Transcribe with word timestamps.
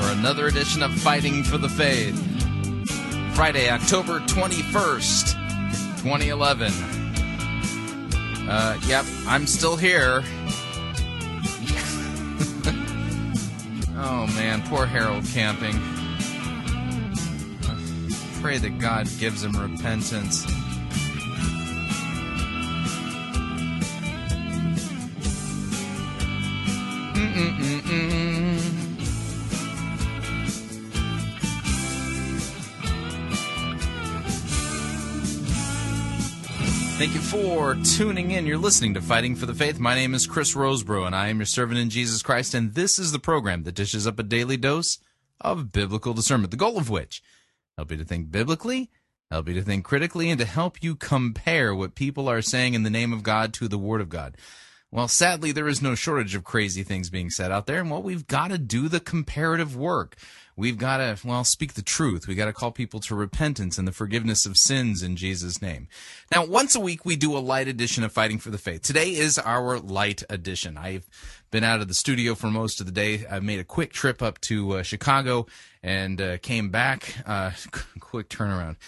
for 0.00 0.12
another 0.12 0.46
edition 0.46 0.82
of 0.82 0.94
Fighting 0.94 1.42
for 1.42 1.58
the 1.58 1.68
Faith. 1.68 2.16
Friday, 3.34 3.68
October 3.68 4.20
21st, 4.20 5.32
2011. 6.02 6.72
Uh, 8.48 8.78
yep, 8.86 9.04
I'm 9.26 9.46
still 9.46 9.76
here. 9.76 10.22
oh 13.96 14.26
man, 14.34 14.62
poor 14.68 14.86
Harold 14.86 15.24
Camping. 15.26 15.78
Pray 18.40 18.58
that 18.58 18.78
God 18.78 19.08
gives 19.18 19.42
him 19.42 19.52
repentance. 19.52 20.46
Mm-mm-mm-mm. 27.14 28.77
Thank 36.98 37.14
you 37.14 37.20
for 37.20 37.76
tuning 37.76 38.32
in. 38.32 38.44
You're 38.44 38.58
listening 38.58 38.94
to 38.94 39.00
Fighting 39.00 39.36
for 39.36 39.46
the 39.46 39.54
Faith. 39.54 39.78
My 39.78 39.94
name 39.94 40.14
is 40.14 40.26
Chris 40.26 40.56
Rosebrough, 40.56 41.06
and 41.06 41.14
I 41.14 41.28
am 41.28 41.38
your 41.38 41.46
servant 41.46 41.78
in 41.78 41.90
Jesus 41.90 42.22
Christ. 42.22 42.54
And 42.54 42.74
this 42.74 42.98
is 42.98 43.12
the 43.12 43.20
program 43.20 43.62
that 43.62 43.76
dishes 43.76 44.04
up 44.04 44.18
a 44.18 44.24
daily 44.24 44.56
dose 44.56 44.98
of 45.40 45.70
biblical 45.70 46.12
discernment, 46.12 46.50
the 46.50 46.56
goal 46.56 46.76
of 46.76 46.90
which 46.90 47.22
help 47.76 47.92
you 47.92 47.98
to 47.98 48.04
think 48.04 48.32
biblically, 48.32 48.90
help 49.30 49.46
you 49.46 49.54
to 49.54 49.62
think 49.62 49.84
critically, 49.84 50.28
and 50.28 50.40
to 50.40 50.44
help 50.44 50.82
you 50.82 50.96
compare 50.96 51.72
what 51.72 51.94
people 51.94 52.28
are 52.28 52.42
saying 52.42 52.74
in 52.74 52.82
the 52.82 52.90
name 52.90 53.12
of 53.12 53.22
God 53.22 53.54
to 53.54 53.68
the 53.68 53.78
Word 53.78 54.00
of 54.00 54.08
God. 54.08 54.36
Well, 54.90 55.06
sadly, 55.06 55.52
there 55.52 55.68
is 55.68 55.80
no 55.80 55.94
shortage 55.94 56.34
of 56.34 56.42
crazy 56.42 56.82
things 56.82 57.10
being 57.10 57.30
said 57.30 57.52
out 57.52 57.66
there, 57.66 57.80
and 57.80 57.92
well, 57.92 58.02
we've 58.02 58.26
got 58.26 58.48
to 58.48 58.58
do 58.58 58.88
the 58.88 58.98
comparative 58.98 59.76
work. 59.76 60.16
We've 60.58 60.76
got 60.76 60.96
to, 60.96 61.16
well, 61.24 61.44
speak 61.44 61.74
the 61.74 61.82
truth. 61.82 62.26
We've 62.26 62.36
got 62.36 62.46
to 62.46 62.52
call 62.52 62.72
people 62.72 62.98
to 63.02 63.14
repentance 63.14 63.78
and 63.78 63.86
the 63.86 63.92
forgiveness 63.92 64.44
of 64.44 64.56
sins 64.56 65.04
in 65.04 65.14
Jesus' 65.14 65.62
name. 65.62 65.86
Now, 66.32 66.44
once 66.44 66.74
a 66.74 66.80
week, 66.80 67.04
we 67.04 67.14
do 67.14 67.36
a 67.36 67.38
light 67.38 67.68
edition 67.68 68.02
of 68.02 68.10
Fighting 68.10 68.40
for 68.40 68.50
the 68.50 68.58
Faith. 68.58 68.82
Today 68.82 69.14
is 69.14 69.38
our 69.38 69.78
light 69.78 70.24
edition. 70.28 70.76
I've 70.76 71.06
been 71.52 71.62
out 71.62 71.80
of 71.80 71.86
the 71.86 71.94
studio 71.94 72.34
for 72.34 72.48
most 72.48 72.80
of 72.80 72.86
the 72.86 72.92
day. 72.92 73.24
I 73.30 73.38
made 73.38 73.60
a 73.60 73.64
quick 73.64 73.92
trip 73.92 74.20
up 74.20 74.40
to 74.42 74.78
uh, 74.78 74.82
Chicago 74.82 75.46
and 75.80 76.20
uh, 76.20 76.38
came 76.38 76.70
back. 76.70 77.14
Uh, 77.24 77.52
quick 78.00 78.28
turnaround. 78.28 78.78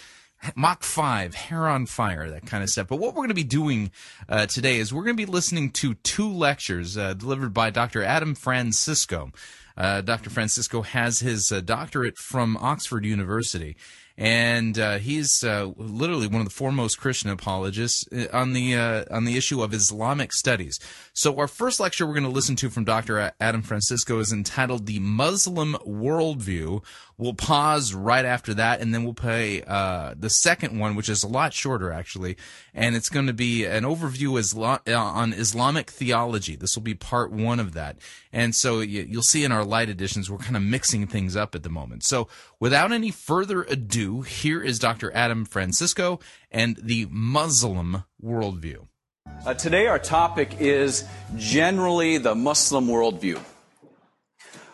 Mach 0.54 0.82
5, 0.82 1.34
Hair 1.34 1.68
on 1.68 1.86
Fire, 1.86 2.30
that 2.30 2.46
kind 2.46 2.62
of 2.62 2.70
stuff. 2.70 2.88
But 2.88 2.96
what 2.96 3.14
we're 3.14 3.20
going 3.20 3.28
to 3.28 3.34
be 3.34 3.44
doing 3.44 3.90
uh, 4.28 4.46
today 4.46 4.78
is 4.78 4.92
we're 4.92 5.04
going 5.04 5.16
to 5.16 5.26
be 5.26 5.30
listening 5.30 5.70
to 5.72 5.94
two 5.94 6.30
lectures 6.30 6.96
uh, 6.96 7.14
delivered 7.14 7.52
by 7.52 7.70
Dr. 7.70 8.02
Adam 8.02 8.34
Francisco. 8.34 9.32
Uh, 9.76 10.00
Dr. 10.02 10.30
Francisco 10.30 10.82
has 10.82 11.20
his 11.20 11.50
uh, 11.50 11.60
doctorate 11.60 12.18
from 12.18 12.56
Oxford 12.58 13.04
University, 13.04 13.76
and 14.18 14.78
uh, 14.78 14.98
he's 14.98 15.42
uh, 15.42 15.70
literally 15.76 16.26
one 16.26 16.42
of 16.42 16.46
the 16.46 16.54
foremost 16.54 17.00
Christian 17.00 17.30
apologists 17.30 18.04
on 18.30 18.52
the 18.52 18.76
on 18.76 19.24
the 19.24 19.38
issue 19.38 19.62
of 19.62 19.72
Islamic 19.72 20.34
studies. 20.34 20.78
So, 21.14 21.38
our 21.38 21.48
first 21.48 21.80
lecture 21.80 22.06
we're 22.06 22.12
going 22.12 22.24
to 22.24 22.28
listen 22.28 22.56
to 22.56 22.68
from 22.68 22.84
Dr. 22.84 23.32
Adam 23.40 23.62
Francisco 23.62 24.18
is 24.18 24.32
entitled 24.32 24.84
"The 24.84 24.98
Muslim 24.98 25.74
Worldview." 25.86 26.82
We'll 27.20 27.34
pause 27.34 27.92
right 27.92 28.24
after 28.24 28.54
that, 28.54 28.80
and 28.80 28.94
then 28.94 29.04
we'll 29.04 29.12
play 29.12 29.62
uh, 29.66 30.14
the 30.18 30.30
second 30.30 30.78
one, 30.78 30.96
which 30.96 31.10
is 31.10 31.22
a 31.22 31.28
lot 31.28 31.52
shorter 31.52 31.92
actually, 31.92 32.38
and 32.72 32.96
it's 32.96 33.10
going 33.10 33.26
to 33.26 33.34
be 33.34 33.66
an 33.66 33.84
overview 33.84 34.30
uh, 34.56 34.96
on 34.96 35.34
Islamic 35.34 35.90
theology. 35.90 36.56
This 36.56 36.74
will 36.74 36.82
be 36.82 36.94
part 36.94 37.30
one 37.30 37.60
of 37.60 37.74
that, 37.74 37.98
and 38.32 38.54
so 38.54 38.80
you, 38.80 39.06
you'll 39.06 39.22
see 39.22 39.44
in 39.44 39.52
our 39.52 39.66
light 39.66 39.90
editions 39.90 40.30
we're 40.30 40.38
kind 40.38 40.56
of 40.56 40.62
mixing 40.62 41.06
things 41.06 41.36
up 41.36 41.54
at 41.54 41.62
the 41.62 41.68
moment. 41.68 42.04
So, 42.04 42.26
without 42.58 42.90
any 42.90 43.10
further 43.10 43.64
ado, 43.64 44.22
here 44.22 44.62
is 44.62 44.78
Dr. 44.78 45.12
Adam 45.14 45.44
Francisco 45.44 46.20
and 46.50 46.78
the 46.82 47.06
Muslim 47.10 48.04
worldview. 48.24 48.86
Uh, 49.44 49.52
today, 49.52 49.86
our 49.88 49.98
topic 49.98 50.56
is 50.58 51.04
generally 51.36 52.16
the 52.16 52.34
Muslim 52.34 52.86
worldview. 52.86 53.38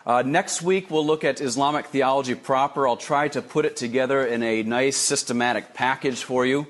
Uh, 0.07 0.21
next 0.21 0.61
week, 0.61 0.89
we'll 0.89 1.05
look 1.05 1.25
at 1.25 1.41
Islamic 1.41 1.87
theology 1.87 2.33
proper. 2.33 2.87
I'll 2.87 2.95
try 2.95 3.27
to 3.27 3.41
put 3.41 3.65
it 3.65 3.75
together 3.75 4.25
in 4.25 4.41
a 4.41 4.63
nice 4.63 4.95
systematic 4.95 5.73
package 5.73 6.23
for 6.23 6.45
you 6.45 6.65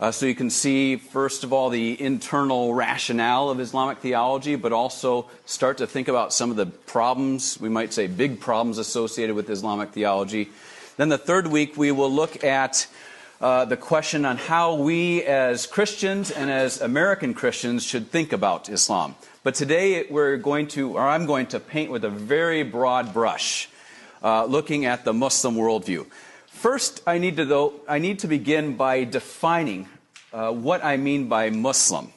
uh, 0.00 0.10
so 0.10 0.26
you 0.26 0.34
can 0.34 0.50
see, 0.50 0.96
first 0.96 1.44
of 1.44 1.52
all, 1.52 1.70
the 1.70 2.02
internal 2.02 2.74
rationale 2.74 3.48
of 3.48 3.60
Islamic 3.60 3.98
theology, 3.98 4.56
but 4.56 4.72
also 4.72 5.30
start 5.46 5.78
to 5.78 5.86
think 5.86 6.08
about 6.08 6.32
some 6.32 6.50
of 6.50 6.56
the 6.56 6.66
problems, 6.66 7.60
we 7.60 7.68
might 7.68 7.92
say 7.92 8.08
big 8.08 8.40
problems 8.40 8.76
associated 8.78 9.36
with 9.36 9.48
Islamic 9.50 9.90
theology. 9.90 10.48
Then 10.96 11.10
the 11.10 11.18
third 11.18 11.46
week, 11.46 11.76
we 11.76 11.92
will 11.92 12.10
look 12.10 12.42
at 12.42 12.88
uh, 13.40 13.66
the 13.66 13.76
question 13.76 14.24
on 14.24 14.36
how 14.36 14.74
we 14.74 15.22
as 15.22 15.64
Christians 15.64 16.32
and 16.32 16.50
as 16.50 16.80
American 16.80 17.34
Christians 17.34 17.84
should 17.84 18.10
think 18.10 18.32
about 18.32 18.68
Islam. 18.68 19.14
But 19.42 19.54
today 19.54 20.04
we're 20.10 20.36
going 20.36 20.68
to, 20.68 20.98
or 20.98 21.00
I'm 21.00 21.24
going 21.24 21.46
to 21.46 21.60
paint 21.60 21.90
with 21.90 22.04
a 22.04 22.10
very 22.10 22.62
broad 22.62 23.14
brush, 23.14 23.70
uh, 24.22 24.44
looking 24.44 24.84
at 24.84 25.06
the 25.06 25.14
Muslim 25.14 25.54
worldview. 25.54 26.06
First, 26.46 27.02
I 27.06 27.16
need 27.16 27.38
to 27.38 27.46
though, 27.46 27.72
I 27.88 28.00
need 28.00 28.18
to 28.18 28.28
begin 28.28 28.76
by 28.76 29.04
defining 29.04 29.88
uh, 30.30 30.52
what 30.52 30.84
I 30.84 30.98
mean 30.98 31.30
by 31.30 31.48
Muslim. 31.48 32.12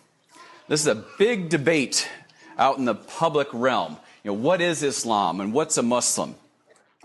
This 0.68 0.82
is 0.82 0.88
a 0.88 1.02
big 1.18 1.48
debate 1.48 2.10
out 2.58 2.78
in 2.78 2.84
the 2.84 2.96
public 2.96 3.48
realm. 3.54 3.96
You 4.26 4.32
know, 4.32 4.38
what 4.38 4.60
is 4.60 4.84
Islam 4.84 5.40
and 5.40 5.54
what's 5.54 5.78
a 5.78 5.84
Muslim? 5.84 6.36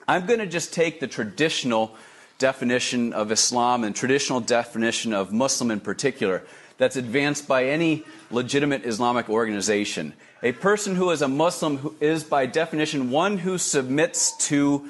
I'm 0.08 0.26
going 0.26 0.40
to 0.40 0.46
just 0.46 0.74
take 0.74 0.98
the 0.98 1.06
traditional 1.06 1.94
definition 2.38 3.12
of 3.12 3.30
Islam 3.30 3.84
and 3.84 3.94
traditional 3.94 4.40
definition 4.40 5.12
of 5.12 5.32
Muslim 5.32 5.70
in 5.70 5.78
particular 5.78 6.42
that's 6.76 6.96
advanced 6.96 7.46
by 7.46 7.66
any 7.66 8.04
legitimate 8.30 8.84
Islamic 8.84 9.28
organization. 9.28 10.12
A 10.42 10.52
person 10.52 10.94
who 10.94 11.10
is 11.10 11.22
a 11.22 11.28
Muslim 11.28 11.96
is, 12.00 12.24
by 12.24 12.46
definition, 12.46 13.10
one 13.10 13.38
who 13.38 13.58
submits 13.58 14.36
to 14.48 14.88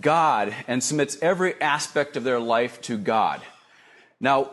God 0.00 0.54
and 0.66 0.82
submits 0.82 1.18
every 1.20 1.60
aspect 1.60 2.16
of 2.16 2.24
their 2.24 2.40
life 2.40 2.80
to 2.82 2.96
God. 2.96 3.42
Now, 4.20 4.50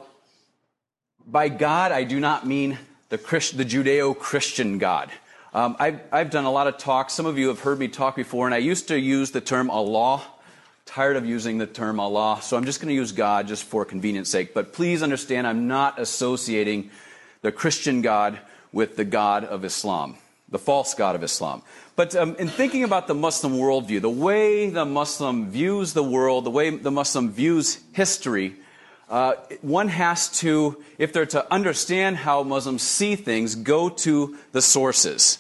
by 1.26 1.50
God, 1.50 1.92
I 1.92 2.04
do 2.04 2.20
not 2.20 2.46
mean 2.46 2.78
the, 3.10 3.18
Christ, 3.18 3.58
the 3.58 3.66
Judeo 3.66 4.18
Christian 4.18 4.78
God. 4.78 5.10
Um, 5.54 5.76
I've, 5.80 6.00
I've 6.12 6.30
done 6.32 6.46
a 6.46 6.52
lot 6.52 6.68
of 6.68 6.78
talks. 6.78 7.14
Some 7.14 7.26
of 7.26 7.38
you 7.38 7.48
have 7.50 7.60
heard 7.60 7.80
me 7.80 7.88
talk 7.88 8.16
before, 8.16 8.46
and 8.48 8.56
I 8.56 8.58
used 8.58 8.88
to 8.90 9.00
use 9.00 9.32
the 9.32 9.42
term 9.42 9.70
Allah 9.70 10.24
tired 10.86 11.16
of 11.16 11.26
using 11.26 11.58
the 11.58 11.68
term 11.68 12.00
Allah, 12.00 12.40
so 12.42 12.58
I'm 12.58 12.66
just 12.66 12.82
going 12.82 12.90
to 12.90 12.94
use 12.94 13.14
God 13.14 13.48
just 13.48 13.64
for 13.64 13.86
convenience 13.86 14.30
sake. 14.30 14.54
But 14.54 14.74
please 14.74 15.02
understand, 15.02 15.48
I'm 15.48 15.68
not 15.68 16.00
associating 16.00 16.92
the 17.44 17.52
Christian 17.52 18.02
God 18.02 18.40
with 18.72 18.96
the 18.96 19.06
God 19.06 19.46
of 19.46 19.64
Islam, 19.64 20.16
the 20.50 20.58
false 20.58 20.96
God 20.96 21.16
of 21.16 21.22
Islam. 21.22 21.62
But 21.96 22.16
um, 22.16 22.36
in 22.38 22.48
thinking 22.48 22.84
about 22.84 23.06
the 23.06 23.14
Muslim 23.14 23.54
worldview, 23.54 24.02
the 24.02 24.10
way 24.10 24.70
the 24.70 24.86
Muslim 24.86 25.52
views 25.52 25.94
the 25.94 26.04
world, 26.04 26.46
the 26.46 26.50
way 26.50 26.72
the 26.72 26.90
Muslim 26.90 27.30
views 27.32 27.80
history, 27.92 28.56
uh, 29.10 29.36
one 29.62 29.90
has 29.90 30.30
to, 30.40 30.82
if 30.98 31.14
they're 31.14 31.28
to 31.28 31.54
understand 31.54 32.18
how 32.18 32.42
Muslims 32.42 32.82
see 32.82 33.16
things, 33.16 33.54
go 33.54 33.90
to 33.90 34.36
the 34.54 34.62
sources. 34.62 35.38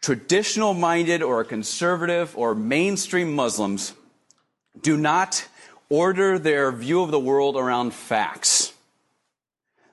Traditional 0.00 0.72
minded 0.72 1.22
or 1.22 1.44
conservative 1.44 2.36
or 2.36 2.54
mainstream 2.54 3.34
Muslims 3.34 3.92
do 4.80 4.96
not 4.96 5.46
order 5.90 6.38
their 6.38 6.72
view 6.72 7.02
of 7.02 7.10
the 7.10 7.20
world 7.20 7.56
around 7.56 7.92
facts. 7.92 8.72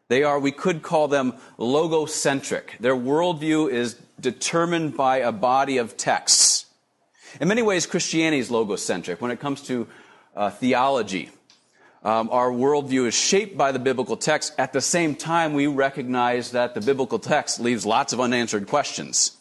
They 0.10 0.24
are, 0.24 0.40
we 0.40 0.52
could 0.52 0.82
call 0.82 1.08
them 1.08 1.34
logocentric. 1.58 2.78
Their 2.80 2.96
worldview 2.96 3.72
is 3.72 3.94
determined 4.20 4.98
by 4.98 5.18
a 5.18 5.32
body 5.32 5.78
of 5.78 5.98
texts. 5.98 6.66
In 7.40 7.48
many 7.48 7.62
ways, 7.62 7.86
Christianity 7.86 8.40
is 8.40 8.50
logocentric. 8.50 9.22
When 9.22 9.30
it 9.30 9.40
comes 9.40 9.62
to 9.68 9.88
uh, 10.36 10.50
theology, 10.50 11.30
um, 12.04 12.30
our 12.32 12.50
worldview 12.50 13.06
is 13.06 13.14
shaped 13.14 13.56
by 13.56 13.72
the 13.72 13.78
biblical 13.78 14.18
text. 14.18 14.54
At 14.58 14.74
the 14.74 14.82
same 14.82 15.14
time, 15.14 15.54
we 15.54 15.68
recognize 15.68 16.52
that 16.52 16.74
the 16.74 16.82
biblical 16.82 17.20
text 17.20 17.60
leaves 17.60 17.86
lots 17.86 18.12
of 18.12 18.20
unanswered 18.20 18.68
questions 18.68 19.38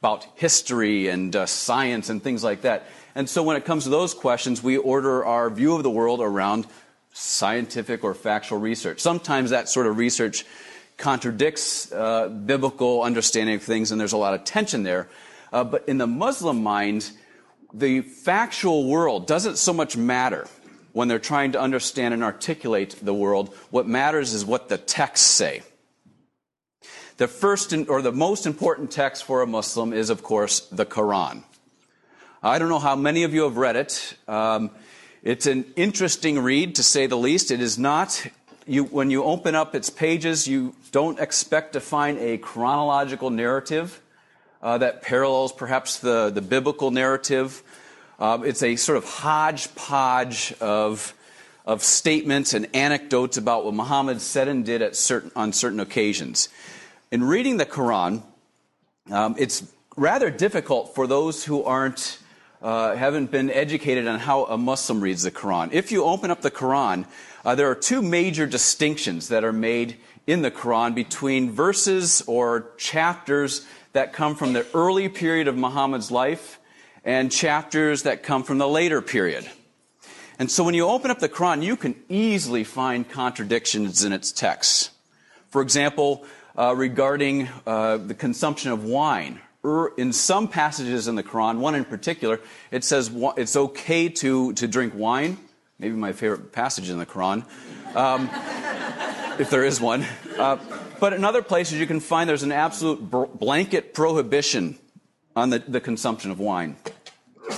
about 0.00 0.26
history 0.34 1.08
and 1.08 1.34
uh, 1.34 1.46
science 1.46 2.10
and 2.10 2.22
things 2.22 2.44
like 2.44 2.60
that. 2.62 2.86
And 3.14 3.26
so 3.26 3.42
when 3.42 3.56
it 3.56 3.64
comes 3.64 3.84
to 3.84 3.90
those 3.90 4.12
questions, 4.12 4.62
we 4.62 4.76
order 4.76 5.24
our 5.24 5.48
view 5.48 5.76
of 5.76 5.82
the 5.82 5.90
world 5.90 6.20
around 6.20 6.66
scientific 7.12 8.04
or 8.04 8.14
factual 8.14 8.58
research. 8.58 9.00
Sometimes 9.00 9.50
that 9.50 9.68
sort 9.68 9.86
of 9.86 9.98
research 9.98 10.44
contradicts 10.96 11.90
uh, 11.92 12.28
biblical 12.28 13.02
understanding 13.02 13.56
of 13.56 13.62
things, 13.62 13.90
and 13.90 14.00
there's 14.00 14.12
a 14.12 14.18
lot 14.18 14.34
of 14.34 14.44
tension 14.44 14.82
there. 14.82 15.08
Uh, 15.52 15.64
but 15.64 15.88
in 15.88 15.98
the 15.98 16.06
Muslim 16.06 16.62
mind, 16.62 17.10
the 17.72 18.02
factual 18.02 18.88
world 18.88 19.26
doesn't 19.26 19.56
so 19.56 19.72
much 19.72 19.96
matter 19.96 20.46
when 20.92 21.08
they're 21.08 21.18
trying 21.18 21.52
to 21.52 21.60
understand 21.60 22.14
and 22.14 22.22
articulate 22.22 22.96
the 23.02 23.14
world. 23.14 23.54
What 23.70 23.86
matters 23.86 24.34
is 24.34 24.44
what 24.44 24.68
the 24.68 24.78
texts 24.78 25.26
say. 25.26 25.62
The 27.16 27.28
first 27.28 27.74
or 27.88 28.02
the 28.02 28.12
most 28.12 28.46
important 28.46 28.90
text 28.90 29.24
for 29.24 29.42
a 29.42 29.46
Muslim 29.46 29.92
is, 29.92 30.10
of 30.10 30.22
course, 30.22 30.60
the 30.60 30.86
Quran. 30.86 31.42
I 32.42 32.58
don't 32.58 32.70
know 32.70 32.78
how 32.78 32.96
many 32.96 33.24
of 33.24 33.34
you 33.34 33.42
have 33.42 33.58
read 33.58 33.76
it. 33.76 34.16
Um, 34.26 34.70
it's 35.22 35.46
an 35.46 35.66
interesting 35.76 36.38
read, 36.38 36.76
to 36.76 36.82
say 36.82 37.06
the 37.06 37.16
least. 37.16 37.50
It 37.50 37.60
is 37.60 37.78
not, 37.78 38.26
you, 38.66 38.84
when 38.84 39.10
you 39.10 39.24
open 39.24 39.54
up 39.54 39.74
its 39.74 39.90
pages, 39.90 40.48
you 40.48 40.74
don't 40.92 41.20
expect 41.20 41.74
to 41.74 41.80
find 41.80 42.18
a 42.18 42.38
chronological 42.38 43.28
narrative 43.28 44.00
uh, 44.62 44.78
that 44.78 45.02
parallels 45.02 45.52
perhaps 45.52 45.98
the, 45.98 46.30
the 46.30 46.40
biblical 46.40 46.90
narrative. 46.90 47.62
Um, 48.18 48.44
it's 48.44 48.62
a 48.62 48.76
sort 48.76 48.96
of 48.96 49.04
hodgepodge 49.04 50.54
of, 50.60 51.12
of 51.66 51.82
statements 51.82 52.54
and 52.54 52.68
anecdotes 52.74 53.36
about 53.36 53.66
what 53.66 53.74
Muhammad 53.74 54.22
said 54.22 54.48
and 54.48 54.64
did 54.64 54.80
at 54.80 54.96
certain, 54.96 55.30
on 55.36 55.52
certain 55.52 55.80
occasions. 55.80 56.48
In 57.10 57.24
reading 57.24 57.58
the 57.58 57.66
Quran, 57.66 58.22
um, 59.10 59.34
it's 59.38 59.64
rather 59.96 60.30
difficult 60.30 60.94
for 60.94 61.06
those 61.06 61.44
who 61.44 61.62
aren't 61.62 62.18
uh, 62.62 62.94
haven't 62.94 63.30
been 63.30 63.50
educated 63.50 64.06
on 64.06 64.18
how 64.18 64.44
a 64.44 64.58
Muslim 64.58 65.00
reads 65.00 65.22
the 65.22 65.30
Quran. 65.30 65.72
If 65.72 65.92
you 65.92 66.04
open 66.04 66.30
up 66.30 66.42
the 66.42 66.50
Quran, 66.50 67.06
uh, 67.44 67.54
there 67.54 67.70
are 67.70 67.74
two 67.74 68.02
major 68.02 68.46
distinctions 68.46 69.28
that 69.28 69.44
are 69.44 69.52
made 69.52 69.96
in 70.26 70.42
the 70.42 70.50
Quran 70.50 70.94
between 70.94 71.50
verses 71.50 72.22
or 72.26 72.70
chapters 72.76 73.66
that 73.92 74.12
come 74.12 74.34
from 74.34 74.52
the 74.52 74.66
early 74.74 75.08
period 75.08 75.48
of 75.48 75.56
Muhammad's 75.56 76.10
life 76.10 76.60
and 77.04 77.32
chapters 77.32 78.02
that 78.02 78.22
come 78.22 78.42
from 78.42 78.58
the 78.58 78.68
later 78.68 79.00
period. 79.00 79.48
And 80.38 80.50
so 80.50 80.64
when 80.64 80.74
you 80.74 80.86
open 80.86 81.10
up 81.10 81.18
the 81.18 81.28
Quran, 81.28 81.62
you 81.62 81.76
can 81.76 81.94
easily 82.08 82.64
find 82.64 83.08
contradictions 83.08 84.04
in 84.04 84.12
its 84.12 84.32
texts. 84.32 84.90
For 85.48 85.62
example, 85.62 86.24
uh, 86.56 86.74
regarding 86.76 87.48
uh, 87.66 87.96
the 87.96 88.14
consumption 88.14 88.70
of 88.70 88.84
wine 88.84 89.40
in 89.96 90.12
some 90.12 90.48
passages 90.48 91.08
in 91.08 91.16
the 91.16 91.22
Quran, 91.22 91.58
one 91.58 91.74
in 91.74 91.84
particular, 91.84 92.40
it 92.70 92.84
says 92.84 93.10
it's 93.36 93.56
okay 93.56 94.08
to, 94.08 94.52
to 94.54 94.66
drink 94.66 94.94
wine. 94.94 95.36
Maybe 95.78 95.94
my 95.94 96.12
favorite 96.12 96.52
passage 96.52 96.90
in 96.90 96.98
the 96.98 97.06
Quran, 97.06 97.44
um, 97.96 98.28
if 99.38 99.48
there 99.50 99.64
is 99.64 99.80
one. 99.80 100.04
Uh, 100.38 100.58
but 100.98 101.14
in 101.14 101.24
other 101.24 101.42
places, 101.42 101.78
you 101.78 101.86
can 101.86 102.00
find 102.00 102.28
there's 102.28 102.42
an 102.42 102.52
absolute 102.52 102.98
blanket 103.38 103.94
prohibition 103.94 104.78
on 105.34 105.50
the, 105.50 105.58
the 105.60 105.80
consumption 105.80 106.30
of 106.30 106.38
wine. 106.38 106.76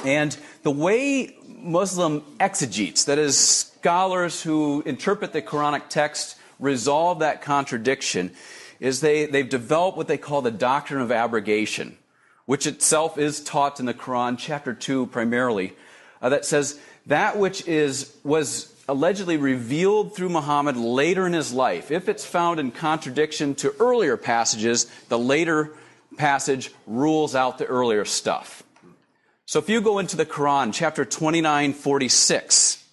And 0.05 0.37
the 0.63 0.71
way 0.71 1.37
Muslim 1.49 2.23
exegetes, 2.39 3.05
that 3.07 3.19
is, 3.19 3.37
scholars 3.37 4.43
who 4.43 4.83
interpret 4.87 5.33
the 5.33 5.43
Quranic 5.43 5.89
text, 5.89 6.37
resolve 6.59 7.19
that 7.19 7.43
contradiction, 7.43 8.33
is 8.82 9.00
they, 9.00 9.26
they've 9.26 9.49
developed 9.49 9.96
what 9.96 10.08
they 10.08 10.19
call 10.19 10.43
the 10.43 10.50
doctrine 10.50 11.00
of 11.00 11.12
abrogation, 11.12 11.96
which 12.46 12.67
itself 12.67 13.17
is 13.17 13.40
taught 13.40 13.79
in 13.79 13.87
the 13.87 13.94
Quran, 13.94 14.37
chapter 14.37 14.75
2 14.75 15.06
primarily, 15.06 15.73
uh, 16.20 16.29
that 16.29 16.44
says 16.44 16.81
that 17.06 17.38
which 17.38 17.67
is, 17.69 18.17
was 18.25 18.75
allegedly 18.88 19.37
revealed 19.37 20.17
through 20.17 20.31
Muhammad 20.31 20.76
later 20.76 21.29
in 21.29 21.32
his 21.32 21.52
life, 21.52 21.93
if 21.93 22.08
it's 22.08 22.25
found 22.25 22.58
in 22.58 22.73
contradiction 22.73 23.55
to 23.55 23.73
earlier 23.79 24.17
passages, 24.17 24.87
the 25.08 25.19
later 25.19 25.70
passage 26.17 26.73
rules 26.88 27.37
out 27.37 27.58
the 27.58 27.67
earlier 27.67 28.05
stuff. 28.05 28.64
So 29.46 29.61
if 29.61 29.69
you 29.69 29.81
go 29.81 30.00
into 30.00 30.17
the 30.17 30.26
Quran, 30.26 30.75
chapter 30.75 31.05
29, 31.05 31.73
46, 31.73 32.84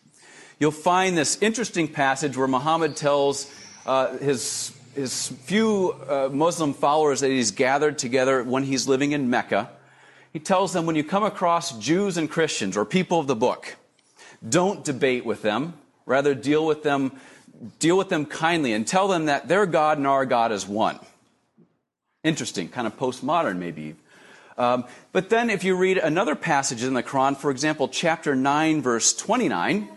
you'll 0.59 0.69
find 0.69 1.17
this 1.17 1.41
interesting 1.41 1.87
passage 1.87 2.37
where 2.37 2.47
Muhammad 2.47 2.95
tells 2.95 3.51
uh, 3.87 4.15
his 4.19 4.71
his 4.99 5.29
few 5.29 5.95
uh, 6.07 6.29
Muslim 6.31 6.73
followers 6.73 7.21
that 7.21 7.29
he's 7.29 7.51
gathered 7.51 7.97
together 7.97 8.43
when 8.43 8.63
he's 8.63 8.85
living 8.85 9.13
in 9.13 9.29
Mecca, 9.29 9.69
he 10.33 10.39
tells 10.39 10.73
them 10.73 10.85
when 10.85 10.97
you 10.97 11.05
come 11.05 11.23
across 11.23 11.77
Jews 11.79 12.17
and 12.17 12.29
Christians 12.29 12.75
or 12.75 12.83
people 12.83 13.19
of 13.19 13.27
the 13.27 13.35
book, 13.35 13.77
don't 14.47 14.83
debate 14.83 15.25
with 15.25 15.41
them. 15.41 15.73
Rather, 16.05 16.35
deal 16.35 16.65
with 16.65 16.83
them, 16.83 17.13
deal 17.79 17.97
with 17.97 18.09
them 18.09 18.25
kindly 18.25 18.73
and 18.73 18.85
tell 18.85 19.07
them 19.07 19.25
that 19.25 19.47
their 19.47 19.65
God 19.65 19.97
and 19.97 20.05
our 20.05 20.25
God 20.25 20.51
is 20.51 20.67
one. 20.67 20.99
Interesting, 22.23 22.67
kind 22.67 22.85
of 22.85 22.97
postmodern 22.97 23.57
maybe. 23.57 23.95
Um, 24.57 24.83
but 25.13 25.29
then, 25.29 25.49
if 25.49 25.63
you 25.63 25.77
read 25.77 25.97
another 25.97 26.35
passage 26.35 26.83
in 26.83 26.93
the 26.93 27.03
Quran, 27.03 27.37
for 27.37 27.49
example, 27.49 27.87
chapter 27.87 28.35
9, 28.35 28.81
verse 28.81 29.13
29, 29.13 29.87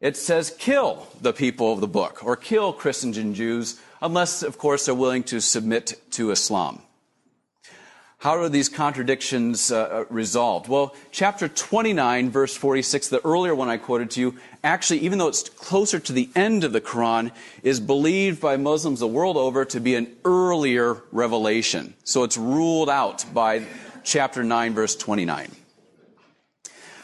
it 0.00 0.16
says, 0.16 0.52
kill 0.58 1.06
the 1.20 1.32
people 1.32 1.72
of 1.72 1.80
the 1.80 1.86
book, 1.86 2.24
or 2.24 2.34
kill 2.34 2.72
Christians 2.72 3.16
and 3.16 3.36
Jews, 3.36 3.80
unless, 4.00 4.42
of 4.42 4.58
course, 4.58 4.86
they're 4.86 4.94
willing 4.94 5.22
to 5.24 5.40
submit 5.40 6.00
to 6.12 6.30
Islam. 6.30 6.82
How 8.20 8.36
are 8.36 8.50
these 8.50 8.68
contradictions 8.68 9.72
uh, 9.72 9.80
uh, 9.80 10.04
resolved? 10.10 10.68
Well, 10.68 10.94
chapter 11.10 11.48
29, 11.48 12.28
verse 12.28 12.54
46, 12.54 13.08
the 13.08 13.24
earlier 13.24 13.54
one 13.54 13.70
I 13.70 13.78
quoted 13.78 14.10
to 14.10 14.20
you, 14.20 14.34
actually, 14.62 14.98
even 15.00 15.18
though 15.18 15.28
it's 15.28 15.48
closer 15.48 15.98
to 15.98 16.12
the 16.12 16.28
end 16.36 16.62
of 16.62 16.74
the 16.74 16.82
Quran, 16.82 17.32
is 17.62 17.80
believed 17.80 18.38
by 18.38 18.58
Muslims 18.58 19.00
the 19.00 19.06
world 19.06 19.38
over 19.38 19.64
to 19.64 19.80
be 19.80 19.94
an 19.94 20.14
earlier 20.26 21.02
revelation. 21.12 21.94
So 22.04 22.22
it's 22.22 22.36
ruled 22.36 22.90
out 22.90 23.24
by 23.32 23.64
chapter 24.04 24.44
9, 24.44 24.74
verse 24.74 24.96
29. 24.96 25.50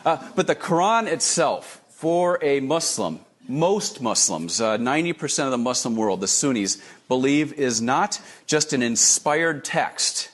Uh, 0.04 0.18
but 0.36 0.46
the 0.46 0.54
Quran 0.54 1.06
itself, 1.06 1.82
for 1.88 2.38
a 2.42 2.60
Muslim, 2.60 3.20
most 3.48 4.00
Muslims, 4.00 4.60
uh, 4.60 4.76
90% 4.78 5.44
of 5.44 5.50
the 5.50 5.58
Muslim 5.58 5.96
world, 5.96 6.20
the 6.20 6.28
Sunnis, 6.28 6.80
believe 7.08 7.52
is 7.52 7.80
not 7.80 8.20
just 8.46 8.72
an 8.72 8.82
inspired 8.82 9.64
text 9.64 10.30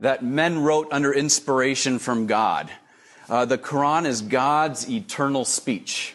that 0.00 0.22
men 0.24 0.58
wrote 0.58 0.88
under 0.90 1.12
inspiration 1.12 1.98
from 1.98 2.26
God. 2.26 2.70
Uh, 3.28 3.44
the 3.44 3.56
Quran 3.56 4.04
is 4.04 4.20
God's 4.20 4.90
eternal 4.90 5.44
speech. 5.44 6.14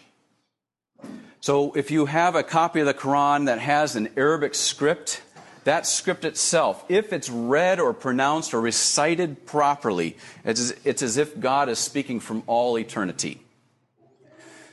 So 1.40 1.72
if 1.74 1.90
you 1.90 2.06
have 2.06 2.36
a 2.36 2.44
copy 2.44 2.82
of 2.82 2.86
the 2.86 2.94
Quran 2.94 3.46
that 3.46 3.60
has 3.60 3.96
an 3.96 4.10
Arabic 4.18 4.56
script, 4.56 5.22
that 5.64 5.88
script 5.88 6.26
itself, 6.26 6.84
if 6.90 7.14
it's 7.14 7.30
read 7.30 7.80
or 7.80 7.94
pronounced 7.94 8.54
or 8.54 8.60
recited 8.60 9.46
properly, 9.46 10.18
it's, 10.44 10.74
it's 10.84 11.02
as 11.02 11.16
if 11.16 11.40
God 11.40 11.70
is 11.70 11.80
speaking 11.80 12.20
from 12.20 12.44
all 12.46 12.78
eternity. 12.78 13.40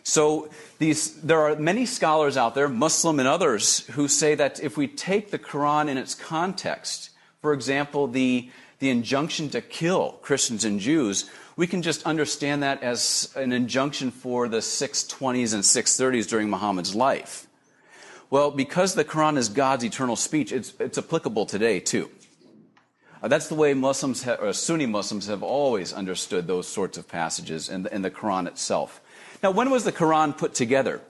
So 0.05 0.51
these, 0.79 1.21
there 1.23 1.41
are 1.41 1.57
many 1.57 1.87
scholars 1.87 2.37
out 2.37 2.55
there, 2.55 2.69
Muslim 2.69 3.19
and 3.19 3.27
others, 3.27 3.87
who 3.89 4.07
say 4.07 4.35
that 4.35 4.63
if 4.63 4.77
we 4.77 4.87
take 4.87 5.31
the 5.31 5.39
Quran 5.39 5.89
in 5.89 5.97
its 5.97 6.15
context, 6.15 7.11
for 7.41 7.55
example, 7.55 8.07
the, 8.07 8.51
the 8.81 8.91
injunction 8.91 9.49
to 9.51 9.63
kill 9.63 10.19
Christians 10.21 10.65
and 10.65 10.79
Jews, 10.79 11.31
we 11.57 11.67
can 11.67 11.81
just 11.81 12.05
understand 12.05 12.63
that 12.63 12.83
as 12.83 13.33
an 13.35 13.53
injunction 13.53 14.11
for 14.11 14.47
the 14.47 14.59
620s 14.59 15.55
and 15.55 15.63
630s 15.63 16.29
during 16.29 16.51
Muhammad's 16.51 16.95
life. 16.95 17.47
Well, 18.29 18.51
because 18.51 18.95
the 18.95 19.05
Quran 19.05 19.39
is 19.39 19.49
God's 19.49 19.85
eternal 19.85 20.17
speech, 20.17 20.53
it's, 20.53 20.75
it's 20.81 20.99
applicable 20.99 21.47
today 21.47 21.81
too. 21.81 22.11
Uh, 23.23 23.29
that's 23.29 23.49
the 23.49 23.55
way 23.55 23.73
Muslims, 23.73 24.23
ha- 24.23 24.37
or 24.39 24.53
Sunni 24.53 24.85
Muslims, 24.85 25.29
have 25.29 25.43
always 25.43 25.95
understood 25.95 26.47
those 26.47 26.69
sorts 26.69 26.99
of 26.99 27.09
passages 27.09 27.71
in 27.71 27.85
the, 27.85 27.95
in 27.95 28.03
the 28.03 28.11
Quran 28.11 28.47
itself. 28.47 29.01
Now, 29.45 29.51
when 29.51 29.69
was 29.69 29.85
the 29.85 29.93
Quran 29.93 30.35
put 30.35 30.55
together? 30.55 31.03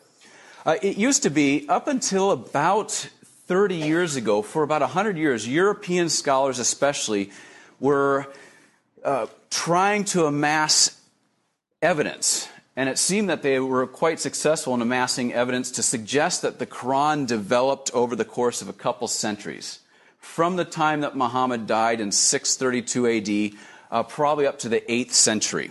Uh, 0.66 0.74
it 0.82 0.96
used 0.96 1.22
to 1.22 1.30
be 1.30 1.68
up 1.68 1.86
until 1.86 2.32
about 2.32 2.90
30 2.90 3.76
years 3.76 4.16
ago, 4.16 4.42
for 4.42 4.64
about 4.64 4.80
100 4.80 5.16
years, 5.16 5.46
European 5.46 6.08
scholars 6.08 6.58
especially 6.58 7.30
were 7.78 8.26
uh, 9.04 9.28
trying 9.50 10.02
to 10.06 10.26
amass 10.26 11.00
evidence 11.80 12.48
And 12.74 12.88
it 12.88 12.98
seemed 12.98 13.30
that 13.30 13.42
they 13.42 13.60
were 13.60 13.86
quite 13.86 14.18
successful 14.18 14.74
in 14.74 14.82
amassing 14.82 15.32
evidence 15.32 15.70
to 15.70 15.82
suggest 15.84 16.42
that 16.42 16.58
the 16.58 16.66
Quran 16.66 17.28
developed 17.28 17.92
over 17.94 18.16
the 18.16 18.24
course 18.24 18.60
of 18.60 18.68
a 18.68 18.72
couple 18.72 19.06
centuries. 19.06 19.78
From 20.18 20.56
the 20.56 20.64
time 20.64 21.02
that 21.02 21.14
Muhammad 21.14 21.68
died 21.68 22.00
in 22.00 22.10
632 22.10 23.52
AD, 23.52 23.58
uh, 23.92 24.02
probably 24.02 24.44
up 24.44 24.58
to 24.58 24.68
the 24.68 24.80
8th 24.80 25.12
century. 25.12 25.70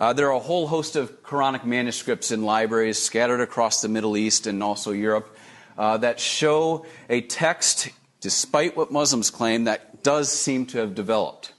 Uh, 0.00 0.14
there 0.14 0.28
are 0.28 0.36
a 0.36 0.38
whole 0.38 0.66
host 0.66 0.96
of 0.96 1.22
Quranic 1.22 1.66
manuscripts 1.66 2.30
in 2.30 2.42
libraries 2.42 2.96
scattered 2.96 3.42
across 3.42 3.82
the 3.82 3.88
Middle 3.88 4.16
East 4.16 4.46
and 4.46 4.62
also 4.62 4.92
Europe 4.92 5.36
uh, 5.76 5.98
that 5.98 6.18
show 6.18 6.86
a 7.10 7.20
text, 7.20 7.90
despite 8.22 8.78
what 8.78 8.90
Muslims 8.90 9.28
claim, 9.28 9.64
that 9.64 10.02
does 10.02 10.32
seem 10.32 10.64
to 10.64 10.78
have 10.78 10.94
developed. 10.94 11.52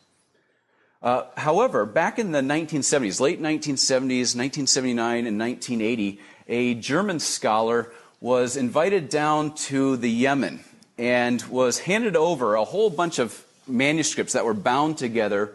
Uh, 1.03 1.25
however, 1.37 1.85
back 1.85 2.17
in 2.17 2.31
the 2.31 2.41
1970s, 2.41 3.19
late 3.19 3.39
1970s, 3.39 4.35
1979, 4.35 5.27
and 5.27 5.39
1980, 5.39 6.19
a 6.47 6.73
German 6.73 7.19
scholar 7.19 7.91
was 8.21 8.57
invited 8.57 9.09
down 9.09 9.53
to 9.53 9.97
the 9.97 10.09
Yemen 10.09 10.63
and 10.97 11.43
was 11.43 11.77
handed 11.77 12.15
over 12.15 12.55
a 12.55 12.65
whole 12.65 12.89
bunch 12.89 13.19
of 13.19 13.45
manuscripts 13.67 14.33
that 14.33 14.45
were 14.45 14.55
bound 14.55 14.97
together. 14.97 15.53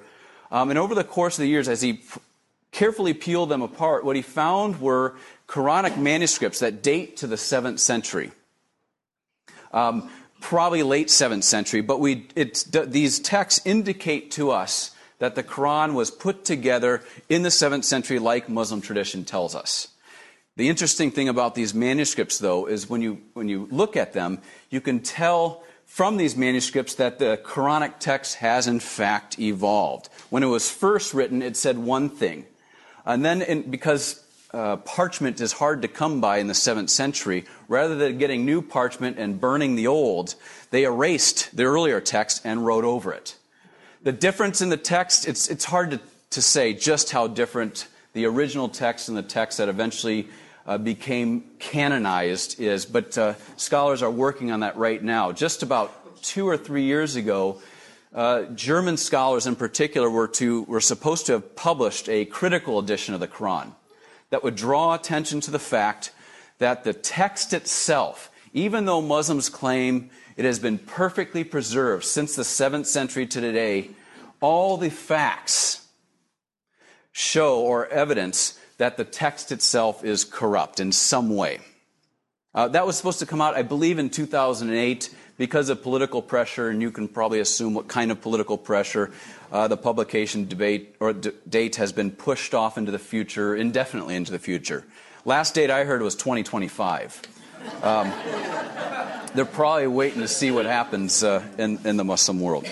Um, 0.52 0.70
and 0.70 0.78
over 0.78 0.94
the 0.94 1.02
course 1.02 1.36
of 1.36 1.42
the 1.42 1.48
years, 1.48 1.68
as 1.68 1.82
he 1.82 2.00
carefully 2.76 3.14
peeled 3.14 3.48
them 3.48 3.62
apart, 3.62 4.04
what 4.04 4.16
he 4.16 4.22
found 4.22 4.82
were 4.82 5.16
Quranic 5.48 5.96
manuscripts 5.96 6.58
that 6.58 6.82
date 6.82 7.16
to 7.16 7.26
the 7.26 7.36
7th 7.36 7.78
century. 7.78 8.32
Um, 9.72 10.10
probably 10.42 10.82
late 10.82 11.08
7th 11.08 11.44
century, 11.44 11.80
but 11.80 12.00
we, 12.00 12.26
these 12.34 13.18
texts 13.18 13.64
indicate 13.64 14.30
to 14.32 14.50
us 14.50 14.90
that 15.20 15.34
the 15.36 15.42
Quran 15.42 15.94
was 15.94 16.10
put 16.10 16.44
together 16.44 17.02
in 17.30 17.42
the 17.42 17.48
7th 17.48 17.84
century 17.84 18.18
like 18.18 18.50
Muslim 18.50 18.82
tradition 18.82 19.24
tells 19.24 19.54
us. 19.54 19.88
The 20.56 20.68
interesting 20.68 21.10
thing 21.10 21.30
about 21.30 21.54
these 21.54 21.72
manuscripts, 21.72 22.38
though, 22.38 22.66
is 22.66 22.90
when 22.90 23.00
you, 23.00 23.22
when 23.32 23.48
you 23.48 23.68
look 23.70 23.96
at 23.96 24.12
them, 24.12 24.40
you 24.68 24.82
can 24.82 25.00
tell 25.00 25.64
from 25.86 26.18
these 26.18 26.36
manuscripts 26.36 26.96
that 26.96 27.18
the 27.18 27.40
Quranic 27.42 28.00
text 28.00 28.36
has 28.36 28.66
in 28.66 28.80
fact 28.80 29.38
evolved. 29.38 30.10
When 30.28 30.42
it 30.42 30.46
was 30.46 30.70
first 30.70 31.14
written, 31.14 31.40
it 31.40 31.56
said 31.56 31.78
one 31.78 32.10
thing. 32.10 32.44
And 33.06 33.24
then, 33.24 33.42
in, 33.42 33.70
because 33.70 34.22
uh, 34.52 34.76
parchment 34.76 35.40
is 35.40 35.52
hard 35.52 35.82
to 35.82 35.88
come 35.88 36.20
by 36.20 36.38
in 36.38 36.48
the 36.48 36.54
7th 36.54 36.90
century, 36.90 37.44
rather 37.68 37.94
than 37.94 38.18
getting 38.18 38.44
new 38.44 38.60
parchment 38.60 39.18
and 39.18 39.40
burning 39.40 39.76
the 39.76 39.86
old, 39.86 40.34
they 40.70 40.84
erased 40.84 41.56
the 41.56 41.64
earlier 41.64 42.00
text 42.00 42.42
and 42.44 42.66
wrote 42.66 42.84
over 42.84 43.12
it. 43.12 43.36
The 44.02 44.12
difference 44.12 44.60
in 44.60 44.68
the 44.68 44.76
text, 44.76 45.26
it's, 45.26 45.48
it's 45.48 45.64
hard 45.64 45.92
to, 45.92 46.00
to 46.30 46.42
say 46.42 46.72
just 46.72 47.10
how 47.10 47.26
different 47.28 47.86
the 48.12 48.24
original 48.26 48.68
text 48.68 49.08
and 49.08 49.16
the 49.16 49.22
text 49.22 49.58
that 49.58 49.68
eventually 49.68 50.28
uh, 50.66 50.78
became 50.78 51.44
canonized 51.58 52.60
is, 52.60 52.86
but 52.86 53.16
uh, 53.16 53.34
scholars 53.56 54.02
are 54.02 54.10
working 54.10 54.50
on 54.50 54.60
that 54.60 54.76
right 54.76 55.02
now. 55.02 55.32
Just 55.32 55.62
about 55.62 56.22
two 56.22 56.48
or 56.48 56.56
three 56.56 56.84
years 56.84 57.14
ago, 57.16 57.60
uh, 58.14 58.44
German 58.54 58.96
scholars 58.96 59.46
in 59.46 59.56
particular 59.56 60.08
were, 60.08 60.28
to, 60.28 60.62
were 60.62 60.80
supposed 60.80 61.26
to 61.26 61.32
have 61.32 61.56
published 61.56 62.08
a 62.08 62.24
critical 62.24 62.78
edition 62.78 63.14
of 63.14 63.20
the 63.20 63.28
Quran 63.28 63.72
that 64.30 64.42
would 64.42 64.56
draw 64.56 64.94
attention 64.94 65.40
to 65.40 65.50
the 65.50 65.58
fact 65.58 66.12
that 66.58 66.84
the 66.84 66.92
text 66.92 67.52
itself, 67.52 68.30
even 68.52 68.84
though 68.84 69.02
Muslims 69.02 69.48
claim 69.48 70.10
it 70.36 70.44
has 70.44 70.58
been 70.58 70.78
perfectly 70.78 71.44
preserved 71.44 72.04
since 72.04 72.36
the 72.36 72.42
7th 72.42 72.86
century 72.86 73.26
to 73.26 73.40
today. 73.40 73.90
All 74.40 74.76
the 74.76 74.90
facts 74.90 75.86
show 77.10 77.60
or 77.60 77.86
evidence 77.86 78.58
that 78.76 78.98
the 78.98 79.04
text 79.04 79.50
itself 79.50 80.04
is 80.04 80.24
corrupt 80.24 80.78
in 80.78 80.92
some 80.92 81.34
way. 81.34 81.60
Uh, 82.54 82.68
that 82.68 82.86
was 82.86 82.96
supposed 82.96 83.18
to 83.20 83.26
come 83.26 83.40
out, 83.40 83.54
I 83.54 83.62
believe, 83.62 83.98
in 83.98 84.10
2008 84.10 85.14
because 85.36 85.68
of 85.68 85.82
political 85.82 86.22
pressure, 86.22 86.68
and 86.68 86.80
you 86.80 86.90
can 86.90 87.08
probably 87.08 87.40
assume 87.40 87.74
what 87.74 87.88
kind 87.88 88.10
of 88.10 88.20
political 88.20 88.56
pressure. 88.56 89.10
Uh, 89.52 89.68
the 89.68 89.76
publication 89.76 90.46
debate 90.46 90.96
or 91.00 91.12
d- 91.12 91.30
date 91.48 91.76
has 91.76 91.92
been 91.92 92.10
pushed 92.10 92.54
off 92.54 92.78
into 92.78 92.90
the 92.90 92.98
future, 92.98 93.54
indefinitely 93.54 94.16
into 94.16 94.32
the 94.32 94.38
future. 94.38 94.84
Last 95.24 95.54
date 95.54 95.70
I 95.70 95.84
heard 95.84 96.02
was 96.02 96.14
2025. 96.14 97.22
Um, 97.82 98.12
they're 99.34 99.44
probably 99.44 99.86
waiting 99.86 100.20
to 100.20 100.28
see 100.28 100.50
what 100.50 100.66
happens 100.66 101.22
uh, 101.22 101.44
in, 101.58 101.78
in 101.84 101.96
the 101.96 102.04
Muslim 102.04 102.40
world. 102.40 102.66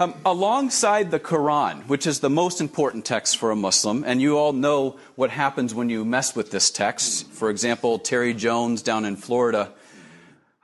Um, 0.00 0.14
alongside 0.24 1.10
the 1.10 1.18
Quran, 1.18 1.82
which 1.88 2.06
is 2.06 2.20
the 2.20 2.30
most 2.30 2.60
important 2.60 3.04
text 3.04 3.36
for 3.36 3.50
a 3.50 3.56
Muslim, 3.56 4.04
and 4.04 4.22
you 4.22 4.38
all 4.38 4.52
know 4.52 4.96
what 5.16 5.30
happens 5.30 5.74
when 5.74 5.90
you 5.90 6.04
mess 6.04 6.36
with 6.36 6.52
this 6.52 6.70
text. 6.70 7.28
For 7.32 7.50
example, 7.50 7.98
Terry 7.98 8.32
Jones 8.32 8.82
down 8.82 9.04
in 9.04 9.16
Florida, 9.16 9.72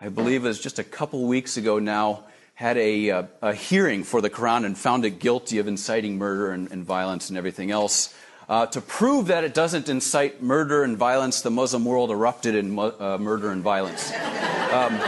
I 0.04 0.10
believe 0.10 0.44
it 0.44 0.48
was 0.48 0.60
just 0.60 0.78
a 0.78 0.84
couple 0.84 1.24
weeks 1.24 1.56
ago 1.56 1.78
now, 1.78 2.24
had 2.52 2.76
a, 2.76 3.10
uh, 3.10 3.22
a 3.40 3.54
hearing 3.54 4.04
for 4.04 4.20
the 4.20 4.28
Quran 4.28 4.66
and 4.66 4.76
found 4.76 5.06
it 5.06 5.18
guilty 5.18 5.56
of 5.60 5.66
inciting 5.66 6.18
murder 6.18 6.52
and, 6.52 6.70
and 6.70 6.84
violence 6.84 7.30
and 7.30 7.38
everything 7.38 7.70
else. 7.70 8.14
Uh, 8.46 8.66
to 8.66 8.82
prove 8.82 9.28
that 9.28 9.44
it 9.44 9.54
doesn't 9.54 9.88
incite 9.88 10.42
murder 10.42 10.84
and 10.84 10.98
violence, 10.98 11.40
the 11.40 11.50
Muslim 11.50 11.86
world 11.86 12.10
erupted 12.10 12.54
in 12.54 12.72
mu- 12.72 12.92
uh, 13.00 13.16
murder 13.18 13.50
and 13.50 13.62
violence. 13.62 14.12
Um, 14.12 15.00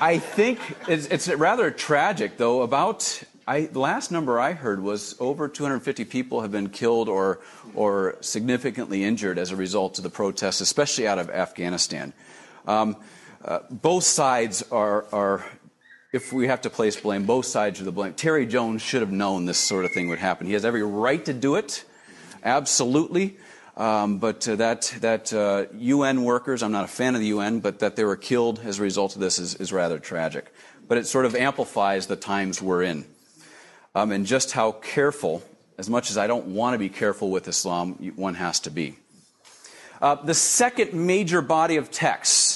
I 0.00 0.18
think 0.18 0.60
it's, 0.88 1.04
it's, 1.08 1.28
rather 1.28 1.70
tragic, 1.70 2.38
though. 2.38 2.62
About 2.62 3.22
I, 3.46 3.66
the 3.66 3.80
last 3.80 4.10
number 4.10 4.40
I 4.40 4.52
heard 4.52 4.82
was 4.82 5.14
over 5.20 5.46
250 5.46 6.06
people 6.06 6.40
have 6.40 6.50
been 6.50 6.70
killed 6.70 7.10
or, 7.10 7.40
or 7.74 8.16
significantly 8.22 9.04
injured 9.04 9.38
as 9.38 9.50
a 9.50 9.56
result 9.56 9.98
of 9.98 10.04
the 10.04 10.10
protests, 10.10 10.62
especially 10.62 11.06
out 11.06 11.18
of 11.18 11.28
Afghanistan. 11.28 12.14
Um, 12.66 12.96
both 13.70 14.04
sides 14.04 14.62
are, 14.70 15.06
are, 15.12 15.44
if 16.12 16.32
we 16.32 16.48
have 16.48 16.62
to 16.62 16.70
place 16.70 17.00
blame, 17.00 17.24
both 17.24 17.46
sides 17.46 17.80
are 17.80 17.84
the 17.84 17.92
blame. 17.92 18.14
Terry 18.14 18.46
Jones 18.46 18.82
should 18.82 19.00
have 19.00 19.12
known 19.12 19.46
this 19.46 19.58
sort 19.58 19.84
of 19.84 19.92
thing 19.92 20.08
would 20.08 20.18
happen. 20.18 20.46
He 20.46 20.54
has 20.54 20.64
every 20.64 20.82
right 20.82 21.24
to 21.24 21.32
do 21.32 21.56
it 21.56 21.84
absolutely. 22.42 23.36
Um, 23.76 24.18
but 24.18 24.48
uh, 24.48 24.56
that 24.56 24.92
that 25.00 25.32
uh, 25.32 25.66
UN 25.76 26.24
workers, 26.24 26.62
I'm 26.62 26.72
not 26.72 26.84
a 26.84 26.88
fan 26.88 27.14
of 27.14 27.20
the 27.20 27.28
UN, 27.28 27.60
but 27.60 27.78
that 27.78 27.94
they 27.94 28.04
were 28.04 28.16
killed 28.16 28.60
as 28.64 28.80
a 28.80 28.82
result 28.82 29.14
of 29.14 29.20
this 29.20 29.38
is, 29.38 29.54
is 29.54 29.72
rather 29.72 30.00
tragic. 30.00 30.52
But 30.88 30.98
it 30.98 31.06
sort 31.06 31.26
of 31.26 31.36
amplifies 31.36 32.06
the 32.08 32.16
times 32.16 32.60
we're 32.60 32.82
in, 32.82 33.04
um, 33.94 34.10
and 34.10 34.26
just 34.26 34.52
how 34.52 34.72
careful, 34.72 35.44
as 35.76 35.88
much 35.88 36.10
as 36.10 36.18
I 36.18 36.26
don't 36.26 36.46
want 36.46 36.74
to 36.74 36.78
be 36.78 36.88
careful 36.88 37.30
with 37.30 37.46
Islam, 37.46 37.92
one 38.16 38.34
has 38.34 38.58
to 38.60 38.70
be. 38.70 38.96
Uh, 40.02 40.16
the 40.16 40.34
second 40.34 40.94
major 40.94 41.40
body 41.40 41.76
of 41.76 41.90
texts 41.92 42.47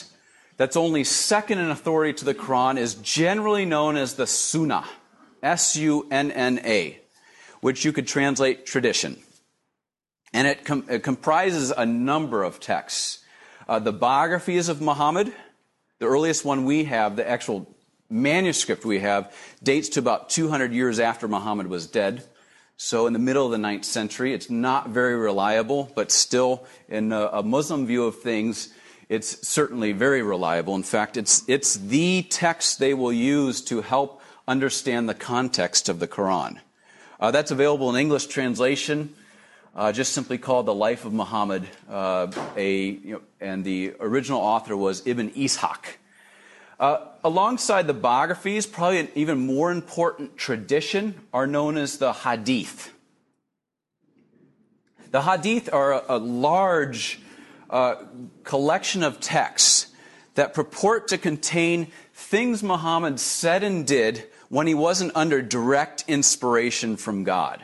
that's 0.57 0.77
only 0.77 1.05
second 1.05 1.59
in 1.59 1.71
authority 1.71 2.13
to 2.15 2.25
the 2.25 2.35
Quran 2.35 2.79
is 2.79 2.95
generally 2.95 3.65
known 3.65 3.97
as 3.97 4.15
the 4.15 4.27
Sunnah, 4.27 4.85
S 5.43 5.77
U 5.77 6.07
N 6.11 6.31
N 6.31 6.61
A, 6.65 7.01
which 7.61 7.85
you 7.85 7.93
could 7.93 8.07
translate 8.07 8.67
tradition. 8.67 9.19
And 10.33 10.47
it, 10.47 10.65
com- 10.65 10.87
it 10.89 11.03
comprises 11.03 11.71
a 11.71 11.85
number 11.85 12.43
of 12.43 12.61
texts. 12.61 13.19
Uh, 13.69 13.79
the 13.79 13.93
biographies 13.93 14.69
of 14.69 14.81
Muhammad, 14.81 15.33
the 15.99 16.07
earliest 16.07 16.45
one 16.45 16.65
we 16.65 16.85
have, 16.85 17.17
the 17.17 17.29
actual 17.29 17.69
manuscript 18.09 18.85
we 18.85 19.01
have, 19.01 19.35
dates 19.63 19.91
to 19.91 20.01
about 20.01 20.31
200 20.31 20.73
years 20.73 20.99
after 20.99 21.29
Muhammad 21.29 21.67
was 21.67 21.87
dead. 21.87 22.25
So, 22.77 23.07
in 23.07 23.13
the 23.13 23.19
middle 23.19 23.47
of 23.47 23.53
the 23.53 23.59
ninth 23.59 23.85
century, 23.85 24.35
it's 24.35 24.51
not 24.51 24.89
very 24.89 25.15
reliable, 25.15 25.93
but 25.95 26.11
still, 26.11 26.67
in 26.89 27.13
a, 27.13 27.27
a 27.27 27.43
Muslim 27.43 27.87
view 27.87 28.05
of 28.05 28.21
things, 28.21 28.73
it's 29.13 29.47
certainly 29.47 29.93
very 29.93 30.23
reliable. 30.23 30.75
In 30.75 30.83
fact, 30.83 31.17
it's, 31.17 31.45
it's 31.47 31.75
the 31.75 32.23
text 32.31 32.79
they 32.79 32.95
will 32.95 33.13
use 33.13 33.61
to 33.63 33.83
help 33.83 34.23
understand 34.49 35.09
the 35.09 35.15
context 35.15 35.89
of 35.89 35.99
the 35.99 36.09
Quran. 36.09 36.59
Uh, 37.21 37.31
that's 37.31 37.51
available 37.51 37.91
in 37.91 37.97
English 37.97 38.27
translation 38.27 39.15
uh, 39.75 39.93
just 39.93 40.13
simply 40.13 40.39
called 40.39 40.67
The 40.67 40.75
Life 40.75 41.05
of 41.05 41.13
Muhammad. 41.13 41.67
Uh, 41.89 42.31
a, 42.57 42.81
you 42.81 43.13
know, 43.15 43.23
and 43.41 43.65
the 43.65 43.95
original 44.01 44.41
author 44.41 44.77
was 44.77 45.03
Ibn 45.07 45.31
Ishaq. 45.31 45.97
Uh, 46.79 47.07
alongside 47.23 47.87
the 47.87 47.95
biographies, 47.95 48.67
probably 48.67 48.99
an 48.99 49.09
even 49.15 49.47
more 49.47 49.71
important 49.71 50.37
tradition 50.37 51.21
are 51.33 51.47
known 51.47 51.77
as 51.77 51.99
the 51.99 52.13
Hadith. 52.13 52.93
The 55.11 55.23
Hadith 55.23 55.73
are 55.73 55.93
a, 55.93 56.05
a 56.09 56.19
large 56.19 57.21
collection 58.45 59.03
of 59.03 59.19
texts 59.21 59.87
that 60.35 60.55
purport 60.55 61.09
to 61.09 61.19
contain 61.19 61.91
things 62.13 62.63
Muhammad 62.63 63.19
said 63.19 63.63
and 63.63 63.87
did 63.87 64.25
when 64.49 64.67
he 64.67 64.75
wasn't 64.75 65.13
under 65.15 65.41
direct 65.41 66.05
inspiration 66.07 66.97
from 66.97 67.25
God. 67.25 67.63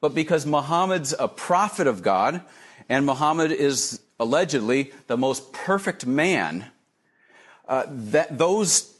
But 0.00 0.14
because 0.14 0.46
Muhammad's 0.46 1.14
a 1.18 1.28
prophet 1.28 1.86
of 1.86 2.02
God, 2.02 2.42
and 2.88 3.04
Muhammad 3.04 3.52
is 3.52 4.00
allegedly 4.18 4.92
the 5.08 5.16
most 5.16 5.52
perfect 5.52 6.06
man, 6.06 6.66
uh, 7.68 7.84
that 7.88 8.38
those 8.38 8.96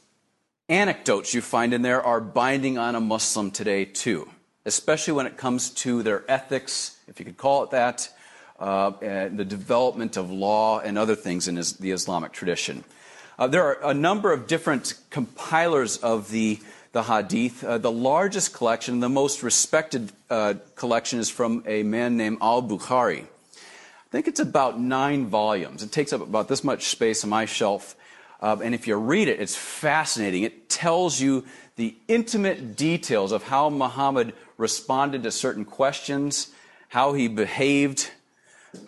anecdotes 0.69 1.33
you 1.33 1.41
find 1.41 1.73
in 1.73 1.81
there 1.81 2.01
are 2.01 2.21
binding 2.21 2.77
on 2.77 2.95
a 2.95 3.01
Muslim 3.01 3.51
today 3.51 3.85
too, 3.85 4.29
especially 4.65 5.13
when 5.13 5.25
it 5.25 5.37
comes 5.37 5.69
to 5.71 6.03
their 6.03 6.23
ethics, 6.29 6.97
if 7.07 7.19
you 7.19 7.25
could 7.25 7.37
call 7.37 7.63
it 7.63 7.71
that, 7.71 8.09
and 9.01 9.39
the 9.39 9.45
development 9.45 10.17
of 10.17 10.31
law 10.31 10.79
and 10.79 10.97
other 10.97 11.15
things 11.15 11.47
in 11.47 11.55
the 11.55 11.91
Islamic 11.91 12.31
tradition. 12.31 12.83
Uh, 13.39 13.47
there 13.47 13.63
are 13.63 13.89
a 13.89 13.93
number 13.93 14.31
of 14.31 14.45
different 14.45 14.93
compilers 15.09 15.97
of 15.97 16.29
the, 16.29 16.59
the 16.91 17.03
Hadith. 17.03 17.63
Uh, 17.63 17.79
the 17.79 17.91
largest 17.91 18.53
collection, 18.53 18.99
the 18.99 19.09
most 19.09 19.41
respected 19.41 20.11
uh, 20.29 20.53
collection, 20.75 21.17
is 21.19 21.29
from 21.29 21.63
a 21.65 21.81
man 21.81 22.17
named 22.17 22.37
Al 22.39 22.61
Bukhari. 22.61 23.23
I 23.23 24.09
think 24.11 24.27
it's 24.27 24.39
about 24.39 24.79
nine 24.79 25.25
volumes. 25.25 25.81
It 25.81 25.91
takes 25.91 26.13
up 26.13 26.21
about 26.21 26.49
this 26.49 26.63
much 26.63 26.85
space 26.89 27.23
on 27.23 27.31
my 27.31 27.45
shelf. 27.45 27.95
Uh, 28.41 28.57
and 28.63 28.75
if 28.75 28.85
you 28.85 28.95
read 28.95 29.27
it, 29.27 29.39
it's 29.39 29.55
fascinating. 29.55 30.43
It 30.43 30.69
tells 30.69 31.19
you 31.19 31.45
the 31.77 31.95
intimate 32.07 32.75
details 32.75 33.31
of 33.31 33.43
how 33.43 33.69
Muhammad 33.69 34.33
responded 34.57 35.23
to 35.23 35.31
certain 35.31 35.65
questions, 35.65 36.51
how 36.89 37.13
he 37.13 37.27
behaved, 37.27 38.11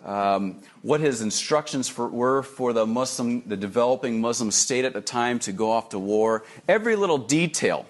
um, 0.04 0.60
what 0.82 1.00
his 1.00 1.20
instructions 1.20 1.88
for, 1.88 2.08
were 2.08 2.42
for 2.42 2.72
the 2.72 2.86
Muslim, 2.86 3.42
the 3.46 3.56
developing 3.56 4.20
Muslim 4.20 4.50
state 4.50 4.84
at 4.84 4.92
the 4.92 5.00
time 5.00 5.38
to 5.40 5.52
go 5.52 5.70
off 5.72 5.90
to 5.90 5.98
war. 5.98 6.44
Every 6.68 6.96
little 6.96 7.18
detail 7.18 7.86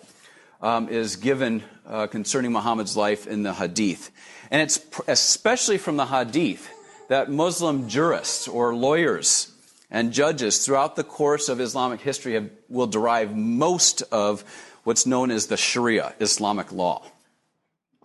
um, 0.60 0.88
is 0.88 1.16
given 1.16 1.62
uh, 1.86 2.06
concerning 2.06 2.52
Muhammad's 2.52 2.96
life 2.96 3.26
in 3.26 3.42
the 3.42 3.52
Hadith, 3.52 4.10
and 4.50 4.62
it's 4.62 4.78
pr- 4.78 5.02
especially 5.08 5.78
from 5.78 5.96
the 5.96 6.06
Hadith 6.06 6.68
that 7.08 7.30
Muslim 7.30 7.88
jurists 7.88 8.48
or 8.48 8.74
lawyers 8.74 9.52
and 9.90 10.12
judges 10.12 10.64
throughout 10.64 10.96
the 10.96 11.04
course 11.04 11.48
of 11.48 11.60
Islamic 11.60 12.00
history 12.00 12.34
have, 12.34 12.50
will 12.68 12.86
derive 12.86 13.36
most 13.36 14.02
of 14.10 14.42
what's 14.84 15.06
known 15.06 15.30
as 15.30 15.46
the 15.46 15.56
Sharia, 15.56 16.14
Islamic 16.20 16.72
law. 16.72 17.02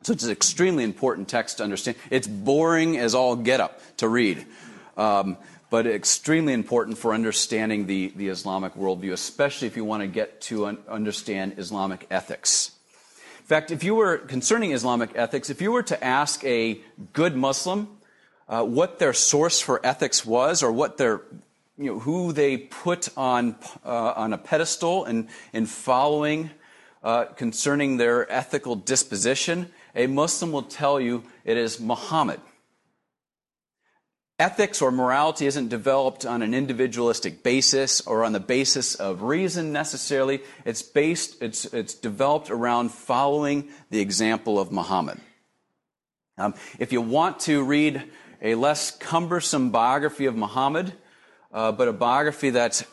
So 0.02 0.14
it's 0.14 0.24
an 0.24 0.32
extremely 0.32 0.84
important 0.84 1.28
text 1.28 1.58
to 1.58 1.64
understand. 1.64 1.98
It's 2.10 2.28
boring 2.28 2.98
as 2.98 3.14
all 3.14 3.36
get 3.36 3.60
up 3.60 3.82
to 3.98 4.08
read, 4.08 4.46
um, 4.98 5.38
but 5.70 5.86
extremely 5.86 6.54
important 6.54 6.98
for 6.98 7.14
understanding 7.14 7.86
the, 7.86 8.14
the 8.16 8.30
Islamic 8.30 8.76
worldview, 8.76 9.12
especially 9.12 9.68
if 9.68 9.76
you 9.76 9.84
want 9.84 10.02
to 10.02 10.08
get 10.08 10.42
to 10.42 10.68
un- 10.68 10.78
understand 10.88 11.56
Islamic 11.58 12.08
ethics. 12.10 12.72
In 13.40 13.46
fact, 13.46 13.72
if 13.72 13.84
you 13.84 13.96
were 13.96 14.18
concerning 14.18 14.72
Islamic 14.72 15.10
ethics, 15.16 15.50
if 15.50 15.62
you 15.62 15.72
were 15.72 15.84
to 15.84 16.02
ask 16.04 16.44
a 16.46 16.80
good 17.14 17.36
Muslim 17.36 17.90
uh, 18.48 18.64
what 18.64 19.00
their 19.00 19.14
source 19.14 19.60
for 19.60 19.80
ethics 19.86 20.26
was, 20.26 20.64
or 20.64 20.72
what 20.72 20.98
their 20.98 21.22
you 21.78 21.94
know, 21.94 22.00
who 22.00 22.34
they 22.34 22.58
put 22.58 23.10
on 23.16 23.56
uh, 23.86 24.14
on 24.16 24.34
a 24.34 24.38
pedestal 24.38 25.06
in, 25.06 25.30
in 25.54 25.66
following 25.66 26.52
uh, 27.04 27.26
concerning 27.26 27.98
their 27.98 28.30
ethical 28.32 28.76
disposition, 28.76 29.72
a 30.00 30.08
Muslim 30.08 30.54
will 30.54 30.64
tell 30.64 31.00
you 31.02 31.24
it 31.44 31.58
is 31.58 31.78
Muhammad. 31.78 32.40
Ethics 34.40 34.82
or 34.82 34.92
morality 34.92 35.46
isn't 35.46 35.68
developed 35.68 36.26
on 36.26 36.42
an 36.42 36.54
individualistic 36.54 37.44
basis 37.44 38.00
or 38.08 38.24
on 38.24 38.32
the 38.32 38.40
basis 38.40 38.96
of 38.96 39.24
reason 39.24 39.74
necessarily. 39.74 40.40
It's 40.64 40.82
based, 40.82 41.42
it's, 41.42 41.66
it's 41.66 41.94
developed 41.94 42.50
around 42.50 42.92
following 42.92 43.68
the 43.90 44.00
example 44.00 44.58
of 44.58 44.72
Muhammad. 44.72 45.20
Um, 46.38 46.54
if 46.80 46.94
you 46.94 47.02
want 47.02 47.42
to 47.42 47.62
read 47.62 48.02
a 48.42 48.56
less 48.56 48.92
cumbersome 48.92 49.72
biography 49.72 50.28
of 50.28 50.36
Muhammad, 50.38 50.94
uh, 51.52 51.74
but 51.74 51.90
a 51.90 51.94
biography 51.94 52.52
that 52.52 52.84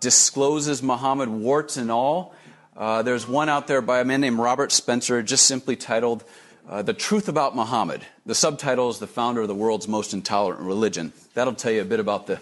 discloses 0.00 0.82
Muhammad 0.82 1.28
warts 1.28 1.76
and 1.76 1.90
all, 1.90 2.34
uh, 2.74 3.02
there's 3.02 3.28
one 3.28 3.50
out 3.50 3.66
there 3.66 3.82
by 3.82 4.00
a 4.00 4.04
man 4.04 4.20
named 4.22 4.38
Robert 4.38 4.70
Spencer, 4.72 5.22
just 5.22 5.46
simply 5.46 5.76
titled 5.76 6.24
uh, 6.68 6.82
The 6.82 6.94
Truth 6.94 7.28
About 7.28 7.54
Muhammad. 7.54 8.02
The 8.24 8.34
subtitle 8.34 8.90
is 8.90 8.98
The 8.98 9.06
Founder 9.06 9.42
of 9.42 9.48
the 9.48 9.54
World's 9.54 9.88
Most 9.88 10.12
Intolerant 10.12 10.62
Religion. 10.62 11.12
That'll 11.34 11.54
tell 11.54 11.72
you 11.72 11.82
a 11.82 11.84
bit 11.84 12.00
about 12.00 12.26
the, 12.26 12.40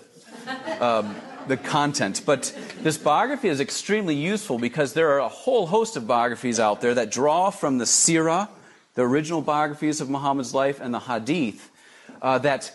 um, 0.81 1.15
the 1.47 1.57
content. 1.57 2.23
But 2.25 2.57
this 2.81 2.97
biography 2.97 3.49
is 3.49 3.61
extremely 3.61 4.15
useful 4.15 4.59
because 4.59 4.95
there 4.95 5.11
are 5.11 5.21
a 5.21 5.29
whole 5.29 5.67
host 5.67 5.97
of 5.97 6.07
biographies 6.07 6.59
out 6.59 6.81
there 6.81 6.95
that 6.95 7.11
draw 7.11 7.51
from 7.51 7.79
the 7.79 7.85
Sirah, 7.85 8.49
the 8.95 9.03
original 9.03 9.43
biographies 9.43 10.01
of 10.01 10.09
Muhammad's 10.09 10.55
life, 10.55 10.81
and 10.81 10.95
the 10.95 11.01
Hadith 11.01 11.71
uh, 12.23 12.39
that 12.39 12.75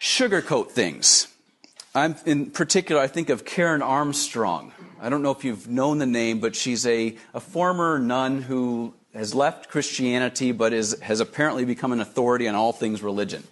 sugarcoat 0.00 0.70
things. 0.70 1.28
I'm, 1.94 2.16
in 2.26 2.50
particular, 2.50 3.00
I 3.00 3.08
think 3.08 3.28
of 3.28 3.44
Karen 3.44 3.82
Armstrong. 3.82 4.72
I 5.00 5.08
don't 5.08 5.22
know 5.22 5.30
if 5.30 5.44
you've 5.44 5.68
known 5.68 5.98
the 5.98 6.06
name, 6.06 6.38
but 6.38 6.54
she's 6.54 6.86
a, 6.86 7.16
a 7.34 7.40
former 7.40 7.98
nun 7.98 8.42
who 8.42 8.94
has 9.18 9.34
left 9.34 9.68
Christianity 9.68 10.52
but 10.52 10.72
is, 10.72 10.98
has 11.00 11.20
apparently 11.20 11.64
become 11.64 11.92
an 11.92 12.00
authority 12.00 12.48
on 12.48 12.54
all 12.54 12.72
things 12.72 13.02
religion. 13.02 13.42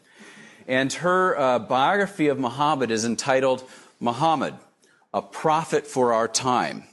And 0.69 0.93
her 0.95 1.39
uh, 1.39 1.59
biography 1.59 2.29
of 2.29 2.39
Muhammad 2.39 2.91
is 2.91 3.05
entitled 3.05 3.63
Muhammad, 4.01 4.55
a 5.15 5.23
prophet 5.23 5.87
for 5.87 6.13
our 6.13 6.29
time. 6.29 6.85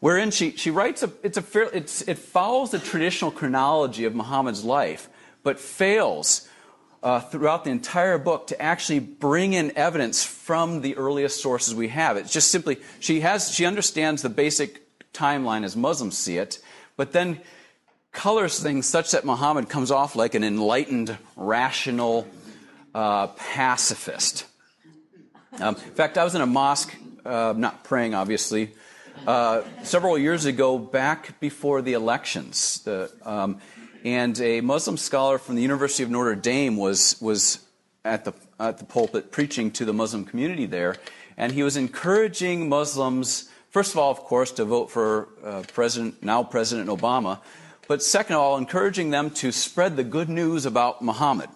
Wherein 0.00 0.30
she, 0.30 0.50
she 0.56 0.70
writes, 0.70 1.02
a, 1.02 1.10
it's 1.22 1.38
a 1.38 1.42
fair, 1.42 1.70
it's, 1.72 2.02
it 2.02 2.18
follows 2.18 2.70
the 2.70 2.78
traditional 2.78 3.30
chronology 3.30 4.04
of 4.04 4.14
Muhammad's 4.14 4.62
life, 4.62 5.08
but 5.42 5.58
fails 5.58 6.46
uh, 7.02 7.20
throughout 7.20 7.64
the 7.64 7.70
entire 7.70 8.18
book 8.18 8.46
to 8.48 8.60
actually 8.60 8.98
bring 8.98 9.54
in 9.54 9.72
evidence 9.76 10.22
from 10.24 10.82
the 10.82 10.96
earliest 10.96 11.40
sources 11.40 11.74
we 11.74 11.88
have. 11.88 12.16
It's 12.16 12.32
just 12.32 12.50
simply, 12.50 12.78
she, 13.00 13.20
has, 13.20 13.50
she 13.50 13.64
understands 13.64 14.20
the 14.20 14.28
basic 14.28 14.82
timeline 15.12 15.64
as 15.64 15.74
Muslims 15.74 16.18
see 16.18 16.36
it, 16.36 16.58
but 16.96 17.12
then 17.12 17.40
colors 18.14 18.62
things 18.62 18.86
such 18.86 19.10
that 19.10 19.26
Muhammad 19.26 19.68
comes 19.68 19.90
off 19.90 20.16
like 20.16 20.34
an 20.34 20.44
enlightened, 20.44 21.18
rational 21.36 22.26
uh, 22.94 23.26
pacifist. 23.26 24.46
Um, 25.60 25.74
in 25.74 25.94
fact, 25.94 26.16
I 26.16 26.24
was 26.24 26.34
in 26.34 26.40
a 26.40 26.46
mosque, 26.46 26.94
uh, 27.26 27.52
not 27.56 27.84
praying, 27.84 28.14
obviously, 28.14 28.72
uh, 29.26 29.62
several 29.82 30.16
years 30.16 30.46
ago, 30.46 30.78
back 30.78 31.38
before 31.40 31.82
the 31.82 31.92
elections. 31.92 32.80
The, 32.84 33.10
um, 33.24 33.60
and 34.04 34.38
a 34.40 34.60
Muslim 34.60 34.96
scholar 34.96 35.38
from 35.38 35.56
the 35.56 35.62
University 35.62 36.02
of 36.02 36.10
Notre 36.10 36.34
Dame 36.34 36.76
was, 36.76 37.20
was 37.20 37.58
at, 38.04 38.24
the, 38.24 38.32
at 38.60 38.78
the 38.78 38.84
pulpit 38.84 39.32
preaching 39.32 39.70
to 39.72 39.84
the 39.84 39.92
Muslim 39.92 40.24
community 40.24 40.66
there. 40.66 40.96
And 41.36 41.52
he 41.52 41.62
was 41.62 41.76
encouraging 41.76 42.68
Muslims, 42.68 43.48
first 43.70 43.92
of 43.92 43.98
all, 43.98 44.10
of 44.10 44.18
course, 44.18 44.52
to 44.52 44.64
vote 44.64 44.90
for 44.90 45.28
uh, 45.44 45.62
President, 45.72 46.22
now 46.22 46.44
President 46.44 46.88
Obama, 46.88 47.40
but 47.88 48.02
second 48.02 48.36
of 48.36 48.42
all, 48.42 48.56
encouraging 48.56 49.10
them 49.10 49.30
to 49.30 49.52
spread 49.52 49.96
the 49.96 50.04
good 50.04 50.28
news 50.28 50.66
about 50.66 51.02
Muhammad. 51.02 51.48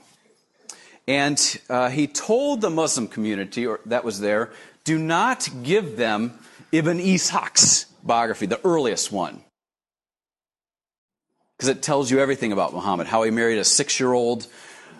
And 1.07 1.61
uh, 1.71 1.88
he 1.88 2.07
told 2.07 2.61
the 2.61 2.71
Muslim 2.71 3.09
community 3.09 3.67
or, 3.67 3.81
that 3.87 4.05
was 4.05 4.21
there, 4.21 4.51
do 4.85 4.99
not 4.99 5.49
give 5.62 5.97
them 5.97 6.38
Ibn 6.73 6.99
Ishaq's 6.99 7.87
biography, 8.03 8.47
the 8.47 8.61
earliest 8.64 9.11
one 9.11 9.43
because 11.59 11.69
it 11.69 11.83
tells 11.83 12.09
you 12.09 12.21
everything 12.21 12.53
about 12.53 12.73
Muhammad 12.73 13.09
how 13.09 13.25
he 13.25 13.33
married 13.33 13.59
a 13.59 13.64
six 13.64 13.99
year 13.99 14.12
old, 14.12 14.47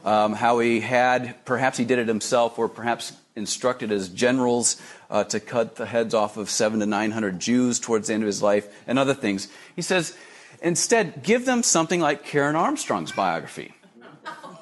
um, 0.05 0.33
how 0.33 0.59
he 0.59 0.81
had, 0.81 1.45
perhaps 1.45 1.79
he 1.79 1.85
did 1.85 2.01
it 2.01 2.09
himself, 2.09 2.59
or 2.59 2.69
perhaps 2.69 3.13
instructed 3.37 3.91
his 3.91 4.09
generals 4.09 4.83
uh, 5.09 5.23
to 5.23 5.39
cut 5.39 5.77
the 5.77 5.87
heads 5.87 6.15
off 6.15 6.37
of 6.37 6.51
seven 6.51 6.81
to 6.81 6.87
900 6.87 7.39
Jews 7.39 7.79
towards 7.79 8.09
the 8.09 8.15
end 8.15 8.25
of 8.25 8.27
his 8.27 8.43
life, 8.43 8.67
and 8.89 8.99
other 8.99 9.15
things. 9.15 9.47
He 9.77 9.83
says, 9.83 10.17
instead, 10.63 11.23
give 11.23 11.45
them 11.45 11.63
something 11.63 12.01
like 12.01 12.25
Karen 12.25 12.57
Armstrong's 12.57 13.13
biography. 13.13 13.75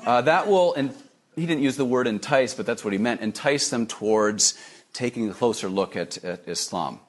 Uh, 0.04 0.20
that 0.22 0.46
will, 0.46 0.74
and 0.74 0.94
he 1.35 1.46
didn't 1.46 1.62
use 1.62 1.76
the 1.76 1.85
word 1.85 2.06
entice, 2.06 2.54
but 2.54 2.64
that's 2.64 2.85
what 2.85 2.92
he 2.92 2.98
meant, 2.98 3.20
entice 3.20 3.70
them 3.70 3.87
towards 3.87 4.59
taking 4.92 5.28
a 5.28 5.35
closer 5.35 5.68
look 5.68 5.96
at, 5.96 6.22
at 6.24 6.46
Islam. 6.46 7.00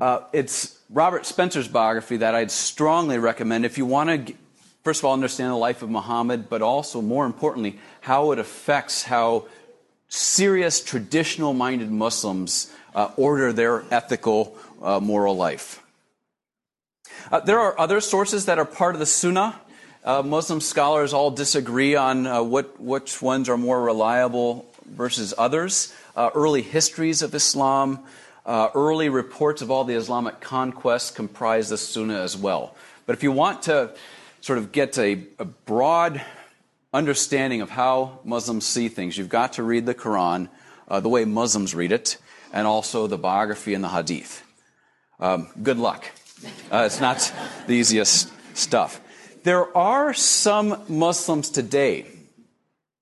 Uh, 0.00 0.20
it's 0.32 0.78
Robert 0.90 1.26
Spencer's 1.26 1.68
biography 1.68 2.16
that 2.18 2.34
I'd 2.34 2.50
strongly 2.50 3.18
recommend 3.18 3.64
if 3.64 3.78
you 3.78 3.86
want 3.86 4.26
to, 4.26 4.34
first 4.82 5.00
of 5.00 5.04
all, 5.04 5.12
understand 5.12 5.50
the 5.50 5.56
life 5.56 5.82
of 5.82 5.90
Muhammad, 5.90 6.48
but 6.48 6.62
also, 6.62 7.00
more 7.00 7.26
importantly, 7.26 7.78
how 8.00 8.32
it 8.32 8.38
affects 8.38 9.04
how 9.04 9.46
serious, 10.08 10.82
traditional 10.82 11.52
minded 11.52 11.90
Muslims 11.90 12.72
uh, 12.94 13.10
order 13.16 13.52
their 13.52 13.84
ethical, 13.90 14.56
uh, 14.82 14.98
moral 14.98 15.36
life. 15.36 15.81
Uh, 17.30 17.40
there 17.40 17.60
are 17.60 17.78
other 17.78 18.00
sources 18.00 18.46
that 18.46 18.58
are 18.58 18.64
part 18.64 18.94
of 18.94 18.98
the 18.98 19.06
Sunnah. 19.06 19.60
Uh, 20.04 20.22
Muslim 20.22 20.60
scholars 20.60 21.12
all 21.12 21.30
disagree 21.30 21.94
on 21.94 22.26
uh, 22.26 22.42
what, 22.42 22.80
which 22.80 23.22
ones 23.22 23.48
are 23.48 23.56
more 23.56 23.80
reliable 23.80 24.66
versus 24.86 25.32
others. 25.38 25.94
Uh, 26.16 26.30
early 26.34 26.62
histories 26.62 27.22
of 27.22 27.34
Islam, 27.34 28.00
uh, 28.44 28.68
early 28.74 29.08
reports 29.08 29.62
of 29.62 29.70
all 29.70 29.84
the 29.84 29.94
Islamic 29.94 30.40
conquests 30.40 31.10
comprise 31.10 31.68
the 31.68 31.78
Sunnah 31.78 32.20
as 32.20 32.36
well. 32.36 32.74
But 33.06 33.14
if 33.14 33.22
you 33.22 33.32
want 33.32 33.62
to 33.64 33.94
sort 34.40 34.58
of 34.58 34.72
get 34.72 34.98
a, 34.98 35.22
a 35.38 35.44
broad 35.44 36.20
understanding 36.92 37.60
of 37.60 37.70
how 37.70 38.18
Muslims 38.24 38.66
see 38.66 38.88
things, 38.88 39.16
you've 39.16 39.28
got 39.28 39.54
to 39.54 39.62
read 39.62 39.86
the 39.86 39.94
Quran 39.94 40.48
uh, 40.88 41.00
the 41.00 41.08
way 41.08 41.24
Muslims 41.24 41.74
read 41.74 41.92
it, 41.92 42.18
and 42.52 42.66
also 42.66 43.06
the 43.06 43.16
biography 43.16 43.72
and 43.72 43.82
the 43.82 43.88
Hadith. 43.88 44.42
Um, 45.18 45.48
good 45.62 45.78
luck. 45.78 46.04
Uh, 46.70 46.84
it's 46.86 47.00
not 47.00 47.32
the 47.66 47.74
easiest 47.74 48.32
stuff. 48.56 49.00
There 49.44 49.76
are 49.76 50.14
some 50.14 50.82
Muslims 50.88 51.50
today 51.50 52.06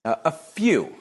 uh, 0.04 0.16
a 0.24 0.32
few, 0.32 0.94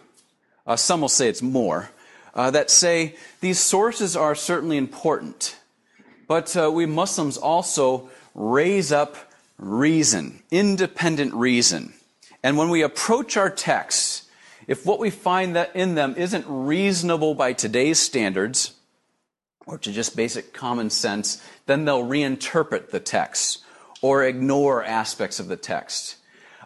uh, 0.67 0.75
some 0.75 1.01
will 1.01 1.09
say 1.09 1.29
it's 1.29 1.41
more, 1.41 1.89
uh, 2.33 2.51
that 2.51 2.69
say 2.69 3.15
these 3.41 3.59
sources 3.59 4.15
are 4.15 4.35
certainly 4.35 4.77
important, 4.77 5.55
but 6.27 6.55
uh, 6.55 6.69
we 6.71 6.85
Muslims 6.85 7.37
also 7.37 8.09
raise 8.35 8.91
up 8.91 9.15
reason, 9.57 10.41
independent 10.51 11.33
reason. 11.33 11.93
And 12.43 12.57
when 12.57 12.69
we 12.69 12.81
approach 12.81 13.37
our 13.37 13.49
texts, 13.49 14.29
if 14.67 14.85
what 14.85 14.99
we 14.99 15.09
find 15.09 15.55
that 15.55 15.75
in 15.75 15.95
them 15.95 16.15
isn't 16.17 16.45
reasonable 16.47 17.35
by 17.35 17.53
today's 17.53 17.99
standards, 17.99 18.73
or 19.69 19.77
to 19.77 19.91
just 19.91 20.15
basic 20.15 20.51
common 20.51 20.89
sense, 20.89 21.41
then 21.67 21.85
they'll 21.85 22.03
reinterpret 22.03 22.89
the 22.89 22.99
text 22.99 23.63
or 24.01 24.23
ignore 24.23 24.83
aspects 24.83 25.39
of 25.39 25.47
the 25.47 25.55
text. 25.55 26.15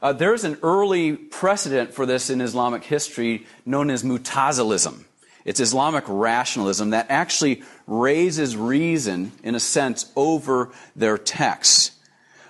Uh, 0.02 0.14
there's 0.14 0.46
an 0.46 0.58
early 0.64 1.16
precedent 1.16 1.94
for 1.94 2.06
this 2.06 2.30
in 2.30 2.40
Islamic 2.40 2.84
history 2.86 3.46
known 3.66 3.90
as 3.90 4.04
Mutazilism. 4.04 5.04
It's 5.44 5.60
Islamic 5.60 6.06
rationalism 6.08 6.92
that 6.92 7.08
actually 7.10 7.64
raises 7.88 8.56
reason, 8.56 9.34
in 9.44 9.56
a 9.56 9.60
sense, 9.60 10.10
over 10.16 10.72
their 10.96 11.18
texts. 11.18 11.92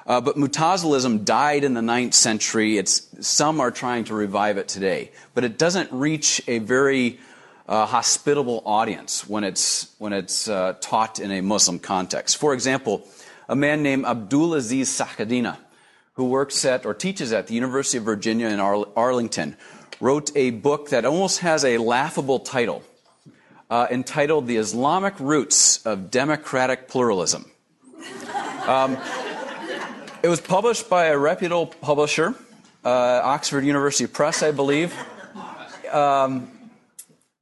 Uh, 0.05 0.21
but 0.21 0.35
Mutazilism 0.35 1.25
died 1.25 1.63
in 1.63 1.73
the 1.73 1.81
ninth 1.81 2.13
century. 2.13 2.77
It's, 2.77 3.07
some 3.27 3.59
are 3.59 3.71
trying 3.71 4.03
to 4.05 4.13
revive 4.13 4.57
it 4.57 4.67
today. 4.67 5.11
But 5.33 5.43
it 5.43 5.57
doesn't 5.57 5.91
reach 5.91 6.41
a 6.47 6.59
very 6.59 7.19
uh, 7.67 7.85
hospitable 7.85 8.61
audience 8.65 9.27
when 9.27 9.43
it's, 9.43 9.93
when 9.97 10.13
it's 10.13 10.47
uh, 10.47 10.73
taught 10.81 11.19
in 11.19 11.31
a 11.31 11.41
Muslim 11.41 11.79
context. 11.79 12.37
For 12.37 12.53
example, 12.53 13.07
a 13.47 13.55
man 13.55 13.83
named 13.83 14.05
Abdulaziz 14.05 14.87
Sachedina, 14.87 15.57
who 16.13 16.25
works 16.25 16.65
at 16.65 16.85
or 16.85 16.93
teaches 16.93 17.31
at 17.33 17.47
the 17.47 17.55
University 17.55 17.97
of 17.97 18.03
Virginia 18.03 18.47
in 18.47 18.59
Arlington, 18.59 19.57
wrote 19.99 20.31
a 20.35 20.51
book 20.51 20.89
that 20.89 21.05
almost 21.05 21.39
has 21.39 21.63
a 21.63 21.77
laughable 21.77 22.39
title 22.39 22.83
uh, 23.69 23.87
entitled 23.89 24.47
The 24.47 24.57
Islamic 24.57 25.19
Roots 25.19 25.83
of 25.85 26.11
Democratic 26.11 26.87
Pluralism. 26.87 27.49
Um, 28.67 28.97
it 30.21 30.27
was 30.27 30.39
published 30.39 30.89
by 30.89 31.05
a 31.05 31.17
reputable 31.17 31.67
publisher, 31.67 32.35
uh, 32.85 33.21
Oxford 33.23 33.65
University 33.65 34.07
Press, 34.07 34.43
I 34.43 34.51
believe. 34.51 34.95
Um, 35.91 36.49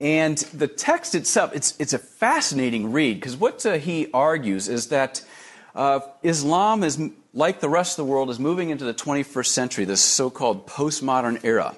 and 0.01 0.39
the 0.39 0.67
text 0.67 1.13
itself, 1.13 1.51
it's, 1.53 1.75
it's 1.79 1.93
a 1.93 1.99
fascinating 1.99 2.91
read 2.91 3.19
because 3.19 3.37
what 3.37 3.63
uh, 3.67 3.73
he 3.73 4.09
argues 4.11 4.67
is 4.67 4.87
that 4.87 5.23
uh, 5.75 5.99
Islam 6.23 6.83
is, 6.83 6.99
like 7.35 7.59
the 7.59 7.69
rest 7.69 7.99
of 7.99 8.07
the 8.07 8.11
world, 8.11 8.31
is 8.31 8.39
moving 8.39 8.71
into 8.71 8.83
the 8.83 8.95
21st 8.95 9.45
century, 9.45 9.85
this 9.85 10.01
so 10.01 10.31
called 10.31 10.65
postmodern 10.65 11.43
era. 11.43 11.77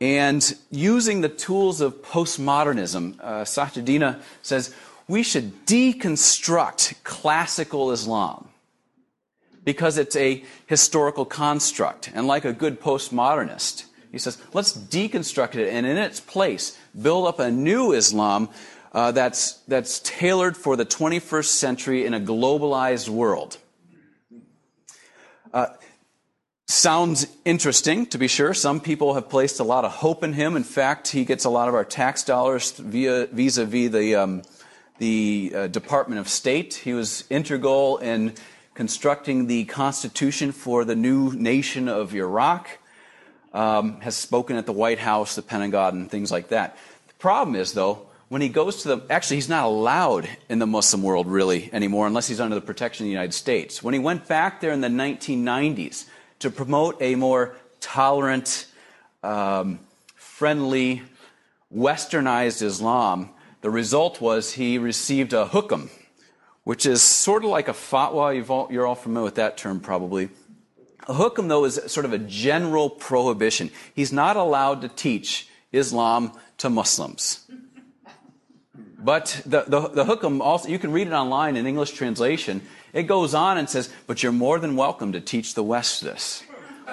And 0.00 0.52
using 0.70 1.20
the 1.20 1.28
tools 1.28 1.80
of 1.80 2.02
postmodernism, 2.02 3.20
uh, 3.20 3.44
Sachedina 3.44 4.20
says 4.42 4.74
we 5.06 5.22
should 5.22 5.64
deconstruct 5.64 7.04
classical 7.04 7.92
Islam 7.92 8.48
because 9.64 9.96
it's 9.96 10.16
a 10.16 10.42
historical 10.66 11.24
construct. 11.24 12.10
And 12.14 12.26
like 12.26 12.44
a 12.44 12.52
good 12.52 12.80
postmodernist, 12.80 13.84
he 14.10 14.18
says, 14.18 14.38
let's 14.52 14.72
deconstruct 14.72 15.54
it 15.56 15.68
and 15.68 15.86
in 15.86 15.96
its 15.96 16.20
place 16.20 16.78
build 17.00 17.26
up 17.26 17.38
a 17.38 17.50
new 17.50 17.92
Islam 17.92 18.48
uh, 18.92 19.12
that's, 19.12 19.54
that's 19.68 20.00
tailored 20.00 20.56
for 20.56 20.76
the 20.76 20.86
21st 20.86 21.44
century 21.44 22.06
in 22.06 22.14
a 22.14 22.20
globalized 22.20 23.08
world. 23.08 23.58
Uh, 25.52 25.66
sounds 26.66 27.26
interesting, 27.44 28.06
to 28.06 28.18
be 28.18 28.28
sure. 28.28 28.54
Some 28.54 28.80
people 28.80 29.14
have 29.14 29.28
placed 29.28 29.60
a 29.60 29.64
lot 29.64 29.84
of 29.84 29.92
hope 29.92 30.22
in 30.22 30.32
him. 30.32 30.56
In 30.56 30.64
fact, 30.64 31.08
he 31.08 31.24
gets 31.24 31.44
a 31.44 31.50
lot 31.50 31.68
of 31.68 31.74
our 31.74 31.84
tax 31.84 32.24
dollars 32.24 32.72
via 32.72 33.26
vis-a-vis 33.26 33.90
the 33.90 34.14
um, 34.14 34.42
the 34.98 35.52
uh, 35.54 35.66
Department 35.68 36.20
of 36.20 36.28
State. 36.28 36.74
He 36.74 36.92
was 36.92 37.24
integral 37.30 37.98
in 37.98 38.34
constructing 38.74 39.46
the 39.46 39.64
constitution 39.64 40.52
for 40.52 40.84
the 40.84 40.96
new 40.96 41.32
nation 41.32 41.88
of 41.88 42.14
Iraq, 42.14 42.78
has 43.52 44.16
spoken 44.16 44.56
at 44.56 44.66
the 44.66 44.72
White 44.72 44.98
House, 44.98 45.34
the 45.34 45.42
Pentagon, 45.42 45.96
and 45.96 46.10
things 46.10 46.30
like 46.30 46.48
that. 46.48 46.76
The 47.08 47.14
problem 47.14 47.56
is, 47.56 47.72
though, 47.72 48.06
when 48.28 48.42
he 48.42 48.48
goes 48.48 48.82
to 48.82 48.88
the 48.88 49.12
actually 49.12 49.36
he's 49.36 49.48
not 49.48 49.64
allowed 49.64 50.28
in 50.50 50.58
the 50.58 50.66
muslim 50.66 51.02
world 51.02 51.26
really 51.26 51.70
anymore 51.72 52.06
unless 52.06 52.28
he's 52.28 52.40
under 52.40 52.54
the 52.54 52.60
protection 52.60 53.04
of 53.04 53.06
the 53.06 53.10
united 53.10 53.32
states 53.32 53.82
when 53.82 53.94
he 53.94 54.00
went 54.00 54.28
back 54.28 54.60
there 54.60 54.70
in 54.70 54.82
the 54.82 54.88
1990s 54.88 56.04
to 56.38 56.50
promote 56.50 57.00
a 57.00 57.14
more 57.14 57.56
tolerant 57.80 58.66
um, 59.22 59.78
friendly 60.14 61.00
westernized 61.74 62.60
islam 62.60 63.30
the 63.62 63.70
result 63.70 64.20
was 64.20 64.52
he 64.52 64.76
received 64.76 65.32
a 65.32 65.46
hukum 65.46 65.88
which 66.68 66.84
is 66.84 67.00
sort 67.00 67.44
of 67.44 67.50
like 67.50 67.68
a 67.68 67.72
fatwa. 67.72 68.68
You're 68.70 68.86
all 68.86 68.94
familiar 68.94 69.24
with 69.24 69.36
that 69.36 69.56
term, 69.56 69.80
probably. 69.80 70.28
Hukum, 71.08 71.48
though, 71.48 71.64
is 71.64 71.80
sort 71.86 72.04
of 72.04 72.12
a 72.12 72.18
general 72.18 72.90
prohibition. 72.90 73.70
He's 73.94 74.12
not 74.12 74.36
allowed 74.36 74.82
to 74.82 74.88
teach 74.88 75.48
Islam 75.72 76.32
to 76.58 76.68
Muslims. 76.68 77.46
But 78.98 79.42
the, 79.46 79.64
the, 79.66 79.88
the 79.88 80.40
also, 80.40 80.68
you 80.68 80.78
can 80.78 80.92
read 80.92 81.06
it 81.06 81.12
online 81.12 81.56
in 81.56 81.66
English 81.66 81.92
translation. 81.92 82.62
It 82.92 83.04
goes 83.04 83.32
on 83.32 83.56
and 83.56 83.70
says, 83.70 83.90
but 84.06 84.22
you're 84.22 84.32
more 84.32 84.58
than 84.58 84.76
welcome 84.76 85.12
to 85.12 85.20
teach 85.20 85.54
the 85.54 85.62
West 85.62 86.02
this. 86.02 86.42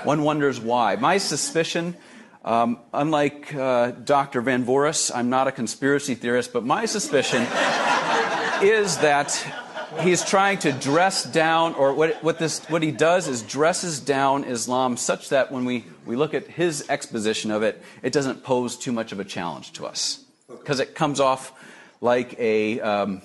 One 0.04 0.24
wonders 0.24 0.60
why. 0.60 0.98
My 0.98 1.18
suspicion, 1.18 1.96
um, 2.44 2.80
unlike 2.94 3.54
uh, 3.56 3.92
Dr. 3.92 4.42
Van 4.42 4.66
Voorhis, 4.66 5.12
I'm 5.14 5.30
not 5.30 5.48
a 5.48 5.52
conspiracy 5.52 6.16
theorist, 6.16 6.54
but 6.54 6.64
my 6.64 6.86
suspicion 6.86 7.42
is 8.62 8.98
that 9.00 9.65
he's 10.00 10.24
trying 10.24 10.60
to 10.60 10.72
dress 10.72 11.24
down, 11.24 11.74
or 11.76 11.94
what, 11.94 12.24
what, 12.24 12.40
this, 12.40 12.64
what 12.66 12.84
he 12.84 12.92
does 12.92 13.28
is 13.28 13.42
dresses 13.42 14.00
down 14.00 14.44
Islam 14.44 14.98
such 14.98 15.30
that 15.30 15.52
when 15.52 15.66
we, 15.66 15.86
we 16.06 16.16
look 16.16 16.34
at 16.34 16.48
his 16.48 16.90
exposition 16.90 17.52
of 17.52 17.64
it, 17.64 17.82
it 18.04 18.14
doesn't 18.14 18.44
pose 18.44 18.78
too 18.78 18.92
much 18.92 19.12
of 19.12 19.20
a 19.20 19.26
challenge 19.26 19.74
to 19.74 19.86
us. 19.86 20.24
Because 20.48 20.80
it 20.80 20.96
comes 20.96 21.20
off 21.20 21.54
like 22.02 22.38
a 22.40 22.80
um, 22.82 23.22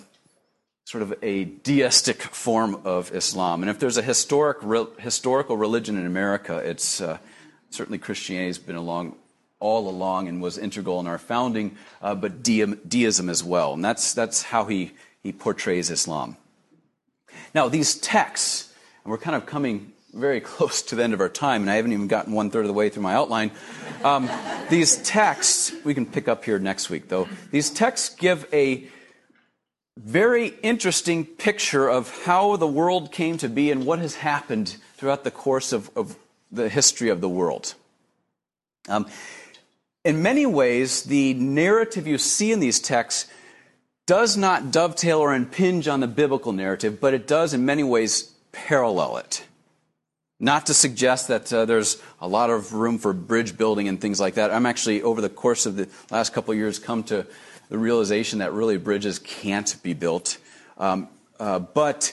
sort 0.85 1.03
of 1.03 1.15
a 1.23 1.45
deistic 1.45 2.23
form 2.23 2.81
of 2.85 3.15
Islam. 3.15 3.63
And 3.63 3.71
if 3.71 3.79
there's 3.79 3.99
a 3.99 4.03
historic, 4.03 4.59
re, 4.63 4.87
historical 4.99 5.57
religion 5.57 5.99
in 5.99 6.07
America, 6.07 6.57
it's 6.59 7.01
uh, 7.01 7.19
certainly 7.71 7.99
Christianity 7.99 8.49
has 8.49 8.59
been 8.59 8.77
along 8.77 9.17
all 9.61 9.89
along 9.89 10.27
and 10.27 10.41
was 10.41 10.57
integral 10.57 10.99
in 11.01 11.07
our 11.07 11.19
founding, 11.19 11.77
uh, 12.01 12.15
but 12.15 12.43
deism 12.43 13.29
as 13.29 13.45
well. 13.45 13.75
And 13.75 13.85
that's, 13.85 14.15
that's 14.15 14.43
how 14.43 14.65
he, 14.65 14.93
he 15.23 15.33
portrays 15.33 15.91
Islam. 15.91 16.37
Now, 17.55 17.69
these 17.69 17.97
texts, 17.97 18.73
and 19.05 19.11
we're 19.11 19.19
kind 19.19 19.37
of 19.37 19.47
coming 19.47 19.93
very 20.13 20.41
close 20.53 20.83
to 20.83 20.97
the 20.97 21.05
end 21.05 21.15
of 21.15 21.21
our 21.21 21.29
time, 21.29 21.63
and 21.63 21.71
I 21.71 21.77
haven't 21.77 21.93
even 21.93 22.07
gotten 22.07 22.33
one 22.33 22.51
third 22.51 22.61
of 22.61 22.69
the 22.69 22.75
way 22.75 22.89
through 22.89 23.03
my 23.03 23.15
outline. 23.15 23.51
Um, 24.05 24.31
these 24.71 24.97
texts, 24.99 25.73
we 25.85 25.95
can 25.95 26.07
pick 26.07 26.29
up 26.29 26.45
here 26.45 26.59
next 26.59 26.91
week, 26.91 27.09
though. 27.09 27.29
These 27.51 27.71
texts 27.71 28.15
give 28.15 28.47
a 28.53 28.89
very 29.97 30.49
interesting 30.63 31.25
picture 31.25 31.89
of 31.89 32.25
how 32.25 32.57
the 32.57 32.67
world 32.67 33.13
came 33.13 33.37
to 33.39 33.49
be 33.49 33.71
and 33.71 33.85
what 33.85 33.99
has 33.99 34.15
happened 34.15 34.77
throughout 34.97 35.25
the 35.25 35.31
course 35.31 35.73
of, 35.73 35.91
of 35.97 36.17
the 36.51 36.69
history 36.69 37.11
of 37.11 37.21
the 37.21 37.29
world. 37.29 37.75
Um, 38.89 39.07
in 40.05 40.23
many 40.23 40.47
ways, 40.47 41.03
the 41.03 41.35
narrative 41.35 42.07
you 42.07 42.17
see 42.17 42.53
in 42.53 42.61
these 42.61 42.81
texts 42.81 43.31
does 44.11 44.37
not 44.37 44.73
dovetail 44.73 45.21
or 45.21 45.33
impinge 45.33 45.87
on 45.87 46.01
the 46.01 46.09
biblical 46.09 46.51
narrative, 46.51 47.01
but 47.01 47.15
it 47.15 47.29
does 47.29 47.55
in 47.55 47.65
many 47.65 47.85
ways 47.85 48.35
parallel 48.51 49.19
it. 49.19 49.45
Not 50.41 50.67
to 50.67 50.75
suggest 50.75 51.29
that 51.29 51.53
uh, 51.53 51.65
there's 51.65 52.03
a 52.21 52.27
lot 52.27 52.51
of 52.51 52.73
room 52.73 52.99
for 52.99 53.13
bridge 53.13 53.57
building 53.57 53.87
and 53.87 54.01
things 54.01 54.19
like 54.19 54.35
that. 54.35 54.51
I'm 54.51 54.67
actually, 54.67 55.01
over 55.01 55.21
the 55.21 55.29
course 55.29 55.65
of 55.65 55.77
the 55.77 55.89
last 56.11 56.33
couple 56.33 56.53
years, 56.55 56.81
come 56.81 57.05
to 57.05 57.25
the 57.69 57.79
realization 57.79 58.41
that 58.41 58.53
really 58.53 58.79
bridges 58.79 59.21
can't 59.21 59.81
be 59.85 59.95
built. 59.95 60.39
Um, 60.77 61.07
uh, 61.39 61.61
but 61.61 62.13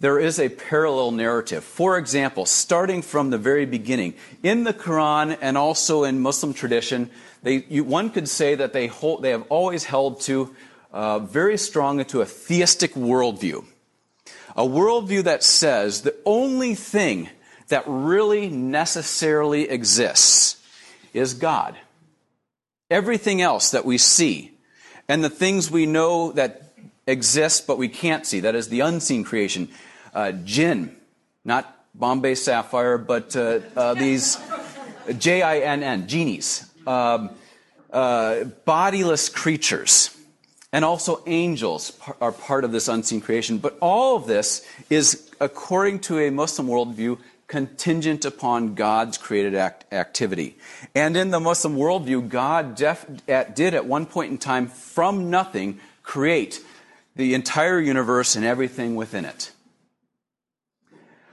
there 0.00 0.18
is 0.18 0.40
a 0.40 0.48
parallel 0.48 1.12
narrative. 1.12 1.62
For 1.62 1.96
example, 1.96 2.44
starting 2.46 3.02
from 3.02 3.30
the 3.30 3.38
very 3.38 3.66
beginning, 3.66 4.14
in 4.42 4.64
the 4.64 4.74
Quran 4.74 5.38
and 5.40 5.56
also 5.56 6.02
in 6.02 6.18
Muslim 6.18 6.54
tradition, 6.54 7.08
they, 7.44 7.64
you, 7.68 7.84
one 7.84 8.10
could 8.10 8.28
say 8.28 8.56
that 8.56 8.72
they, 8.72 8.88
hold, 8.88 9.22
they 9.22 9.30
have 9.30 9.44
always 9.48 9.84
held 9.84 10.22
to 10.22 10.56
uh, 10.96 11.18
very 11.18 11.58
strong 11.58 12.00
into 12.00 12.22
a 12.22 12.24
theistic 12.24 12.94
worldview. 12.94 13.62
A 14.56 14.62
worldview 14.62 15.24
that 15.24 15.42
says 15.42 16.00
the 16.00 16.16
only 16.24 16.74
thing 16.74 17.28
that 17.68 17.84
really 17.86 18.48
necessarily 18.48 19.68
exists 19.68 20.56
is 21.12 21.34
God. 21.34 21.76
Everything 22.90 23.42
else 23.42 23.72
that 23.72 23.84
we 23.84 23.98
see 23.98 24.52
and 25.06 25.22
the 25.22 25.28
things 25.28 25.70
we 25.70 25.84
know 25.84 26.32
that 26.32 26.72
exist 27.06 27.66
but 27.66 27.76
we 27.76 27.88
can't 27.90 28.24
see, 28.24 28.40
that 28.40 28.54
is 28.54 28.70
the 28.70 28.80
unseen 28.80 29.22
creation, 29.22 29.68
uh, 30.14 30.32
jinn, 30.32 30.96
not 31.44 31.74
Bombay 31.94 32.36
sapphire, 32.36 32.96
but 32.96 33.36
uh, 33.36 33.60
uh, 33.76 33.92
these 33.92 34.38
J 35.18 35.42
I 35.42 35.58
N 35.58 35.82
N, 35.82 36.08
genies, 36.08 36.64
um, 36.86 37.28
uh, 37.92 38.44
bodiless 38.64 39.28
creatures. 39.28 40.15
And 40.76 40.84
also 40.84 41.22
angels 41.24 41.98
are 42.20 42.32
part 42.32 42.62
of 42.62 42.70
this 42.70 42.86
unseen 42.86 43.22
creation. 43.22 43.56
But 43.56 43.78
all 43.80 44.14
of 44.14 44.26
this 44.26 44.62
is, 44.90 45.30
according 45.40 46.00
to 46.00 46.18
a 46.18 46.28
Muslim 46.30 46.68
worldview, 46.68 47.16
contingent 47.46 48.26
upon 48.26 48.74
God's 48.74 49.16
created 49.16 49.54
act- 49.54 49.90
activity. 49.90 50.58
And 50.94 51.16
in 51.16 51.30
the 51.30 51.40
Muslim 51.40 51.76
worldview, 51.76 52.28
God 52.28 52.74
def- 52.74 53.06
at, 53.26 53.56
did 53.56 53.72
at 53.72 53.86
one 53.86 54.04
point 54.04 54.32
in 54.32 54.36
time, 54.36 54.66
from 54.66 55.30
nothing, 55.30 55.80
create 56.02 56.62
the 57.14 57.32
entire 57.32 57.80
universe 57.80 58.36
and 58.36 58.44
everything 58.44 58.96
within 58.96 59.24
it. 59.24 59.52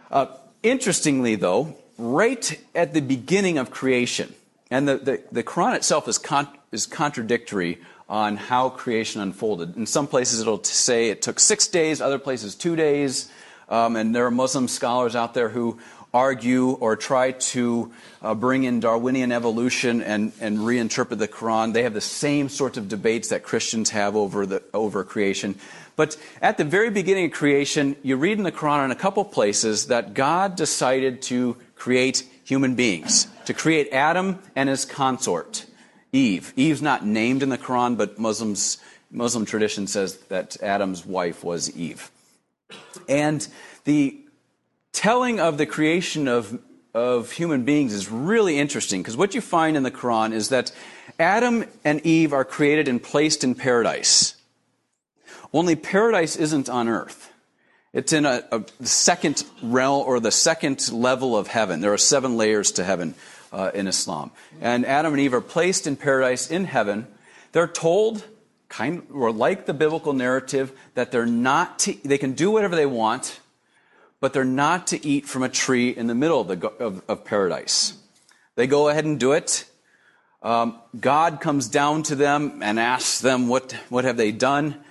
Uh, 0.10 0.27
interestingly, 0.62 1.36
though, 1.36 1.75
right 1.97 2.58
at 2.73 2.93
the 2.93 3.01
beginning 3.01 3.58
of 3.58 3.71
creation, 3.71 4.34
and 4.71 4.88
the, 4.88 4.95
the, 4.95 5.23
the 5.34 5.43
Quran 5.43 5.75
itself 5.75 6.08
is, 6.08 6.17
con- 6.17 6.47
is 6.71 6.86
contradictory 6.86 7.82
on 8.10 8.38
how 8.38 8.70
creation 8.70 9.22
unfolded. 9.22 9.76
In 9.78 9.86
some 9.86 10.08
places, 10.08 10.42
it'll 10.42 10.63
say 10.63 11.10
it 11.10 11.22
took 11.22 11.39
six 11.39 11.68
days, 11.68 12.02
other 12.02 12.20
places, 12.20 12.56
two 12.56 12.76
days. 12.76 13.32
Um, 13.70 13.96
and 13.96 14.13
there 14.13 14.26
are 14.26 14.32
Muslim 14.32 14.68
scholars 14.68 15.16
out 15.16 15.34
there 15.34 15.50
who 15.50 15.80
argue 16.13 16.72
or 16.74 16.96
try 16.96 17.32
to 17.32 17.92
uh, 18.22 18.36
bring 18.36 18.66
in 18.66 18.80
Darwinian 18.80 19.32
evolution 19.32 20.04
and, 20.04 20.32
and 20.39 20.60
reinterpret 20.60 21.18
the 21.18 21.28
Quran. 21.28 21.74
They 21.74 21.84
have 21.84 21.96
the 21.96 22.02
same 22.02 22.50
sorts 22.50 22.78
of 22.78 22.88
debates 22.88 23.30
that 23.30 23.42
Christians 23.42 23.89
have 23.89 24.16
over, 24.16 24.46
the, 24.46 24.62
over 24.74 25.04
creation. 25.04 25.56
But 25.96 26.18
at 26.42 26.58
the 26.58 26.63
very 26.66 26.92
beginning 26.92 27.26
of 27.26 27.32
creation, 27.32 27.96
you 28.04 28.16
read 28.16 28.38
in 28.38 28.44
the 28.44 28.52
Quran 28.52 28.86
in 28.86 28.92
a 28.92 28.96
couple 28.96 29.26
places 29.26 29.88
that 29.88 30.13
God 30.13 30.56
decided 30.56 31.22
to 31.24 31.58
create 31.76 32.28
human 32.44 32.76
beings, 32.76 33.28
to 33.46 33.54
create 33.54 33.89
Adam 33.92 34.39
and 34.56 34.70
his 34.70 34.86
consort, 34.86 35.66
Eve. 36.13 36.54
Eve's 36.56 36.82
not 36.82 37.06
named 37.06 37.43
in 37.43 37.49
the 37.49 37.58
Quran, 37.58 37.97
but 37.97 38.19
Muslims, 38.19 38.78
Muslim 39.12 39.45
tradition 39.45 39.88
says 39.88 40.17
that 40.30 40.62
Adam's 40.62 41.06
wife 41.06 41.43
was 41.43 41.76
Eve. 41.76 42.12
And 43.10 43.45
the 43.84 44.19
telling 44.93 45.39
of 45.39 45.58
the 45.58 45.65
creation 45.65 46.28
of, 46.28 46.60
of 46.93 47.32
human 47.32 47.65
beings 47.65 47.93
is 47.93 48.10
really 48.10 48.60
interesting 48.60 49.02
because 49.02 49.17
what 49.17 49.34
you 49.34 49.41
find 49.41 49.76
in 49.76 49.84
the 49.84 49.91
Quran 49.91 50.32
is 50.32 50.49
that 50.49 50.71
Adam 51.19 51.65
and 51.84 51.99
Eve 52.06 52.32
are 52.32 52.45
created 52.45 52.88
and 52.88 53.02
placed 53.02 53.43
in 53.43 53.56
paradise. 53.56 54.36
Only 55.52 55.76
paradise 55.76 56.36
isn't 56.36 56.69
on 56.69 56.88
earth. 56.88 57.32
It's 57.91 58.13
in 58.13 58.26
a, 58.26 58.43
a 58.52 58.86
second 58.86 59.43
realm 59.62 60.06
or 60.08 60.19
the 60.19 60.32
second 60.32 60.91
level 60.91 61.38
of 61.38 61.47
heaven. 61.47 61.82
There 61.82 61.93
are 61.93 61.97
seven 61.97 62.38
layers 62.38 62.71
to 62.73 62.84
heaven 62.84 63.13
uh, 63.54 63.72
in 63.74 63.88
Islam. 63.88 64.32
And 64.60 64.86
Adam 64.86 65.13
and 65.13 65.22
Eve 65.22 65.34
are 65.34 65.42
placed 65.42 65.88
in 65.88 65.96
paradise 65.96 66.52
in 66.52 66.66
heaven. 66.66 67.08
They're 67.54 67.68
told, 67.68 68.26
kind 68.68 69.08
or 69.13 69.32
like 69.32 69.66
the 69.66 69.74
biblical 69.74 70.12
narrative, 70.12 70.74
that 70.96 71.12
they're 71.12 71.26
not 71.26 71.80
to, 71.80 71.96
they 72.04 72.18
can 72.18 72.34
do 72.34 72.52
whatever 72.52 72.76
they 72.76 72.86
want 72.86 73.39
but 74.24 74.32
they're 74.32 74.46
not 74.46 74.88
to 74.88 75.06
eat 75.06 75.26
from 75.26 75.44
a 75.44 75.50
tree 75.50 75.89
in 75.89 76.08
the 76.08 76.16
middle 76.16 76.39
of, 76.39 76.48
the, 76.48 76.68
of, 76.80 77.04
of 77.10 77.26
paradise. 77.26 77.98
They 78.56 78.68
go 78.68 78.88
ahead 78.88 79.04
and 79.04 79.20
do 79.20 79.34
it. 79.34 79.66
Um, 80.42 80.80
God 80.98 81.42
comes 81.42 81.68
down 81.68 82.04
to 82.04 82.16
them 82.16 82.63
and 82.63 82.80
asks 82.80 83.20
them, 83.20 83.50
what, 83.50 83.74
what 83.89 84.06
have 84.06 84.16
they 84.16 84.32
done? 84.32 84.82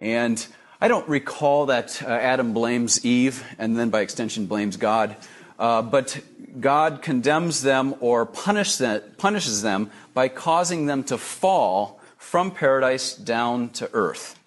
And 0.00 0.44
I 0.80 0.88
don't 0.88 1.08
recall 1.08 1.66
that 1.66 2.02
uh, 2.02 2.08
Adam 2.08 2.52
blames 2.52 3.04
Eve 3.04 3.44
and 3.60 3.78
then 3.78 3.90
by 3.90 4.00
extension 4.00 4.46
blames 4.46 4.76
God. 4.76 5.14
Uh, 5.56 5.82
but 5.82 6.20
God 6.58 7.02
condemns 7.02 7.62
them 7.62 7.94
or 8.00 8.26
punish 8.26 8.76
them, 8.76 9.02
punishes 9.18 9.62
them 9.62 9.90
by 10.14 10.28
causing 10.28 10.86
them 10.86 11.04
to 11.04 11.18
fall 11.18 12.00
from 12.16 12.50
paradise 12.50 13.14
down 13.14 13.68
to 13.70 13.88
earth. 13.92 14.38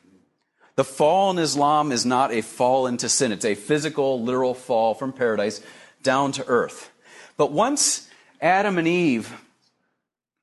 The 0.76 0.84
fall 0.84 1.32
in 1.32 1.38
Islam 1.38 1.92
is 1.92 2.06
not 2.06 2.32
a 2.32 2.42
fall 2.42 2.88
into 2.88 3.08
sin, 3.08 3.32
it's 3.32 3.46
a 3.46 3.56
physical, 3.56 4.22
literal 4.22 4.54
fall 4.54 4.96
from 4.96 5.13
paradise 5.13 5.62
down 6.02 6.32
to 6.34 6.46
earth. 6.48 6.92
But 7.38 7.52
once 7.52 8.10
Adam 8.42 8.78
and 8.78 8.88
Eve 8.88 9.32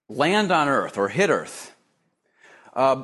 land 0.09 0.53
on 0.53 0.69
earth 0.69 0.97
or 0.97 1.09
hit 1.09 1.31
earth, 1.31 1.75
uh, 2.75 3.03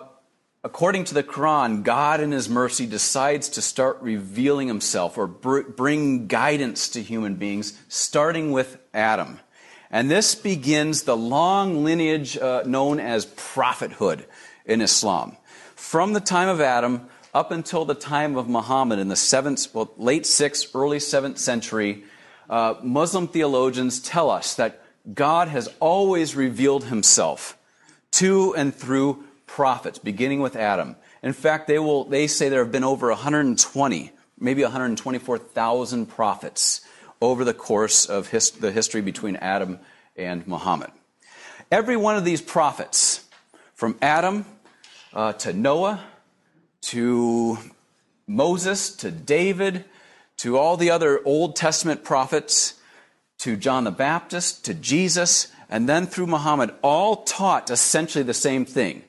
according 0.66 1.05
to 1.05 1.14
the 1.14 1.22
Quran, 1.22 1.85
God 1.85 2.20
in 2.20 2.33
His 2.33 2.48
mercy 2.48 2.87
decides 2.87 3.48
to 3.50 3.62
start 3.62 3.98
revealing 4.00 4.66
Himself 4.66 5.16
or 5.16 5.29
br- 5.29 5.61
bring 5.61 6.26
guidance 6.26 6.88
to 6.88 7.00
human 7.00 7.37
beings, 7.37 7.81
starting 7.87 8.50
with 8.50 8.76
Adam. 8.92 9.38
And 9.92 10.11
this 10.11 10.35
begins 10.35 11.05
the 11.05 11.16
long 11.16 11.85
lineage 11.85 12.37
uh, 12.37 12.64
known 12.66 12.98
as 12.98 13.26
prophethood 13.26 14.26
in 14.64 14.81
Islam. 14.81 15.37
From 15.76 16.14
the 16.14 16.20
time 16.20 16.48
of 16.48 16.61
Adam 16.61 17.09
up 17.33 17.52
until 17.52 17.85
the 17.85 17.94
time 17.94 18.37
of 18.37 18.48
Muhammad 18.48 18.98
in 18.98 19.07
the 19.07 19.14
seventh, 19.14 19.72
well, 19.72 19.92
late 19.96 20.26
sixth, 20.26 20.74
early 20.74 20.98
seventh 20.98 21.38
century, 21.38 22.02
uh, 22.50 22.74
Muslim 22.83 23.29
theologians 23.29 24.00
tell 24.00 24.31
us 24.31 24.57
that 24.57 24.83
God 25.14 25.46
has 25.46 25.68
always 25.79 26.35
revealed 26.35 26.87
himself 26.87 27.57
to 28.11 28.52
and 28.57 28.74
through 28.74 29.22
prophets, 29.46 29.98
beginning 29.98 30.40
with 30.40 30.56
Adam. 30.56 30.96
In 31.22 31.32
fact, 31.32 31.66
they, 31.66 31.78
will, 31.78 32.04
they 32.04 32.26
say 32.26 32.48
there 32.48 32.62
have 32.62 32.72
been 32.72 32.85
over 32.85 33.09
120, 33.09 34.12
maybe 34.38 34.62
124,000 34.62 36.06
prophets 36.06 36.80
over 37.20 37.44
the 37.44 37.54
course 37.54 38.06
of 38.06 38.28
his, 38.28 38.50
the 38.50 38.72
history 38.72 39.00
between 39.00 39.37
Adam 39.37 39.78
and 40.16 40.46
Muhammad. 40.46 40.90
Every 41.70 41.96
one 41.96 42.16
of 42.16 42.24
these 42.24 42.42
prophets, 42.42 43.24
from 43.74 43.96
Adam 44.00 44.44
uh, 45.12 45.32
to 45.35 45.52
Noah 45.52 46.04
to 46.87 47.59
Moses, 48.28 48.94
to 48.96 49.11
David, 49.11 49.85
to 50.37 50.56
all 50.56 50.76
the 50.76 50.90
other 50.90 51.20
Old 51.24 51.56
Testament 51.56 52.04
prophets, 52.04 52.74
to 53.38 53.56
John 53.56 53.82
the 53.82 53.90
Baptist, 53.90 54.64
to 54.66 54.74
Jesus, 54.74 55.48
and 55.68 55.88
then 55.88 56.06
through 56.06 56.28
Muhammad, 56.28 56.72
all 56.82 57.24
taught 57.24 57.70
essentially 57.70 58.22
the 58.22 58.35
same 58.35 58.64
thing. 58.64 59.02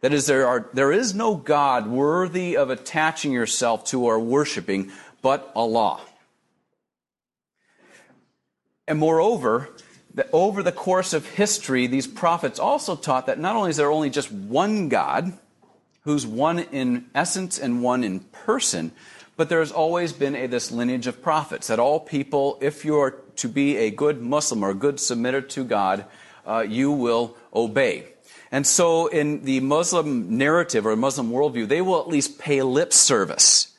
That 0.00 0.14
is, 0.14 0.26
there, 0.26 0.46
are, 0.46 0.68
there 0.72 0.92
is 0.92 1.14
no 1.14 1.34
God 1.34 1.86
worthy 1.86 2.56
of 2.56 2.70
attaching 2.70 3.32
yourself 3.32 3.84
to 3.86 4.04
or 4.04 4.18
worshiping 4.18 4.92
but 5.22 5.52
Allah. 5.54 6.00
And 8.88 8.98
moreover, 8.98 9.68
that 10.14 10.28
over 10.32 10.62
the 10.62 10.72
course 10.72 11.12
of 11.12 11.26
history, 11.26 11.86
these 11.86 12.06
prophets 12.06 12.58
also 12.58 12.96
taught 12.96 13.26
that 13.26 13.38
not 13.38 13.56
only 13.56 13.70
is 13.70 13.76
there 13.76 13.90
only 13.90 14.10
just 14.10 14.32
one 14.32 14.88
God, 14.88 15.38
who's 16.02 16.26
one 16.26 16.58
in 16.58 17.06
essence 17.14 17.58
and 17.58 17.82
one 17.82 18.02
in 18.02 18.20
person. 18.20 18.92
But 19.36 19.48
there 19.48 19.60
has 19.60 19.72
always 19.72 20.12
been 20.12 20.34
a, 20.34 20.46
this 20.46 20.70
lineage 20.70 21.06
of 21.06 21.22
prophets 21.22 21.68
that 21.68 21.78
all 21.78 22.00
people, 22.00 22.58
if 22.60 22.84
you 22.84 22.98
are 22.98 23.12
to 23.36 23.48
be 23.48 23.76
a 23.76 23.90
good 23.90 24.20
Muslim 24.20 24.62
or 24.62 24.70
a 24.70 24.74
good 24.74 24.96
submitter 24.96 25.46
to 25.50 25.64
God, 25.64 26.04
uh, 26.46 26.64
you 26.66 26.90
will 26.90 27.36
obey. 27.54 28.06
And 28.52 28.66
so, 28.66 29.06
in 29.06 29.44
the 29.44 29.60
Muslim 29.60 30.36
narrative 30.36 30.84
or 30.86 30.96
Muslim 30.96 31.30
worldview, 31.30 31.68
they 31.68 31.80
will 31.80 32.00
at 32.00 32.08
least 32.08 32.38
pay 32.38 32.62
lip 32.62 32.92
service 32.92 33.76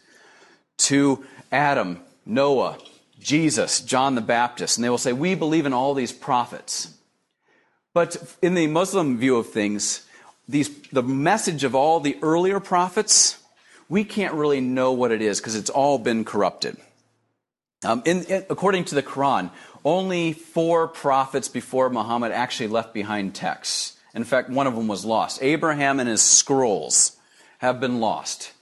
to 0.77 1.25
Adam, 1.51 1.99
Noah, 2.25 2.77
Jesus, 3.19 3.81
John 3.81 4.15
the 4.15 4.21
Baptist, 4.21 4.77
and 4.77 4.83
they 4.83 4.89
will 4.89 4.97
say, 4.97 5.13
We 5.13 5.35
believe 5.35 5.65
in 5.65 5.73
all 5.73 5.93
these 5.93 6.13
prophets. 6.13 6.93
But 7.93 8.35
in 8.41 8.53
the 8.53 8.67
Muslim 8.67 9.17
view 9.17 9.35
of 9.35 9.49
things, 9.49 10.05
these, 10.47 10.69
the 10.89 11.03
message 11.03 11.63
of 11.63 11.75
all 11.75 11.99
the 11.99 12.17
earlier 12.21 12.59
prophets, 12.59 13.37
we 13.89 14.05
can't 14.05 14.33
really 14.33 14.61
know 14.61 14.93
what 14.93 15.11
it 15.11 15.21
is 15.21 15.39
because 15.39 15.55
it's 15.55 15.69
all 15.69 15.97
been 15.97 16.23
corrupted. 16.23 16.77
Um, 17.83 18.01
in, 18.05 18.23
in, 18.23 18.45
according 18.49 18.85
to 18.85 18.95
the 18.95 19.03
Quran, 19.03 19.51
only 19.83 20.33
four 20.33 20.87
prophets 20.87 21.49
before 21.49 21.89
Muhammad 21.89 22.31
actually 22.31 22.67
left 22.67 22.93
behind 22.93 23.35
texts. 23.35 23.97
In 24.13 24.23
fact, 24.23 24.49
one 24.49 24.67
of 24.67 24.75
them 24.75 24.87
was 24.87 25.05
lost. 25.05 25.41
Abraham 25.41 25.99
and 25.99 26.09
his 26.09 26.21
scrolls 26.21 27.17
have 27.59 27.79
been 27.79 27.99
lost. 27.99 28.53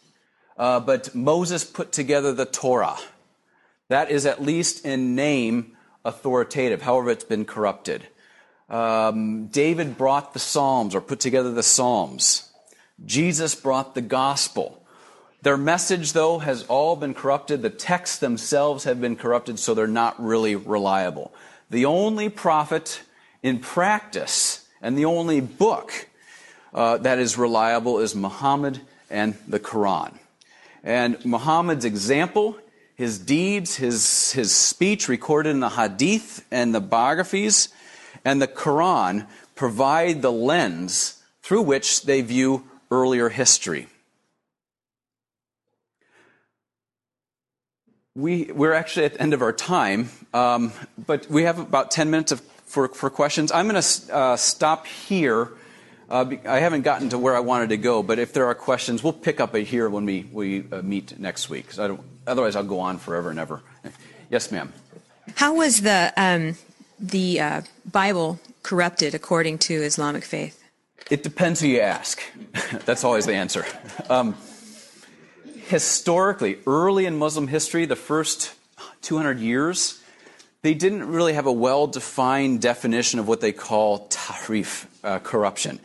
Uh, 0.58 0.80
but 0.80 1.16
Moses 1.16 1.64
put 1.64 1.92
together 1.92 2.34
the 2.34 2.46
Torah. 2.46 2.98
That 3.88 4.12
is 4.12 4.26
at 4.26 4.42
least 4.42 4.86
in 4.86 5.16
name 5.16 5.78
authoritative, 6.06 6.82
however, 6.82 7.10
it's 7.10 7.24
been 7.24 7.46
corrupted. 7.46 8.08
Um, 8.70 9.48
David 9.48 9.98
brought 9.98 10.34
the 10.34 10.40
Psalms 10.40 10.94
or 10.94 11.02
put 11.02 11.20
together 11.20 11.52
the 11.52 11.64
Psalms. 11.64 12.52
Jesus 13.04 13.56
brought 13.56 13.96
the 13.96 14.02
gospel. 14.02 14.84
Their 15.42 15.58
message, 15.58 16.14
though, 16.14 16.40
has 16.40 16.64
all 16.64 16.96
been 16.96 17.14
corrupted. 17.14 17.62
The 17.62 17.70
texts 17.70 18.20
themselves 18.20 18.84
have 18.84 19.00
been 19.00 19.16
corrupted, 19.16 19.58
so 19.58 19.74
they're 19.74 19.88
not 19.88 20.22
really 20.22 20.56
reliable. 20.56 21.34
The 21.70 21.86
only 21.86 22.30
prophet 22.30 23.02
in 23.42 23.60
practice 23.60 24.59
and 24.82 24.98
the 24.98 25.06
only 25.06 25.42
book 25.42 26.08
uh, 26.74 26.98
that 26.98 27.20
is 27.20 27.38
reliable 27.38 28.00
is 28.00 28.16
Muhammad 28.16 28.82
and 29.10 29.36
the 29.48 29.60
Quran. 29.60 30.14
And 30.84 31.24
Muhammad's 31.26 31.86
example, 31.86 32.58
his 32.96 33.20
deeds, 33.20 33.76
his, 33.76 34.32
his 34.32 34.54
speech 34.54 35.08
recorded 35.08 35.50
in 35.50 35.60
the 35.60 35.70
hadith 35.70 36.46
and 36.52 36.74
the 36.74 36.80
biographies, 36.80 37.70
and 38.24 38.42
the 38.42 38.48
Quran 38.48 39.28
provide 39.56 40.22
the 40.22 40.32
lens 40.32 41.22
through 41.42 41.64
which 41.64 42.04
they 42.04 42.22
view 42.22 42.64
earlier 42.92 43.30
history. 43.30 43.88
We, 48.16 48.52
we're 48.54 48.74
actually 48.74 49.06
at 49.06 49.14
the 49.14 49.22
end 49.22 49.34
of 49.34 49.42
our 49.42 49.54
time, 49.54 50.10
um, 50.34 50.74
but 50.98 51.30
we 51.30 51.44
have 51.44 51.60
about 51.60 51.92
10 51.92 52.10
minutes 52.10 52.32
of, 52.32 52.42
for, 52.70 52.88
for 52.88 53.10
questions. 53.10 53.52
I'm 53.52 53.68
going 53.68 53.82
to 53.82 54.16
uh, 54.16 54.38
stop 54.38 54.86
here. 54.86 55.50
Uh, 56.08 56.34
I 56.48 56.60
haven't 56.60 56.84
gotten 56.84 57.10
to 57.10 57.18
where 57.18 57.36
I 57.36 57.40
wanted 57.40 57.70
to 57.70 57.78
go, 57.78 58.04
but 58.04 58.20
if 58.20 58.32
there 58.32 58.46
are 58.46 58.56
questions, 58.56 59.04
we'll 59.04 59.14
pick 59.14 59.40
up 59.40 59.56
it 59.56 59.66
here 59.66 59.90
when 59.90 60.06
we, 60.06 60.30
we 60.32 60.66
uh, 60.72 60.84
meet 60.84 61.20
next 61.20 61.50
week. 61.50 61.68
otherwise, 62.28 62.56
I'll 62.56 62.64
go 62.64 62.80
on 62.80 63.00
forever 63.00 63.32
and 63.32 63.40
ever. 63.40 63.62
Yes, 64.30 64.52
ma'am. 64.52 64.72
How 65.36 65.56
was 65.56 65.82
the, 65.82 66.14
um, 66.16 66.58
the 67.00 67.40
uh, 67.40 67.62
Bible 67.92 68.40
corrupted 68.62 69.16
according 69.16 69.58
to 69.60 69.74
Islamic 69.74 70.24
faith? 70.24 70.64
It 71.10 71.24
depends 71.24 71.62
who 71.62 71.68
you 71.68 71.82
ask. 71.82 72.22
That's 72.86 73.04
always 73.04 73.26
the 73.26 73.34
answer. 73.34 73.66
Um, 74.12 74.36
historically, 75.68 76.60
early 76.68 77.08
in 77.08 77.18
Muslim 77.18 77.48
history, 77.48 77.86
the 77.86 77.96
first 77.96 78.54
200 79.02 79.40
years, 79.40 79.99
they 80.62 80.74
didn't 80.74 81.08
really 81.08 81.34
have 81.34 81.46
a 81.46 81.52
well 81.52 81.88
defined 81.88 82.62
definition 82.62 83.20
of 83.20 83.28
what 83.28 83.42
they 83.42 83.52
call 83.52 84.08
tahrif, 84.10 84.88
uh, 85.04 85.20
corruption. 85.20 85.80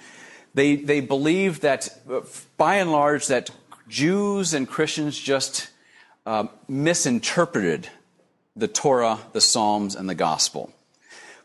They, 0.54 0.76
they 0.76 1.00
believe 1.00 1.60
that, 1.60 1.88
uh, 2.10 2.20
by 2.56 2.76
and 2.76 2.92
large, 2.92 3.26
that 3.28 3.50
Jews 3.88 4.54
and 4.54 4.68
Christians 4.68 5.18
just 5.18 5.68
uh, 6.26 6.46
misinterpreted 6.68 7.88
the 8.56 8.68
Torah, 8.68 9.18
the 9.32 9.40
Psalms, 9.40 9.96
and 9.96 10.08
the 10.08 10.14
Gospel. 10.14 10.72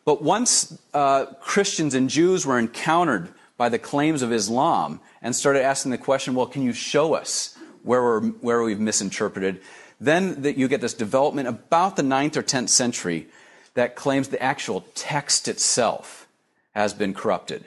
But 0.05 0.21
once 0.21 0.77
uh, 0.93 1.25
Christians 1.41 1.93
and 1.95 2.09
Jews 2.09 2.45
were 2.45 2.59
encountered 2.59 3.29
by 3.57 3.69
the 3.69 3.79
claims 3.79 4.21
of 4.21 4.31
Islam 4.31 5.01
and 5.21 5.35
started 5.35 5.63
asking 5.63 5.91
the 5.91 5.97
question, 5.97 6.35
well, 6.35 6.45
can 6.45 6.61
you 6.61 6.71
show 6.71 7.13
us 7.13 7.57
where, 7.83 8.01
we're, 8.01 8.21
where 8.21 8.63
we've 8.63 8.79
misinterpreted. 8.79 9.61
Then 9.99 10.43
that 10.43 10.57
you 10.57 10.67
get 10.67 10.81
this 10.81 10.93
development 10.93 11.47
about 11.47 11.95
the 11.95 12.03
9th 12.03 12.37
or 12.37 12.43
10th 12.43 12.69
century 12.69 13.27
that 13.73 13.95
claims 13.95 14.29
the 14.29 14.41
actual 14.41 14.85
text 14.95 15.47
itself 15.47 16.27
has 16.71 16.93
been 16.93 17.13
corrupted. 17.13 17.65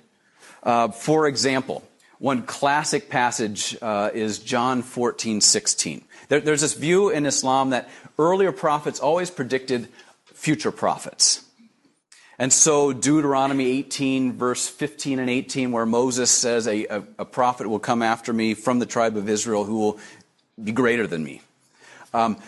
Uh, 0.62 0.88
for 0.88 1.27
example, 1.27 1.83
one 2.18 2.42
classic 2.42 3.11
passage 3.11 3.77
uh, 3.83 4.11
is 4.14 4.38
John 4.38 4.83
14, 4.83 5.40
16. 5.40 6.05
There, 6.29 6.40
there's 6.40 6.61
this 6.61 6.75
view 6.75 7.11
in 7.11 7.27
Islam 7.27 7.71
that 7.71 7.90
earlier 8.18 8.53
prophets 8.53 9.01
always 9.01 9.31
predicted 9.31 9.88
future 10.27 10.71
prophets. 10.71 11.45
And 12.38 12.53
so, 12.53 12.92
Deuteronomy 12.92 13.66
18, 13.66 14.33
verse 14.33 14.68
15 14.68 15.18
and 15.18 15.29
18, 15.29 15.73
where 15.73 15.87
Moses 15.87 16.31
says, 16.31 16.66
a, 16.66 16.87
a, 16.87 17.03
a, 17.21 17.25
prophet 17.25 17.68
will 17.68 17.79
come 17.79 18.03
after 18.03 18.33
me 18.33 18.55
from 18.55 18.79
the 18.79 18.87
tribe 18.87 19.16
of 19.16 19.29
Israel 19.29 19.64
who 19.64 19.79
will 19.79 19.99
be 20.62 20.73
greater 20.73 21.07
than 21.07 21.23
me. 21.23 21.42
Um, 22.14 22.38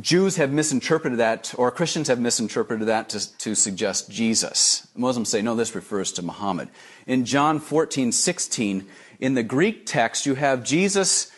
Jews 0.00 0.36
have 0.36 0.52
misinterpreted 0.52 1.18
that, 1.20 1.54
or 1.56 1.70
Christians 1.70 2.08
have 2.08 2.20
misinterpreted 2.20 2.88
that 2.88 3.08
to, 3.10 3.38
to, 3.38 3.54
suggest 3.54 4.10
Jesus. 4.10 4.86
Muslims 4.94 5.30
say, 5.30 5.40
no, 5.40 5.54
this 5.54 5.74
refers 5.74 6.12
to 6.12 6.22
Muhammad. 6.22 6.68
In 7.06 7.24
John 7.24 7.58
14, 7.60 8.12
16, 8.12 8.86
in 9.20 9.34
the 9.34 9.42
Greek 9.42 9.86
text, 9.86 10.26
you 10.26 10.34
have 10.34 10.64
Jesus 10.64 11.32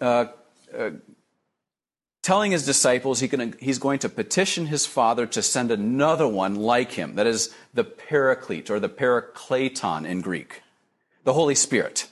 uh, 0.00 0.26
uh, 0.74 0.90
telling 2.22 2.52
his 2.52 2.64
disciples 2.64 3.20
he 3.20 3.28
can, 3.28 3.54
he's 3.60 3.78
going 3.78 3.98
to 3.98 4.08
petition 4.08 4.66
his 4.66 4.86
father 4.86 5.26
to 5.26 5.42
send 5.42 5.70
another 5.70 6.26
one 6.26 6.54
like 6.54 6.92
him. 6.92 7.16
That 7.16 7.26
is 7.26 7.54
the 7.74 7.84
paraclete 7.84 8.70
or 8.70 8.80
the 8.80 8.88
parakleton 8.88 10.06
in 10.06 10.22
Greek, 10.22 10.62
the 11.24 11.34
Holy 11.34 11.54
Spirit, 11.54 12.08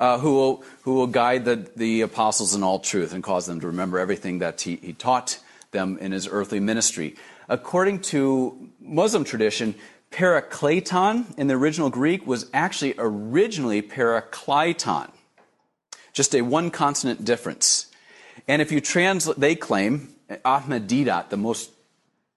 who, 0.00 0.34
will, 0.34 0.64
who 0.82 0.94
will 0.94 1.06
guide 1.06 1.44
the, 1.44 1.70
the 1.76 2.00
apostles 2.00 2.54
in 2.54 2.62
all 2.62 2.78
truth 2.78 3.12
and 3.12 3.22
cause 3.22 3.46
them 3.46 3.60
to 3.60 3.66
remember 3.66 3.98
everything 3.98 4.38
that 4.38 4.62
he, 4.62 4.76
he 4.76 4.92
taught 4.92 5.38
them 5.70 5.98
in 5.98 6.12
his 6.12 6.26
earthly 6.26 6.60
ministry. 6.60 7.14
According 7.48 8.00
to 8.00 8.70
Muslim 8.80 9.24
tradition, 9.24 9.74
parakleton 10.10 11.38
in 11.38 11.46
the 11.46 11.54
original 11.54 11.90
Greek 11.90 12.26
was 12.26 12.48
actually 12.54 12.94
originally 12.98 13.82
periklyton, 13.82 15.10
just 16.12 16.34
a 16.34 16.40
one 16.40 16.70
consonant 16.70 17.24
difference. 17.24 17.86
And 18.48 18.62
if 18.62 18.72
you 18.72 18.80
translate, 18.80 19.38
they 19.38 19.54
claim, 19.54 20.14
Ahmed 20.44 20.88
Deedat, 20.88 21.28
the 21.28 21.36
most, 21.36 21.70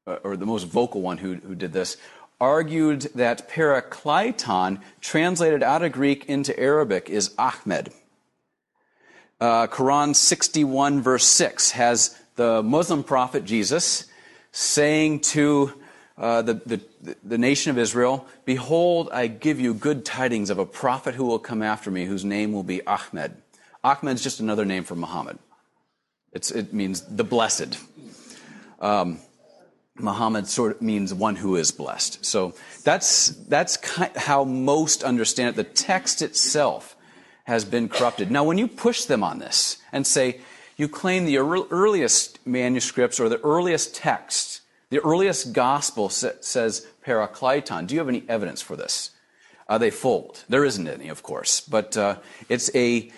uh, 0.05 0.17
or 0.23 0.35
the 0.35 0.45
most 0.45 0.65
vocal 0.65 1.01
one 1.01 1.17
who, 1.17 1.35
who 1.35 1.55
did 1.55 1.73
this, 1.73 1.97
argued 2.43 3.03
that 3.15 3.49
periklyton, 3.49 4.81
translated 4.99 5.63
out 5.63 5.81
of 5.81 5.93
Greek 5.93 6.25
into 6.25 6.57
Arabic, 6.59 7.09
is 7.09 7.33
Ahmed. 7.37 7.89
Uh, 9.39 9.67
Quran 9.67 10.13
61, 10.13 11.01
verse 11.01 11.25
6, 11.25 11.71
has 11.71 12.19
the 12.35 12.61
Muslim 12.61 13.01
prophet 13.01 13.45
Jesus 13.45 14.07
saying 14.51 15.21
to 15.21 15.71
uh, 16.17 16.41
the, 16.41 16.55
the, 16.65 16.81
the 17.23 17.37
nation 17.37 17.71
of 17.71 17.77
Israel, 17.77 18.27
Behold, 18.43 19.07
I 19.13 19.27
give 19.27 19.61
you 19.61 19.73
good 19.73 20.03
tidings 20.03 20.49
of 20.49 20.59
a 20.59 20.65
prophet 20.65 21.15
who 21.15 21.23
will 21.23 21.39
come 21.39 21.63
after 21.63 21.89
me, 21.89 22.03
whose 22.03 22.25
name 22.25 22.51
will 22.51 22.63
be 22.63 22.85
Ahmed. 22.85 23.37
Ahmed 23.85 24.15
is 24.15 24.21
just 24.21 24.41
another 24.41 24.65
name 24.65 24.83
for 24.83 24.95
Muhammad. 24.95 25.39
It's, 26.33 26.51
it 26.51 26.73
means 26.73 27.03
the 27.03 27.23
blessed. 27.23 27.79
Um, 28.81 29.19
Muhammad 29.97 30.47
sort 30.47 30.75
of 30.75 30.81
means 30.81 31.13
one 31.13 31.35
who 31.35 31.55
is 31.55 31.71
blessed. 31.71 32.25
So 32.25 32.55
that's, 32.83 33.27
that's 33.29 33.77
how 34.15 34.43
most 34.43 35.03
understand 35.03 35.49
it. 35.49 35.55
The 35.55 35.63
text 35.63 36.21
itself 36.21 36.95
has 37.45 37.65
been 37.65 37.89
corrupted. 37.89 38.31
Now, 38.31 38.43
when 38.43 38.57
you 38.57 38.67
push 38.67 39.05
them 39.05 39.23
on 39.23 39.39
this 39.39 39.77
and 39.91 40.07
say, 40.07 40.41
you 40.77 40.87
claim 40.87 41.25
the 41.25 41.37
earliest 41.37 42.45
manuscripts 42.45 43.19
or 43.19 43.29
the 43.29 43.39
earliest 43.41 43.93
text, 43.93 44.61
the 44.89 44.99
earliest 44.99 45.53
gospel 45.53 46.09
says 46.09 46.87
periklyton. 47.05 47.85
Do 47.85 47.93
you 47.93 47.99
have 47.99 48.09
any 48.09 48.23
evidence 48.27 48.61
for 48.61 48.75
this? 48.75 49.11
Uh, 49.67 49.77
they 49.77 49.91
fold. 49.91 50.43
There 50.49 50.65
isn't 50.65 50.87
any, 50.87 51.09
of 51.09 51.21
course, 51.21 51.61
but 51.61 51.95
uh, 51.95 52.17
it's 52.49 52.69
a, 52.75 53.11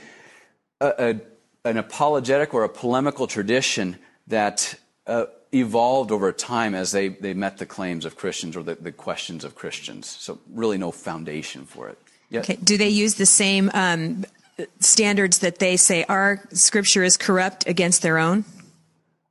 a, 0.81 0.93
a 0.99 1.21
an 1.65 1.77
apologetic 1.77 2.53
or 2.53 2.63
a 2.63 2.69
polemical 2.69 3.25
tradition 3.25 3.97
that 4.27 4.75
uh, 5.07 5.25
evolved 5.51 6.11
over 6.11 6.31
time 6.31 6.75
as 6.75 6.91
they, 6.91 7.09
they 7.09 7.33
met 7.33 7.57
the 7.57 7.65
claims 7.65 8.05
of 8.05 8.15
Christians 8.15 8.55
or 8.55 8.63
the, 8.63 8.75
the 8.75 8.91
questions 8.91 9.43
of 9.43 9.55
Christians. 9.55 10.07
So, 10.07 10.39
really, 10.51 10.77
no 10.77 10.91
foundation 10.91 11.65
for 11.65 11.89
it. 11.89 11.97
Yet. 12.29 12.43
Okay. 12.43 12.57
Do 12.63 12.77
they 12.77 12.89
use 12.89 13.15
the 13.15 13.25
same 13.25 13.69
um, 13.73 14.25
standards 14.79 15.39
that 15.39 15.59
they 15.59 15.77
say 15.77 16.05
our 16.05 16.41
scripture 16.51 17.03
is 17.03 17.17
corrupt 17.17 17.67
against 17.67 18.01
their 18.01 18.17
own? 18.17 18.45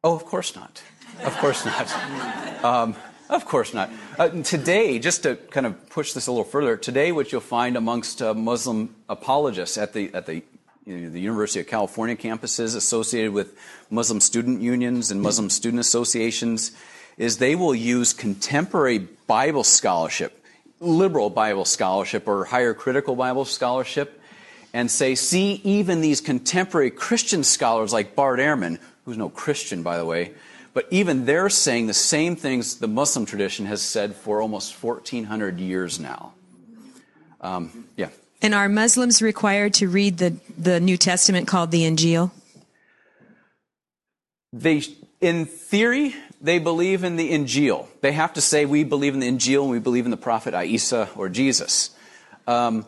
Oh, 0.03 0.15
of 0.15 0.25
course 0.25 0.55
not. 0.55 0.83
Of 1.25 1.37
course 1.39 1.65
not. 1.65 1.93
Um, 2.65 2.97
of 3.29 3.45
course 3.45 3.75
not. 3.75 3.91
Uh, 4.19 4.31
today, 4.43 4.99
just 4.99 5.25
to 5.25 5.37
kind 5.37 5.67
of 5.67 5.91
push 5.91 6.15
this 6.15 6.29
a 6.29 6.33
little 6.33 6.45
further, 6.45 6.79
today 6.79 7.13
what 7.13 7.31
you'll 7.31 7.43
find 7.43 7.77
amongst 7.77 8.23
uh, 8.23 8.33
Muslim 8.33 8.95
apologists 9.07 9.77
at 9.77 9.93
the 9.93 10.11
at 10.15 10.25
the 10.25 10.43
you 10.87 10.99
know, 10.99 11.11
the 11.11 11.21
University 11.21 11.61
of 11.61 11.67
California 11.67 12.17
campuses 12.17 12.77
associated 12.77 13.33
with 13.33 13.57
Muslim 13.91 14.21
student 14.21 14.61
unions 14.61 15.11
and 15.11 15.21
Muslim 15.23 15.49
student 15.49 15.81
associations 15.81 16.73
is 17.17 17.39
they 17.39 17.55
will 17.55 17.75
use 17.75 18.13
contemporary 18.13 18.99
Bible 18.99 19.65
scholarship, 19.65 20.45
liberal 20.81 21.31
Bible 21.31 21.65
scholarship, 21.65 22.29
or 22.29 22.45
higher 22.45 22.75
critical 22.75 23.17
Bible 23.17 23.45
scholarship, 23.45 24.21
and 24.73 24.91
say, 24.91 25.15
see, 25.15 25.61
even 25.65 26.01
these 26.01 26.21
contemporary 26.21 26.91
Christian 26.91 27.45
scholars 27.45 27.93
like 27.93 28.15
Bart 28.15 28.41
Ehrman, 28.41 28.79
who's 29.05 29.17
no 29.17 29.29
Christian, 29.29 29.83
by 29.83 29.97
the 29.97 30.05
way, 30.05 30.33
but 30.75 30.89
even 30.91 31.25
they're 31.25 31.49
saying 31.49 31.87
the 31.87 31.95
same 31.95 32.35
things 32.35 32.77
the 32.77 32.89
Muslim 32.89 33.25
tradition 33.25 33.67
has 33.67 33.81
said 33.81 34.17
for 34.17 34.43
almost 34.43 34.83
1,400 34.83 35.61
years 35.61 36.01
now. 36.01 36.35
Um, 37.41 37.87
yeah. 37.97 38.09
And 38.45 38.55
are 38.55 38.69
Muslims 38.69 39.23
required 39.23 39.73
to 39.75 39.89
read 39.89 40.19
the, 40.19 40.37
the 40.59 40.79
New 40.79 40.99
Testament 40.99 41.49
called 41.49 41.71
the 41.71 41.85
Injil? 41.85 42.31
They, 44.53 44.83
in 45.23 45.47
theory, 45.47 46.15
they 46.43 46.59
believe 46.59 47.05
in 47.05 47.17
the 47.17 47.33
Injil. 47.33 47.89
They 48.03 48.13
have 48.13 48.35
to 48.35 48.43
say, 48.43 48.67
we 48.67 48.85
believe 48.85 49.15
in 49.15 49.21
the 49.21 49.31
Injil 49.31 49.63
and 49.63 49.71
we 49.71 49.79
believe 49.79 50.05
in 50.05 50.11
the 50.11 50.19
prophet 50.19 50.53
Isa 50.63 51.09
or 51.17 51.31
Jesus. 51.31 51.97
Um, 52.47 52.85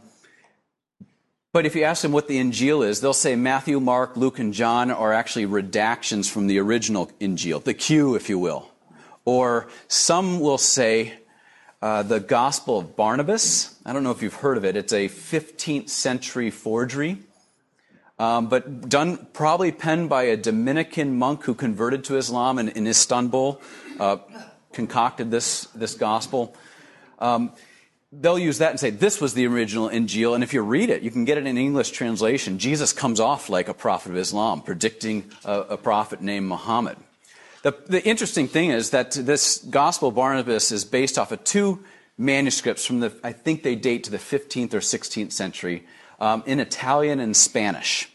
but 1.55 1.65
if 1.65 1.75
you 1.75 1.85
ask 1.85 2.03
them 2.03 2.13
what 2.13 2.29
the 2.29 2.37
Injil 2.37 2.87
is, 2.87 3.01
they'll 3.01 3.15
say 3.15 3.35
Matthew, 3.35 3.81
Mark, 3.81 4.15
Luke, 4.15 4.39
and 4.39 4.53
John 4.53 4.91
are 4.91 5.15
actually 5.15 5.47
redactions 5.47 6.31
from 6.31 6.49
the 6.49 6.59
original 6.59 7.11
Injil, 7.19 7.65
the 7.65 7.73
Q, 7.73 8.15
if 8.15 8.29
you 8.29 8.39
will. 8.39 8.71
Or 9.25 9.69
some 9.89 10.39
will 10.39 10.59
say 10.59 11.15
uh, 11.83 12.03
the 12.03 12.21
Gospel 12.21 12.79
of 12.79 12.97
Barnabas. 12.97 13.75
I 13.85 13.93
don't 13.93 14.03
know 14.03 14.11
if 14.11 14.23
you've 14.23 14.35
heard 14.35 14.57
of 14.57 14.65
it. 14.65 14.77
It's 14.77 14.93
a 14.93 15.09
15th 15.09 15.89
century 15.89 16.51
forgery, 16.51 17.19
um, 18.19 18.49
but 18.49 18.89
done 18.89 19.27
probably 19.33 19.73
penned 19.73 20.09
by 20.09 20.25
a 20.25 20.37
Dominican 20.37 21.19
monk 21.19 21.45
who 21.45 21.55
converted 21.55 22.05
to 22.05 22.17
Islam 22.17 22.59
in, 22.59 22.71
in 22.71 22.87
Istanbul, 22.87 23.61
uh, 24.01 24.19
concocted 24.73 25.31
this, 25.31 25.65
this 25.75 25.95
gospel. 25.95 26.55
Um, 27.19 27.53
they'll 28.13 28.39
use 28.39 28.59
that 28.59 28.71
and 28.71 28.81
say 28.81 28.91
this 28.91 29.21
was 29.21 29.35
the 29.35 29.47
original 29.47 29.89
Injil. 29.89 30.35
And 30.35 30.43
if 30.43 30.55
you 30.55 30.63
read 30.63 30.91
it, 30.91 31.03
you 31.03 31.11
can 31.11 31.25
get 31.25 31.39
it 31.39 31.47
in 31.47 31.59
English 31.59 31.91
translation. 31.91 32.59
Jesus 32.59 32.93
comes 32.93 33.21
off 33.21 33.49
like 33.49 33.69
a 33.69 33.75
prophet 33.75 34.13
of 34.13 34.17
Islam, 34.17 34.63
predicting 34.63 35.31
a, 35.45 35.61
a 35.61 35.77
prophet 35.77 36.21
named 36.21 36.47
Muhammad. 36.47 36.97
The, 37.67 37.75
the, 37.89 38.07
interesting 38.07 38.47
thing 38.47 38.71
is 38.71 38.91
that 38.91 39.11
this 39.11 39.59
Gospel 39.59 40.11
of 40.11 40.15
Barnabas 40.15 40.71
is 40.71 40.85
based 40.85 41.19
off 41.19 41.33
of 41.33 41.43
two 41.43 41.83
manuscripts 42.17 42.87
from 42.87 43.01
the, 43.01 43.13
I 43.25 43.33
think 43.33 43.65
they 43.65 43.75
date 43.75 44.05
to 44.05 44.13
the 44.13 44.19
15th 44.19 44.73
or 44.73 44.79
16th 44.79 45.33
century, 45.33 45.85
um, 46.21 46.45
in 46.47 46.61
Italian 46.61 47.19
and 47.19 47.37
Spanish. 47.37 48.09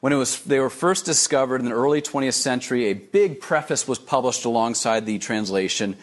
When 0.00 0.14
it 0.14 0.16
was, 0.16 0.40
they 0.44 0.60
were 0.60 0.70
first 0.70 1.04
discovered 1.04 1.60
in 1.60 1.66
the 1.66 1.74
early 1.74 2.00
20th 2.00 2.32
century, 2.32 2.86
a 2.86 2.94
big 2.94 3.38
preface 3.38 3.86
was 3.86 3.98
published 3.98 4.46
alongside 4.46 5.04
the 5.04 5.18
translation, 5.18 5.94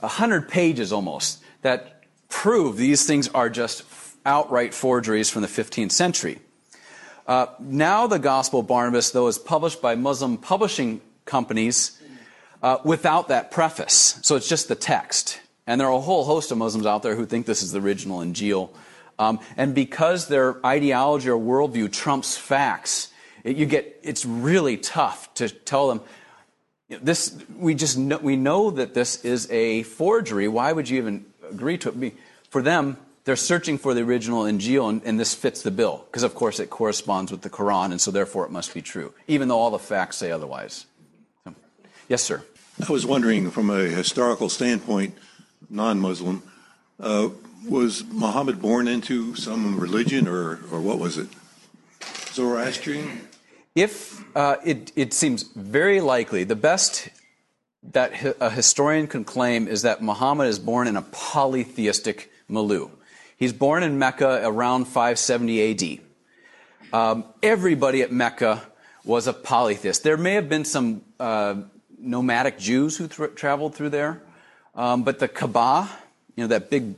100 0.00 0.50
pages 0.50 0.92
almost, 0.92 1.42
that 1.62 2.02
prove 2.28 2.76
these 2.76 3.06
things 3.06 3.28
are 3.28 3.48
just 3.48 3.84
outright 4.26 4.74
forgeries 4.74 5.30
from 5.30 5.40
the 5.40 5.48
15th 5.48 5.92
century. 5.92 6.40
Uh, 7.26 7.46
now, 7.58 8.06
the 8.06 8.18
Gospel 8.18 8.60
of 8.60 8.66
Barnabas, 8.66 9.12
though, 9.12 9.28
is 9.28 9.38
published 9.38 9.80
by 9.80 9.94
Muslim 9.94 10.36
publishing 10.36 11.00
companies 11.24 12.00
uh, 12.62 12.78
without 12.84 13.28
that 13.28 13.50
preface. 13.50 14.18
So 14.22 14.36
it's 14.36 14.48
just 14.48 14.68
the 14.68 14.74
text. 14.74 15.40
And 15.66 15.80
there 15.80 15.88
are 15.88 15.94
a 15.94 16.00
whole 16.00 16.24
host 16.24 16.50
of 16.50 16.58
Muslims 16.58 16.86
out 16.86 17.02
there 17.02 17.14
who 17.14 17.26
think 17.26 17.46
this 17.46 17.62
is 17.62 17.72
the 17.72 17.80
original 17.80 18.20
Injil. 18.20 18.70
Um, 19.18 19.40
and 19.56 19.74
because 19.74 20.28
their 20.28 20.64
ideology 20.64 21.28
or 21.28 21.38
worldview 21.38 21.92
trumps 21.92 22.36
facts, 22.36 23.12
it, 23.44 23.56
you 23.56 23.66
get, 23.66 24.00
it's 24.02 24.24
really 24.24 24.76
tough 24.76 25.32
to 25.34 25.48
tell 25.48 25.88
them, 25.88 26.00
this, 26.88 27.38
we 27.56 27.74
just 27.74 27.96
know, 27.96 28.18
we 28.18 28.36
know 28.36 28.70
that 28.70 28.92
this 28.94 29.24
is 29.24 29.50
a 29.50 29.82
forgery. 29.84 30.48
Why 30.48 30.72
would 30.72 30.88
you 30.88 30.98
even 30.98 31.24
agree 31.48 31.78
to 31.78 31.88
it? 31.88 32.14
For 32.50 32.60
them, 32.60 32.98
they're 33.24 33.36
searching 33.36 33.78
for 33.78 33.94
the 33.94 34.02
original 34.02 34.42
Injil, 34.42 34.88
and, 34.88 35.02
and 35.04 35.18
this 35.18 35.32
fits 35.32 35.62
the 35.62 35.70
bill 35.70 36.04
because, 36.10 36.22
of 36.22 36.34
course, 36.34 36.58
it 36.58 36.68
corresponds 36.68 37.30
with 37.30 37.42
the 37.42 37.50
Quran, 37.50 37.92
and 37.92 38.00
so 38.00 38.10
therefore 38.10 38.44
it 38.44 38.50
must 38.50 38.74
be 38.74 38.82
true, 38.82 39.14
even 39.28 39.48
though 39.48 39.58
all 39.58 39.70
the 39.70 39.78
facts 39.78 40.16
say 40.16 40.30
otherwise. 40.30 40.86
So, 41.44 41.54
yes, 42.08 42.22
sir. 42.22 42.42
I 42.80 42.90
was 42.90 43.04
wondering, 43.04 43.50
from 43.50 43.70
a 43.70 43.84
historical 43.84 44.48
standpoint, 44.48 45.14
non-Muslim, 45.68 46.42
uh, 46.98 47.28
was 47.68 48.04
Muhammad 48.04 48.60
born 48.60 48.88
into 48.88 49.34
some 49.36 49.78
religion, 49.78 50.26
or 50.26 50.60
or 50.70 50.80
what 50.80 50.98
was 50.98 51.18
it? 51.18 51.28
Zoroastrian. 52.32 53.28
If 53.74 54.24
uh, 54.36 54.56
it, 54.64 54.92
it 54.96 55.14
seems 55.14 55.44
very 55.44 56.00
likely, 56.00 56.44
the 56.44 56.56
best 56.56 57.08
that 57.92 58.12
a 58.40 58.50
historian 58.50 59.06
can 59.06 59.24
claim 59.24 59.68
is 59.68 59.82
that 59.82 60.02
Muhammad 60.02 60.48
is 60.48 60.58
born 60.58 60.86
in 60.86 60.96
a 60.96 61.02
polytheistic 61.02 62.30
milieu. 62.48 62.88
He's 63.36 63.52
born 63.52 63.82
in 63.82 63.98
Mecca 63.98 64.40
around 64.44 64.84
570 64.84 66.00
AD. 66.00 66.00
Um, 66.92 67.24
everybody 67.42 68.02
at 68.02 68.12
Mecca 68.12 68.62
was 69.04 69.26
a 69.26 69.32
polytheist. 69.32 70.04
There 70.04 70.16
may 70.16 70.34
have 70.34 70.48
been 70.48 70.64
some 70.64 71.02
uh, 71.18 71.54
nomadic 72.02 72.58
Jews 72.58 72.96
who 72.96 73.08
traveled 73.08 73.74
through 73.74 73.90
there, 73.90 74.20
um, 74.74 75.02
but 75.02 75.18
the 75.18 75.28
Kaaba, 75.28 75.88
you 76.36 76.44
know, 76.44 76.48
that 76.48 76.70
big 76.70 76.94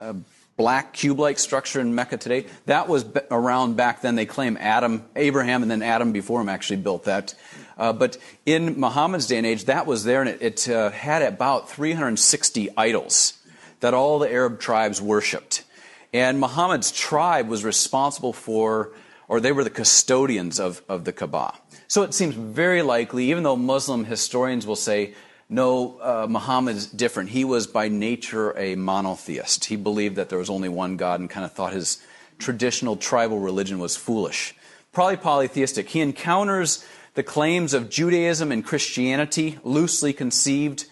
uh, 0.00 0.14
black 0.56 0.92
cube-like 0.92 1.38
structure 1.38 1.80
in 1.80 1.94
Mecca 1.94 2.16
today, 2.18 2.46
that 2.66 2.88
was 2.88 3.04
b- 3.04 3.20
around 3.30 3.76
back 3.76 4.02
then. 4.02 4.14
They 4.14 4.26
claim 4.26 4.56
Adam, 4.60 5.04
Abraham, 5.16 5.62
and 5.62 5.70
then 5.70 5.82
Adam 5.82 6.12
before 6.12 6.40
him 6.40 6.48
actually 6.48 6.76
built 6.76 7.04
that. 7.04 7.34
Uh, 7.78 7.92
but 7.92 8.18
in 8.44 8.78
Muhammad's 8.78 9.26
day 9.26 9.38
and 9.38 9.46
age, 9.46 9.64
that 9.64 9.86
was 9.86 10.04
there, 10.04 10.20
and 10.20 10.30
it, 10.30 10.42
it 10.42 10.68
uh, 10.68 10.90
had 10.90 11.22
about 11.22 11.70
360 11.70 12.68
idols 12.76 13.34
that 13.80 13.94
all 13.94 14.18
the 14.18 14.30
Arab 14.30 14.60
tribes 14.60 15.00
worshipped. 15.00 15.64
And 16.12 16.38
Muhammad's 16.38 16.92
tribe 16.92 17.48
was 17.48 17.64
responsible 17.64 18.32
for, 18.32 18.90
or 19.28 19.40
they 19.40 19.52
were 19.52 19.64
the 19.64 19.70
custodians 19.70 20.60
of, 20.60 20.82
of 20.88 21.04
the 21.04 21.12
Kaaba. 21.12 21.54
So 21.92 22.04
it 22.04 22.14
seems 22.14 22.34
very 22.34 22.80
likely, 22.80 23.28
even 23.28 23.42
though 23.42 23.54
Muslim 23.54 24.06
historians 24.06 24.66
will 24.66 24.76
say, 24.76 25.12
no, 25.50 25.98
uh, 26.00 26.26
Muhammad 26.26 26.76
is 26.76 26.86
different. 26.86 27.28
He 27.28 27.44
was 27.44 27.66
by 27.66 27.88
nature 27.88 28.58
a 28.58 28.76
monotheist. 28.76 29.66
He 29.66 29.76
believed 29.76 30.16
that 30.16 30.30
there 30.30 30.38
was 30.38 30.48
only 30.48 30.70
one 30.70 30.96
God 30.96 31.20
and 31.20 31.28
kind 31.28 31.44
of 31.44 31.52
thought 31.52 31.74
his 31.74 32.02
traditional 32.38 32.96
tribal 32.96 33.40
religion 33.40 33.78
was 33.78 33.94
foolish. 33.94 34.54
Probably 34.94 35.18
polytheistic. 35.18 35.90
He 35.90 36.00
encounters 36.00 36.82
the 37.12 37.22
claims 37.22 37.74
of 37.74 37.90
Judaism 37.90 38.50
and 38.50 38.64
Christianity, 38.64 39.58
loosely 39.62 40.14
conceived, 40.14 40.86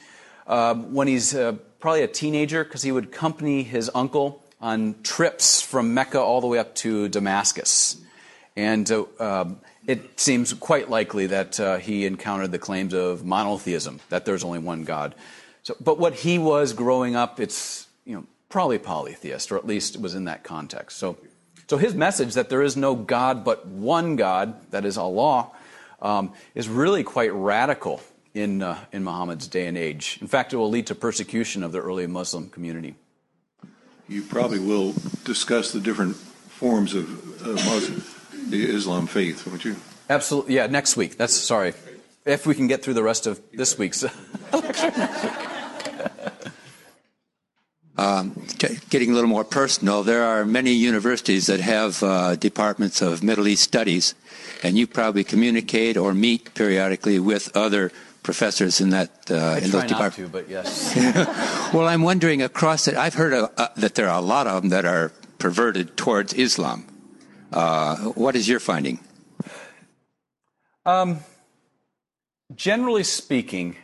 uh, 0.46 0.74
when 0.74 1.09
he's 1.09 1.34
uh, 1.34 1.53
probably 1.78 2.03
a 2.03 2.09
teenager, 2.09 2.62
because 2.62 2.82
he 2.82 2.92
would 2.92 3.05
accompany 3.05 3.62
his 3.62 3.90
uncle 3.94 4.44
on 4.61 4.96
trips 5.03 5.62
from 5.62 5.94
Mecca 5.94 6.20
all 6.20 6.42
the 6.42 6.46
way 6.46 6.59
up 6.59 6.74
to 6.74 7.09
Damascus. 7.09 7.96
And 8.55 8.92
uh, 8.92 9.05
um, 9.18 9.61
it 9.91 10.20
seems 10.20 10.53
quite 10.53 10.88
likely 10.88 11.26
that 11.26 11.59
uh, 11.59 11.78
he 11.78 12.07
encountered 12.07 12.53
the 12.53 12.61
claims 12.61 12.95
of 12.95 13.24
monotheism, 13.24 13.99
that 14.09 14.24
there's 14.24 14.45
only 14.45 14.61
one 14.61 14.84
God. 14.84 15.16
So, 15.64 15.74
but 15.80 15.99
what 15.99 16.14
he 16.14 16.38
was 16.38 16.72
growing 16.72 17.16
up, 17.16 17.41
it's 17.41 17.88
you 18.05 18.14
know 18.14 18.24
probably 18.49 18.78
polytheist, 18.78 19.51
or 19.51 19.57
at 19.57 19.66
least 19.66 19.97
it 19.97 20.01
was 20.01 20.14
in 20.14 20.26
that 20.26 20.45
context. 20.45 20.99
So, 20.99 21.18
so 21.66 21.76
his 21.76 21.95
message 21.95 22.34
that 22.34 22.51
there 22.51 22.62
is 22.62 22.76
no 22.76 22.95
God 22.95 23.45
but 23.45 23.66
one 23.66 24.14
God, 24.14 24.70
that 24.70 24.84
is 24.84 24.97
Allah, 24.97 25.51
um, 26.01 26.34
is 26.55 26.68
really 26.68 27.03
quite 27.03 27.32
radical 27.32 28.01
in, 28.32 28.62
uh, 28.62 28.78
in 28.93 29.03
Muhammad's 29.03 29.49
day 29.49 29.66
and 29.66 29.76
age. 29.76 30.18
In 30.20 30.28
fact, 30.28 30.53
it 30.53 30.57
will 30.57 30.70
lead 30.70 30.86
to 30.86 30.95
persecution 30.95 31.64
of 31.64 31.72
the 31.72 31.80
early 31.80 32.07
Muslim 32.07 32.49
community. 32.49 32.95
You 34.09 34.22
probably 34.22 34.61
will 34.61 34.95
discuss 35.24 35.72
the 35.72 35.80
different 35.80 36.16
forms 36.16 36.95
of 36.95 37.07
uh, 37.45 37.53
Muslim, 37.53 38.03
the 38.51 38.68
Islam 38.68 39.07
faith, 39.07 39.46
won't 39.46 39.64
you? 39.64 39.76
Absolutely. 40.09 40.55
Yeah, 40.57 40.66
next 40.66 40.96
week. 40.96 41.16
That's 41.16 41.34
sorry. 41.34 41.74
If 42.24 42.46
we 42.46 42.55
can 42.55 42.66
get 42.66 42.82
through 42.82 42.94
the 42.94 43.03
rest 43.03 43.26
of 43.26 43.40
this 43.53 43.78
week's 43.78 44.03
lecture. 44.53 44.92
Um, 47.96 48.46
getting 48.88 49.11
a 49.11 49.14
little 49.14 49.28
more 49.28 49.44
personal, 49.44 50.03
there 50.03 50.24
are 50.24 50.46
many 50.46 50.72
universities 50.72 51.46
that 51.46 51.61
have 51.61 52.03
uh, 52.03 52.34
departments 52.34 53.03
of 53.03 53.22
Middle 53.22 53.46
East 53.46 53.62
studies, 53.62 54.14
and 54.62 54.78
you 54.78 54.86
probably 54.86 55.22
communicate 55.22 55.98
or 55.98 56.14
meet 56.14 56.55
periodically 56.55 57.18
with 57.18 57.55
other 57.55 57.92
professors 58.22 58.80
in 58.80 58.88
that 58.90 59.11
uh, 59.30 59.61
in 59.62 59.70
those 59.70 59.84
departments. 59.84 60.16
To, 60.16 60.28
but 60.28 60.48
yes. 60.48 60.96
well, 61.74 61.88
I'm 61.88 62.03
wondering 62.03 62.40
across 62.40 62.88
it. 62.88 62.96
I've 62.96 63.14
heard 63.14 63.34
uh, 63.34 63.68
that 63.76 63.96
there 63.96 64.09
are 64.09 64.18
a 64.18 64.24
lot 64.24 64.46
of 64.46 64.62
them 64.62 64.70
that 64.70 64.86
are 64.86 65.12
perverted 65.38 65.96
towards 65.98 66.32
Islam. 66.32 66.89
Uh, 67.53 67.96
what 67.96 68.36
is 68.36 68.48
your 68.48 68.61
finding? 68.61 69.01
Um, 70.86 71.20
generally 72.55 73.03
speaking, 73.03 73.76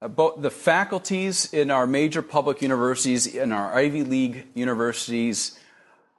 both 0.00 0.40
the 0.40 0.50
faculties 0.50 1.52
in 1.52 1.70
our 1.70 1.86
major 1.86 2.22
public 2.22 2.62
universities, 2.62 3.26
in 3.26 3.52
our 3.52 3.74
Ivy 3.74 4.04
League 4.04 4.46
universities, 4.54 5.58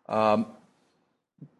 um, 0.09 0.47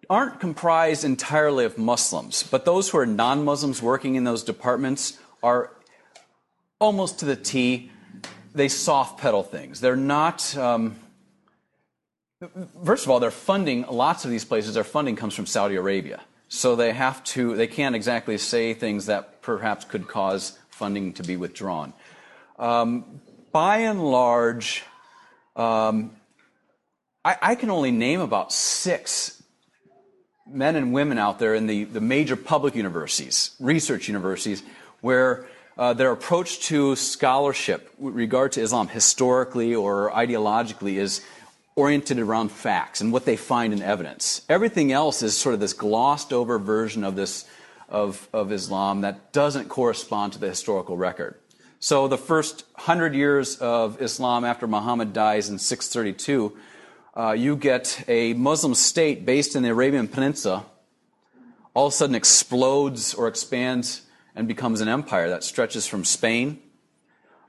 aren't 0.10 0.40
comprised 0.40 1.06
entirely 1.06 1.66
of 1.66 1.78
Muslims, 1.78 2.44
but 2.44 2.66
those 2.66 2.90
who 2.90 2.98
are 2.98 3.06
non 3.06 3.46
Muslims 3.46 3.82
working 3.82 4.16
in 4.16 4.24
those 4.24 4.44
departments 4.44 5.18
are 5.42 5.72
almost 6.80 7.20
to 7.20 7.26
the 7.26 7.36
T. 7.36 7.92
They 8.54 8.68
soft 8.68 9.20
pedal 9.20 9.44
things. 9.44 9.82
They're 9.82 9.96
not. 9.96 10.56
Um, 10.58 10.98
first 12.84 13.06
of 13.06 13.12
all, 13.12 13.20
their 13.20 13.32
funding, 13.32 13.86
lots 13.90 14.26
of 14.26 14.32
these 14.32 14.46
places, 14.46 14.74
their 14.74 14.84
funding 14.84 15.16
comes 15.16 15.34
from 15.34 15.46
Saudi 15.46 15.76
Arabia. 15.76 16.22
So 16.48 16.76
they 16.76 16.94
have 16.94 17.24
to, 17.26 17.56
they 17.56 17.68
can't 17.68 17.96
exactly 17.96 18.38
say 18.38 18.74
things 18.74 19.08
that 19.08 19.42
perhaps 19.42 19.86
could 19.86 20.08
cause 20.08 20.58
funding 20.70 21.14
to 21.14 21.24
be 21.24 21.38
withdrawn. 21.38 21.94
Um, 22.60 23.22
by 23.52 23.80
and 23.80 24.04
large, 24.04 24.84
um, 25.56 26.12
I, 27.24 27.38
I, 27.42 27.56
can 27.56 27.70
only 27.70 27.92
name 27.92 28.20
about 28.22 28.52
six 28.52 29.42
men 30.48 30.76
and 30.76 30.94
women 30.94 31.18
out 31.18 31.40
there 31.40 31.56
in 31.56 31.68
the, 31.68 31.86
the 31.86 32.02
major 32.02 32.36
public 32.36 32.76
universities, 32.76 33.56
research 33.60 34.08
universities, 34.08 34.64
where 35.02 35.48
uh, 35.78 35.94
their 35.94 36.12
approach 36.12 36.60
to 36.62 36.96
scholarship 36.96 37.94
with 37.98 38.16
regard 38.16 38.52
to 38.54 38.62
Islam 38.62 38.88
historically 38.88 39.76
or 39.76 40.12
ideologically 40.12 40.96
is 40.96 41.22
oriented 41.76 42.20
around 42.20 42.52
facts 42.52 43.02
and 43.02 43.12
what 43.12 43.26
they 43.26 43.36
find 43.36 43.74
in 43.74 43.82
evidence. 43.82 44.42
Everything 44.48 44.92
else 44.92 45.22
is 45.22 45.36
sort 45.36 45.54
of 45.54 45.60
this 45.60 45.74
glossed 45.74 46.32
over 46.32 46.58
version 46.58 47.04
of 47.04 47.16
this 47.16 47.46
of, 47.90 48.28
of 48.34 48.52
Islam 48.52 49.02
that 49.02 49.32
doesn't 49.32 49.70
correspond 49.70 50.34
to 50.34 50.40
the 50.40 50.48
historical 50.48 50.98
record. 50.98 51.36
So 51.80 52.08
the 52.08 52.18
first 52.18 52.66
hundred 52.76 53.14
years 53.14 53.58
of 53.58 54.02
Islam 54.02 54.44
after 54.44 54.66
Muhammad 54.66 55.14
dies 55.14 55.50
in 55.50 55.60
632, 55.60 56.58
uh, 57.16 57.32
you 57.32 57.56
get 57.56 58.04
a 58.08 58.34
Muslim 58.34 58.74
state 58.74 59.26
based 59.26 59.56
in 59.56 59.64
the 59.64 59.70
Arabian 59.70 60.08
Peninsula, 60.08 60.66
all 61.74 61.88
of 61.88 61.94
a 61.94 61.96
sudden 61.96 62.16
explodes 62.16 63.14
or 63.14 63.28
expands 63.28 64.02
and 64.36 64.48
becomes 64.48 64.82
an 64.82 64.88
empire 64.88 65.30
that 65.30 65.44
stretches 65.44 65.86
from 65.86 66.04
Spain 66.04 66.60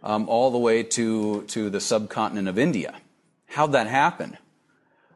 um, 0.02 0.28
all 0.28 0.50
the 0.50 0.58
way 0.58 0.82
to, 0.82 1.42
to 1.44 1.70
the 1.70 1.80
subcontinent 1.80 2.48
of 2.48 2.58
India. 2.58 2.94
How'd 3.46 3.72
that 3.72 3.86
happen? 3.86 4.36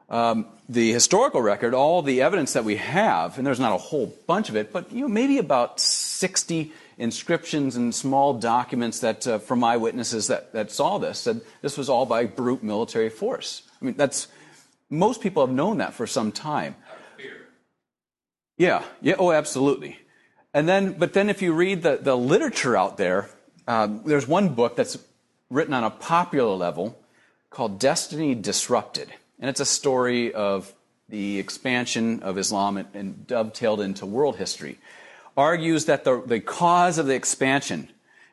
Um, 0.08 0.46
the 0.68 0.92
historical 0.92 1.40
record, 1.40 1.72
all 1.72 2.02
the 2.02 2.22
evidence 2.22 2.54
that 2.54 2.64
we 2.64 2.76
have, 2.76 3.38
and 3.38 3.46
there's 3.46 3.60
not 3.60 3.72
a 3.72 3.78
whole 3.78 4.12
bunch 4.26 4.48
of 4.48 4.56
it, 4.56 4.72
but 4.72 4.92
you 4.92 5.02
know, 5.02 5.08
maybe 5.08 5.38
about 5.38 5.78
60 5.78 6.72
inscriptions 6.98 7.76
and 7.76 7.94
small 7.94 8.34
documents 8.34 9.00
that 9.00 9.26
uh, 9.26 9.38
from 9.38 9.64
eyewitnesses 9.64 10.26
that, 10.26 10.52
that 10.52 10.70
saw 10.70 10.98
this 10.98 11.18
said 11.18 11.40
this 11.62 11.78
was 11.78 11.88
all 11.88 12.06
by 12.06 12.26
brute 12.26 12.62
military 12.62 13.08
force. 13.08 13.62
I 13.80 13.84
mean, 13.84 13.94
that's 13.96 14.28
most 14.90 15.20
people 15.20 15.46
have 15.46 15.54
known 15.54 15.78
that 15.78 15.94
for 15.94 16.06
some 16.06 16.32
time. 16.32 16.74
Yeah, 18.58 18.84
yeah, 19.00 19.14
oh, 19.18 19.32
absolutely. 19.32 19.98
And 20.52 20.68
then, 20.68 20.92
but 20.92 21.14
then 21.14 21.30
if 21.30 21.40
you 21.40 21.54
read 21.54 21.82
the, 21.82 21.96
the 21.96 22.16
literature 22.16 22.76
out 22.76 22.96
there, 22.96 23.30
uh, 23.66 23.88
there's 24.04 24.28
one 24.28 24.54
book 24.54 24.76
that's 24.76 24.98
written 25.48 25.72
on 25.72 25.84
a 25.84 25.90
popular 25.90 26.54
level 26.54 26.98
called 27.50 27.78
Destiny 27.78 28.34
Disrupted. 28.34 29.12
And 29.38 29.50
it's 29.50 29.60
a 29.60 29.66
story 29.66 30.32
of 30.32 30.72
the 31.08 31.38
expansion 31.38 32.22
of 32.22 32.38
Islam 32.38 32.76
and, 32.76 32.88
and 32.94 33.26
dovetailed 33.26 33.80
into 33.80 34.06
world 34.06 34.36
history. 34.36 34.78
Argues 35.36 35.86
that 35.86 36.04
the, 36.04 36.22
the 36.24 36.40
cause 36.40 36.98
of 36.98 37.06
the 37.06 37.14
expansion 37.14 37.88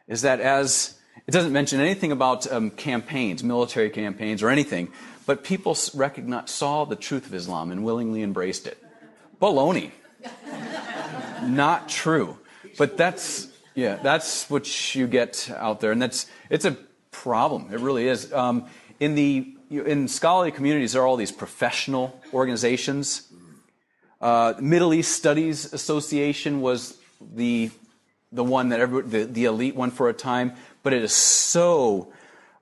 is 0.07 0.21
that 0.21 0.39
as 0.39 0.97
it 1.25 1.31
doesn't 1.31 1.51
mention 1.51 1.79
anything 1.81 2.11
about 2.11 2.49
um, 2.51 2.69
campaigns, 2.69 3.43
military 3.43 3.89
campaigns, 3.89 4.43
or 4.43 4.49
anything, 4.49 4.89
but 5.25 5.43
people 5.43 5.75
saw 5.75 6.85
the 6.85 6.95
truth 6.95 7.25
of 7.25 7.33
Islam 7.33 7.71
and 7.71 7.83
willingly 7.83 8.21
embraced 8.21 8.67
it. 8.67 8.81
Baloney. 9.41 9.91
Not 11.43 11.89
true. 11.89 12.37
But 12.77 12.95
that's, 12.95 13.47
yeah, 13.75 13.95
that's 13.95 14.49
what 14.49 14.95
you 14.95 15.07
get 15.07 15.51
out 15.53 15.81
there. 15.81 15.91
And 15.91 16.01
that's, 16.01 16.27
it's 16.49 16.65
a 16.65 16.77
problem. 17.11 17.73
It 17.73 17.79
really 17.79 18.07
is. 18.07 18.31
Um, 18.31 18.67
in 18.99 19.15
the 19.15 19.53
in 19.69 20.07
scholarly 20.07 20.51
communities, 20.51 20.93
there 20.93 21.01
are 21.01 21.07
all 21.07 21.17
these 21.17 21.31
professional 21.31 22.19
organizations. 22.33 23.31
Uh, 24.21 24.53
Middle 24.59 24.93
East 24.93 25.11
Studies 25.11 25.73
Association 25.73 26.61
was 26.61 26.97
the 27.35 27.69
the 28.31 28.43
one 28.43 28.69
that 28.69 28.79
every, 28.79 29.03
the, 29.03 29.23
the 29.23 29.45
elite 29.45 29.75
one 29.75 29.91
for 29.91 30.09
a 30.09 30.13
time, 30.13 30.53
but 30.83 30.93
it 30.93 31.03
is 31.03 31.13
so 31.13 32.11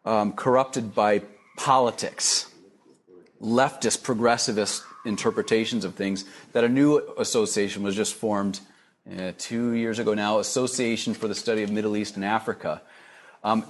um, 0.03 0.33
corrupted 0.33 0.93
by 0.93 1.21
politics, 1.57 2.51
leftist, 3.41 4.01
progressivist 4.01 4.81
interpretations 5.05 5.85
of 5.85 5.95
things 5.95 6.25
that 6.53 6.63
a 6.63 6.69
new 6.69 6.97
association 7.17 7.83
was 7.83 7.95
just 7.95 8.13
formed 8.13 8.59
uh, 9.19 9.31
two 9.37 9.71
years 9.71 9.99
ago 9.99 10.13
now, 10.13 10.39
Association 10.39 11.13
for 11.13 11.27
the 11.27 11.35
Study 11.35 11.63
of 11.63 11.71
Middle 11.71 11.95
East 11.95 12.15
and 12.15 12.25
Africa. 12.25 12.81
Um, 13.43 13.65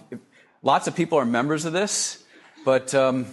lots 0.63 0.87
of 0.87 0.95
people 0.95 1.17
are 1.17 1.25
members 1.25 1.65
of 1.65 1.73
this. 1.73 2.23
But 2.65 2.95
um, 2.95 3.27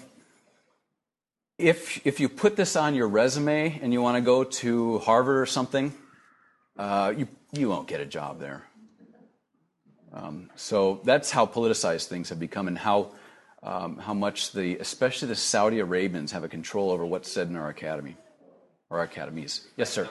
if, 1.56 2.06
if 2.06 2.20
you 2.20 2.28
put 2.28 2.54
this 2.54 2.76
on 2.76 2.94
your 2.94 3.08
resume 3.08 3.80
and 3.82 3.90
you 3.90 4.02
want 4.02 4.16
to 4.16 4.20
go 4.20 4.44
to 4.44 4.98
Harvard 4.98 5.38
or 5.38 5.46
something, 5.46 5.94
uh, 6.78 7.14
you, 7.16 7.26
you 7.50 7.70
won't 7.70 7.88
get 7.88 8.02
a 8.02 8.04
job 8.04 8.40
there. 8.40 8.62
Um, 10.12 10.50
so 10.54 11.00
that's 11.04 11.30
how 11.30 11.46
politicized 11.46 12.08
things 12.08 12.28
have 12.28 12.38
become 12.38 12.68
and 12.68 12.76
how, 12.76 13.12
um, 13.62 13.96
how 13.96 14.12
much 14.12 14.52
the, 14.52 14.76
especially 14.76 15.28
the 15.28 15.34
Saudi 15.34 15.78
Arabians 15.78 16.32
have 16.32 16.44
a 16.44 16.48
control 16.48 16.90
over 16.90 17.06
what's 17.06 17.32
said 17.32 17.48
in 17.48 17.56
our 17.56 17.70
academy 17.70 18.16
our 18.90 19.02
academies. 19.02 19.66
Yes, 19.76 19.88
sir. 19.88 20.08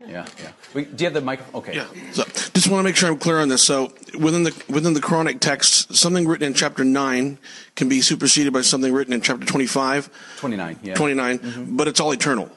Yeah, 0.00 0.26
yeah. 0.42 0.52
We, 0.74 0.84
do 0.84 1.04
you 1.04 1.06
have 1.06 1.14
the 1.14 1.20
microphone? 1.20 1.62
Okay. 1.62 1.76
Yeah. 1.76 1.86
So, 2.12 2.24
just 2.24 2.68
want 2.68 2.80
to 2.80 2.82
make 2.82 2.96
sure 2.96 3.08
I'm 3.08 3.18
clear 3.18 3.40
on 3.40 3.48
this. 3.48 3.62
So, 3.62 3.92
within 4.18 4.42
the 4.42 4.64
within 4.68 4.92
the 4.92 5.00
Quranic 5.00 5.40
text, 5.40 5.94
something 5.94 6.26
written 6.26 6.46
in 6.46 6.54
chapter 6.54 6.84
nine 6.84 7.38
can 7.74 7.88
be 7.88 8.00
superseded 8.00 8.52
by 8.52 8.60
something 8.60 8.92
written 8.92 9.12
in 9.14 9.20
chapter 9.20 9.46
25. 9.46 10.10
29. 10.38 10.78
Yeah. 10.82 10.94
29. 10.94 11.38
Mm-hmm. 11.38 11.76
But 11.76 11.88
it's 11.88 12.00
all 12.00 12.12
eternal. 12.12 12.50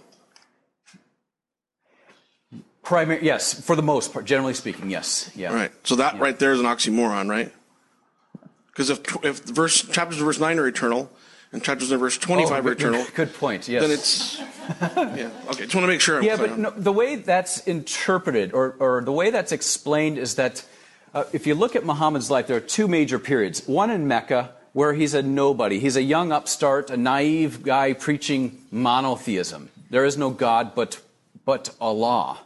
Primary, 2.84 3.24
yes, 3.24 3.54
for 3.54 3.76
the 3.76 3.82
most 3.82 4.14
part, 4.14 4.26
generally 4.26 4.54
speaking, 4.54 4.90
yes. 4.90 5.30
Yeah. 5.36 5.54
Right. 5.54 5.72
So 5.84 5.96
that 5.98 6.16
yeah. 6.16 6.22
right 6.22 6.40
there 6.40 6.54
is 6.54 6.60
an 6.60 6.66
oxymoron, 6.66 7.30
right? 7.30 7.54
Because 8.68 8.90
if 8.90 9.26
if 9.26 9.40
verse 9.44 9.82
chapters 9.82 10.20
of 10.20 10.26
verse 10.26 10.40
nine 10.40 10.60
are 10.60 10.68
eternal, 10.68 11.12
and 11.52 11.64
chapters 11.64 11.92
in 11.92 12.00
verse 12.00 12.18
25 12.18 12.66
oh, 12.66 12.70
are 12.70 12.72
eternal. 12.72 13.06
Good 13.16 13.34
point, 13.34 13.68
yes. 13.68 13.82
Then 13.82 13.92
it's, 13.92 14.40
yeah, 15.18 15.32
okay, 15.50 15.64
just 15.64 15.76
want 15.76 15.86
to 15.86 15.88
make 15.88 16.02
sure. 16.02 16.18
I'm 16.18 16.24
yeah, 16.24 16.36
but 16.36 16.58
no, 16.58 16.72
the 16.72 16.92
way 16.92 17.16
that's 17.16 17.60
interpreted 17.62 18.54
or, 18.54 18.76
or 18.80 19.02
the 19.02 19.12
way 19.12 19.30
that's 19.30 19.52
explained 19.52 20.18
is 20.18 20.36
that 20.36 20.66
uh, 21.14 21.24
if 21.32 21.48
you 21.48 21.56
look 21.56 21.76
at 21.76 21.86
Muhammad's 21.86 22.30
life, 22.30 22.48
there 22.48 22.58
are 22.58 22.62
two 22.62 22.88
major 22.88 23.18
periods. 23.18 23.66
One 23.68 23.90
in 23.90 24.08
Mecca, 24.08 24.52
where 24.74 24.94
he's 24.94 25.14
a 25.14 25.24
nobody. 25.24 25.80
He's 25.80 25.96
a 25.96 26.04
young 26.04 26.32
upstart, 26.32 26.90
a 26.90 26.98
naive 26.98 27.64
guy 27.64 27.94
preaching 27.94 28.60
monotheism. 28.70 29.70
There 29.90 30.06
is 30.06 30.18
no 30.18 30.30
God 30.30 30.76
but, 30.76 31.02
but 31.46 31.74
Allah. 31.80 32.40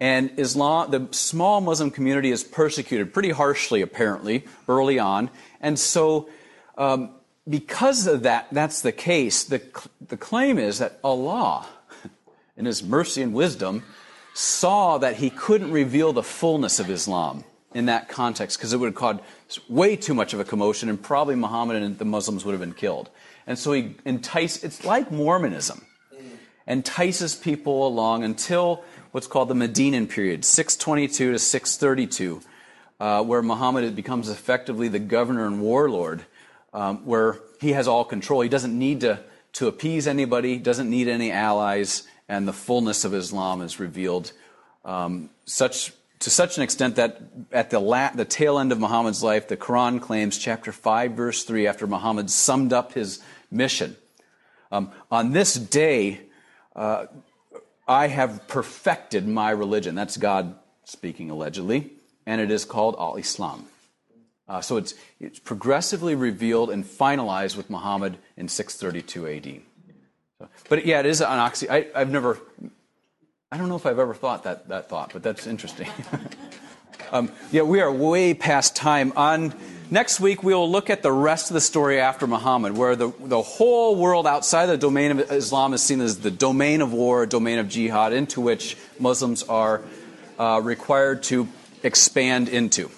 And 0.00 0.30
Islam, 0.38 0.90
the 0.90 1.08
small 1.10 1.60
Muslim 1.60 1.90
community 1.90 2.30
is 2.30 2.44
persecuted 2.44 3.12
pretty 3.12 3.30
harshly, 3.30 3.82
apparently, 3.82 4.44
early 4.68 4.98
on. 4.98 5.30
And 5.60 5.78
so 5.78 6.28
um, 6.78 7.10
because 7.48 8.06
of 8.06 8.22
that, 8.24 8.48
that's 8.50 8.80
the 8.80 8.92
case, 8.92 9.44
the, 9.44 9.62
the 10.06 10.16
claim 10.16 10.58
is 10.58 10.78
that 10.78 10.98
Allah, 11.04 11.66
in 12.56 12.64
His 12.64 12.82
mercy 12.82 13.22
and 13.22 13.32
wisdom, 13.32 13.84
saw 14.34 14.98
that 14.98 15.16
He 15.16 15.30
couldn't 15.30 15.70
reveal 15.70 16.12
the 16.12 16.22
fullness 16.22 16.80
of 16.80 16.90
Islam 16.90 17.44
in 17.74 17.86
that 17.86 18.08
context 18.08 18.58
because 18.58 18.72
it 18.72 18.78
would 18.78 18.86
have 18.86 18.94
caused 18.94 19.20
way 19.68 19.96
too 19.96 20.14
much 20.14 20.32
of 20.32 20.40
a 20.40 20.44
commotion 20.44 20.88
and 20.88 21.00
probably 21.00 21.36
Muhammad 21.36 21.82
and 21.82 21.98
the 21.98 22.04
Muslims 22.04 22.44
would 22.44 22.52
have 22.52 22.60
been 22.60 22.72
killed. 22.72 23.10
And 23.46 23.58
so 23.58 23.72
he 23.72 23.94
enticed, 24.04 24.64
it's 24.64 24.84
like 24.84 25.12
Mormonism, 25.12 25.84
entices 26.66 27.36
people 27.36 27.86
along 27.86 28.24
until 28.24 28.82
what's 29.12 29.26
called 29.26 29.48
the 29.48 29.54
Medinan 29.54 30.08
period, 30.08 30.44
622 30.44 31.32
to 31.32 31.38
632, 31.38 32.40
uh, 32.98 33.22
where 33.22 33.42
Muhammad 33.42 33.94
becomes 33.94 34.28
effectively 34.28 34.88
the 34.88 34.98
governor 34.98 35.46
and 35.46 35.60
warlord 35.60 36.24
um, 36.72 37.04
where 37.04 37.38
he 37.60 37.72
has 37.72 37.88
all 37.88 38.04
control. 38.04 38.40
He 38.40 38.48
doesn't 38.48 38.76
need 38.76 39.00
to, 39.00 39.20
to 39.54 39.68
appease 39.68 40.06
anybody, 40.06 40.58
doesn't 40.58 40.90
need 40.90 41.08
any 41.08 41.32
allies, 41.32 42.06
and 42.28 42.46
the 42.46 42.52
fullness 42.52 43.04
of 43.04 43.14
Islam 43.14 43.62
is 43.62 43.78
revealed 43.80 44.32
um, 44.84 45.30
such, 45.44 45.92
to 46.20 46.30
such 46.30 46.56
an 46.56 46.62
extent 46.62 46.96
that 46.96 47.20
at 47.52 47.70
the, 47.70 47.80
la- 47.80 48.12
the 48.12 48.24
tail 48.24 48.58
end 48.58 48.72
of 48.72 48.78
Muhammad's 48.78 49.22
life, 49.22 49.48
the 49.48 49.56
Quran 49.56 50.00
claims, 50.00 50.38
chapter 50.38 50.72
5, 50.72 51.12
verse 51.12 51.44
3, 51.44 51.66
after 51.66 51.86
Muhammad 51.86 52.30
summed 52.30 52.72
up 52.72 52.92
his 52.92 53.22
mission. 53.50 53.96
Um, 54.70 54.90
on 55.10 55.32
this 55.32 55.54
day, 55.54 56.20
uh, 56.74 57.06
I 57.88 58.08
have 58.08 58.48
perfected 58.48 59.26
my 59.26 59.50
religion. 59.50 59.94
That's 59.94 60.16
God 60.16 60.56
speaking 60.84 61.30
allegedly, 61.30 61.92
and 62.24 62.40
it 62.40 62.50
is 62.50 62.64
called 62.64 62.96
Al 62.98 63.16
Islam. 63.16 63.66
Uh, 64.48 64.60
so 64.60 64.76
it's, 64.76 64.94
it's 65.18 65.38
progressively 65.38 66.14
revealed 66.14 66.70
and 66.70 66.84
finalized 66.84 67.56
with 67.56 67.68
Muhammad 67.68 68.16
in 68.36 68.48
632 68.48 69.26
AD. 69.26 69.62
So, 70.38 70.48
but 70.68 70.86
yeah, 70.86 71.00
it 71.00 71.06
is 71.06 71.20
an 71.20 71.26
oxy. 71.26 71.68
I, 71.68 71.86
have 71.94 72.10
never, 72.10 72.38
I 73.50 73.56
don't 73.56 73.68
know 73.68 73.76
if 73.76 73.86
I've 73.86 73.98
ever 73.98 74.14
thought 74.14 74.44
that, 74.44 74.68
that 74.68 74.88
thought, 74.88 75.12
but 75.12 75.22
that's 75.22 75.46
interesting. 75.46 75.88
um, 77.12 77.32
yeah, 77.50 77.62
we 77.62 77.80
are 77.80 77.90
way 77.90 78.34
past 78.34 78.76
time. 78.76 79.12
On 79.16 79.52
next 79.90 80.20
week, 80.20 80.44
we 80.44 80.54
will 80.54 80.70
look 80.70 80.90
at 80.90 81.02
the 81.02 81.10
rest 81.10 81.50
of 81.50 81.54
the 81.54 81.60
story 81.60 81.98
after 81.98 82.28
Muhammad, 82.28 82.76
where 82.76 82.94
the, 82.94 83.12
the 83.18 83.42
whole 83.42 83.96
world 83.96 84.28
outside 84.28 84.66
the 84.66 84.76
domain 84.76 85.10
of 85.10 85.32
Islam 85.32 85.74
is 85.74 85.82
seen 85.82 86.00
as 86.00 86.20
the 86.20 86.30
domain 86.30 86.82
of 86.82 86.92
war, 86.92 87.26
domain 87.26 87.58
of 87.58 87.68
jihad, 87.68 88.12
into 88.12 88.40
which 88.40 88.76
Muslims 89.00 89.42
are 89.42 89.82
uh, 90.38 90.60
required 90.62 91.24
to 91.24 91.48
expand 91.82 92.48
into. 92.48 92.90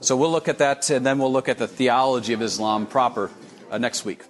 So 0.00 0.16
we'll 0.16 0.30
look 0.30 0.48
at 0.48 0.58
that, 0.58 0.88
and 0.90 1.04
then 1.04 1.18
we'll 1.18 1.32
look 1.32 1.48
at 1.48 1.58
the 1.58 1.66
theology 1.66 2.32
of 2.32 2.42
Islam 2.42 2.86
proper 2.86 3.30
uh, 3.70 3.78
next 3.78 4.04
week. 4.04 4.22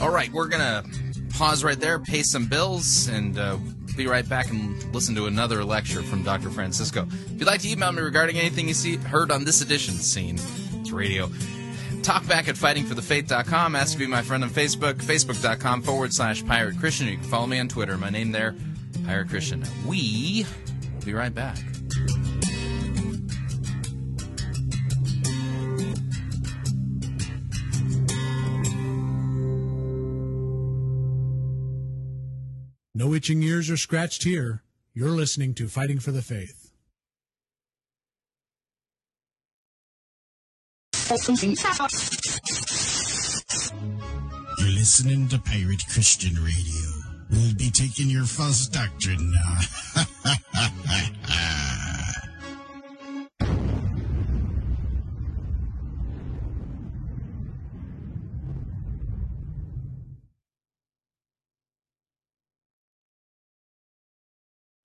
All 0.00 0.10
right, 0.10 0.30
we're 0.32 0.48
going 0.48 0.62
to 0.62 0.84
pause 1.36 1.64
right 1.64 1.78
there, 1.78 1.98
pay 1.98 2.22
some 2.22 2.46
bills, 2.46 3.08
and 3.08 3.38
uh, 3.38 3.56
be 3.96 4.06
right 4.06 4.28
back 4.28 4.50
and 4.50 4.94
listen 4.94 5.14
to 5.16 5.26
another 5.26 5.64
lecture 5.64 6.02
from 6.02 6.22
Dr. 6.22 6.50
Francisco. 6.50 7.06
If 7.10 7.40
you'd 7.40 7.46
like 7.46 7.60
to 7.62 7.68
email 7.68 7.90
me 7.92 8.02
regarding 8.02 8.36
anything 8.38 8.68
you 8.68 8.74
see 8.74 8.96
heard 8.96 9.32
on 9.32 9.44
this 9.44 9.60
edition 9.60 9.94
Scene, 9.94 10.38
it's 10.74 10.92
radio. 10.92 11.28
Talk 12.02 12.26
back 12.28 12.48
at 12.48 12.54
fightingforthefaith.com. 12.54 13.74
Ask 13.74 13.92
to 13.92 13.98
be 13.98 14.06
my 14.06 14.22
friend 14.22 14.44
on 14.44 14.50
Facebook, 14.50 14.94
facebook.com 14.94 15.82
forward 15.82 16.14
slash 16.14 16.46
pirate 16.46 16.78
Christian. 16.78 17.08
You 17.08 17.16
can 17.16 17.24
follow 17.24 17.46
me 17.46 17.58
on 17.58 17.68
Twitter. 17.68 17.98
My 17.98 18.08
name 18.08 18.30
there, 18.30 18.54
Hare 19.06 19.24
Christian. 19.24 19.64
We 19.86 20.46
will 20.94 21.04
be 21.04 21.14
right 21.14 21.34
back. 21.34 21.58
No 32.94 33.14
itching 33.14 33.42
ears 33.44 33.70
are 33.70 33.76
scratched 33.76 34.24
here. 34.24 34.64
You're 34.92 35.10
listening 35.10 35.54
to 35.54 35.68
Fighting 35.68 36.00
for 36.00 36.10
the 36.10 36.20
Faith. 36.20 36.72
You're 44.58 44.68
listening 44.68 45.28
to 45.28 45.38
Pirate 45.38 45.84
Christian 45.88 46.34
Radio. 46.34 46.97
We'll 47.30 47.54
be 47.54 47.70
taking 47.70 48.08
your 48.08 48.24
false 48.24 48.66
doctrine 48.68 49.32
now. 49.32 49.58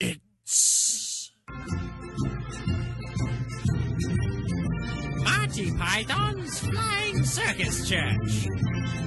it's 0.00 1.32
Monty 5.24 5.70
Python's 5.78 6.58
Flying 6.60 7.24
Circus 7.24 7.88
Church. 7.88 9.03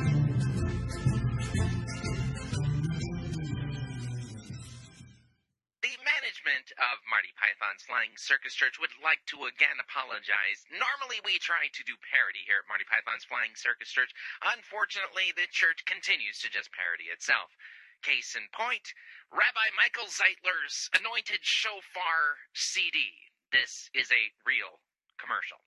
Of 6.78 7.04
Marty 7.10 7.34
Python's 7.36 7.84
Flying 7.86 8.14
Circus 8.16 8.54
Church 8.54 8.78
would 8.78 8.94
like 9.02 9.22
to 9.34 9.50
again 9.50 9.82
apologize. 9.82 10.64
Normally, 10.70 11.20
we 11.26 11.42
try 11.42 11.70
to 11.74 11.84
do 11.84 11.98
parody 12.06 12.46
here 12.46 12.62
at 12.62 12.70
Marty 12.70 12.86
Python's 12.86 13.26
Flying 13.26 13.58
Circus 13.58 13.90
Church. 13.90 14.14
Unfortunately, 14.46 15.34
the 15.34 15.50
church 15.50 15.84
continues 15.84 16.40
to 16.42 16.54
just 16.54 16.72
parody 16.72 17.10
itself. 17.10 17.54
Case 18.06 18.38
in 18.38 18.48
point, 18.54 18.94
Rabbi 19.34 19.74
Michael 19.76 20.08
Zeitler's 20.08 20.90
Anointed 20.94 21.42
Shofar 21.42 22.48
CD. 22.54 23.30
This 23.52 23.90
is 23.94 24.14
a 24.14 24.32
real 24.46 24.80
commercial. 25.18 25.67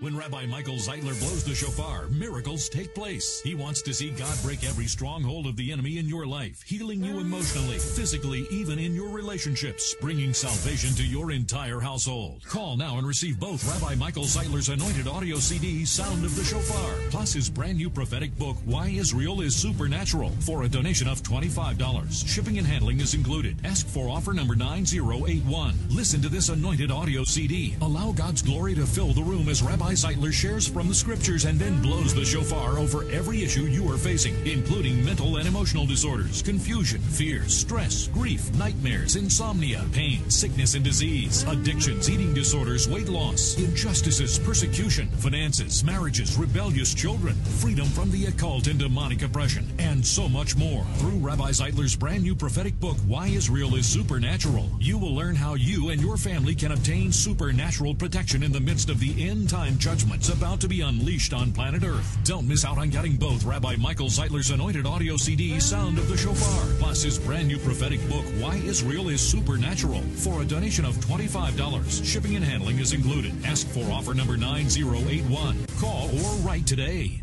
When 0.00 0.14
Rabbi 0.14 0.44
Michael 0.44 0.74
Zeitler 0.74 1.18
blows 1.20 1.42
the 1.42 1.54
shofar, 1.54 2.04
miracles 2.08 2.68
take 2.68 2.94
place. 2.94 3.40
He 3.42 3.54
wants 3.54 3.80
to 3.80 3.94
see 3.94 4.10
God 4.10 4.36
break 4.42 4.62
every 4.62 4.84
stronghold 4.84 5.46
of 5.46 5.56
the 5.56 5.72
enemy 5.72 5.96
in 5.96 6.06
your 6.06 6.26
life, 6.26 6.60
healing 6.66 7.02
you 7.02 7.18
emotionally, 7.18 7.78
physically, 7.78 8.46
even 8.50 8.78
in 8.78 8.94
your 8.94 9.08
relationships, 9.08 9.96
bringing 9.98 10.34
salvation 10.34 10.94
to 10.96 11.02
your 11.02 11.32
entire 11.32 11.80
household. 11.80 12.44
Call 12.44 12.76
now 12.76 12.98
and 12.98 13.06
receive 13.06 13.40
both 13.40 13.66
Rabbi 13.66 13.94
Michael 13.94 14.24
Zeitler's 14.24 14.68
anointed 14.68 15.08
audio 15.08 15.38
CD, 15.38 15.86
Sound 15.86 16.26
of 16.26 16.36
the 16.36 16.44
Shofar, 16.44 16.92
plus 17.08 17.32
his 17.32 17.48
brand 17.48 17.78
new 17.78 17.88
prophetic 17.88 18.36
book, 18.36 18.58
Why 18.66 18.88
Israel 18.88 19.40
is 19.40 19.56
Supernatural, 19.56 20.30
for 20.40 20.64
a 20.64 20.68
donation 20.68 21.08
of 21.08 21.22
$25. 21.22 22.28
Shipping 22.28 22.58
and 22.58 22.66
handling 22.66 23.00
is 23.00 23.14
included. 23.14 23.56
Ask 23.64 23.86
for 23.86 24.10
offer 24.10 24.34
number 24.34 24.54
9081. 24.54 25.74
Listen 25.88 26.20
to 26.20 26.28
this 26.28 26.50
anointed 26.50 26.90
audio 26.90 27.24
CD. 27.24 27.76
Allow 27.80 28.12
God's 28.12 28.42
glory 28.42 28.74
to 28.74 28.84
fill 28.84 29.14
the 29.14 29.22
room 29.22 29.48
as 29.48 29.62
Rabbi 29.62 29.75
Zeitler 29.76 30.32
shares 30.32 30.66
from 30.66 30.88
the 30.88 30.94
scriptures 30.94 31.44
and 31.44 31.58
then 31.58 31.80
blows 31.82 32.14
the 32.14 32.24
shofar 32.24 32.78
over 32.78 33.08
every 33.10 33.42
issue 33.42 33.62
you 33.62 33.90
are 33.90 33.98
facing, 33.98 34.34
including 34.46 35.04
mental 35.04 35.36
and 35.36 35.46
emotional 35.46 35.86
disorders, 35.86 36.42
confusion, 36.42 37.00
fears, 37.00 37.56
stress, 37.56 38.08
grief, 38.08 38.52
nightmares, 38.54 39.16
insomnia, 39.16 39.84
pain, 39.92 40.28
sickness 40.30 40.74
and 40.74 40.84
disease, 40.84 41.44
addictions, 41.44 42.08
eating 42.10 42.32
disorders, 42.34 42.88
weight 42.88 43.08
loss, 43.08 43.58
injustices, 43.58 44.38
persecution, 44.38 45.08
finances, 45.18 45.84
marriages, 45.84 46.36
rebellious 46.36 46.94
children, 46.94 47.34
freedom 47.34 47.86
from 47.86 48.10
the 48.10 48.26
occult 48.26 48.66
and 48.66 48.78
demonic 48.78 49.22
oppression, 49.22 49.66
and 49.78 50.04
so 50.04 50.28
much 50.28 50.56
more. 50.56 50.84
Through 50.96 51.18
Rabbi 51.18 51.50
Zeitler's 51.50 51.96
brand 51.96 52.22
new 52.22 52.34
prophetic 52.34 52.78
book, 52.80 52.96
Why 53.06 53.28
Israel 53.28 53.74
is 53.74 53.86
Supernatural, 53.86 54.70
you 54.80 54.98
will 54.98 55.14
learn 55.14 55.34
how 55.34 55.54
you 55.54 55.90
and 55.90 56.00
your 56.00 56.16
family 56.16 56.54
can 56.54 56.72
obtain 56.72 57.12
supernatural 57.12 57.94
protection 57.94 58.42
in 58.42 58.52
the 58.52 58.60
midst 58.60 58.90
of 58.90 59.00
the 59.00 59.28
end 59.28 59.48
time 59.56 59.78
judgments 59.78 60.28
about 60.28 60.60
to 60.60 60.68
be 60.68 60.82
unleashed 60.82 61.32
on 61.32 61.50
planet 61.50 61.82
Earth. 61.82 62.18
Don't 62.24 62.46
miss 62.46 62.62
out 62.62 62.76
on 62.76 62.90
getting 62.90 63.16
both 63.16 63.42
Rabbi 63.44 63.76
Michael 63.76 64.08
Zeitler's 64.08 64.50
anointed 64.50 64.86
audio 64.86 65.16
CD, 65.16 65.58
Sound 65.60 65.96
of 65.96 66.10
the 66.10 66.16
Shofar, 66.16 66.66
plus 66.78 67.02
his 67.02 67.18
brand 67.18 67.48
new 67.48 67.58
prophetic 67.58 68.06
book, 68.06 68.24
Why 68.38 68.56
Israel 68.56 69.08
is 69.08 69.22
Supernatural, 69.22 70.02
for 70.16 70.42
a 70.42 70.44
donation 70.44 70.84
of 70.84 70.94
$25. 70.96 72.04
Shipping 72.04 72.36
and 72.36 72.44
handling 72.44 72.80
is 72.80 72.92
included. 72.92 73.32
Ask 73.46 73.66
for 73.68 73.90
offer 73.90 74.12
number 74.12 74.36
9081. 74.36 75.66
Call 75.80 76.10
or 76.10 76.34
write 76.46 76.66
today. 76.66 77.22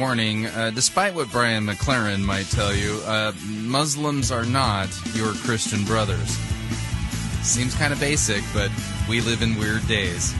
Warning, 0.00 0.46
uh, 0.46 0.70
despite 0.74 1.14
what 1.14 1.30
Brian 1.30 1.66
McLaren 1.66 2.22
might 2.22 2.46
tell 2.46 2.74
you, 2.74 3.02
uh, 3.04 3.32
Muslims 3.44 4.32
are 4.32 4.46
not 4.46 4.88
your 5.12 5.34
Christian 5.34 5.84
brothers. 5.84 6.38
Seems 7.42 7.74
kind 7.74 7.92
of 7.92 8.00
basic, 8.00 8.42
but 8.54 8.70
we 9.10 9.20
live 9.20 9.42
in 9.42 9.58
weird 9.58 9.86
days. 9.86 10.32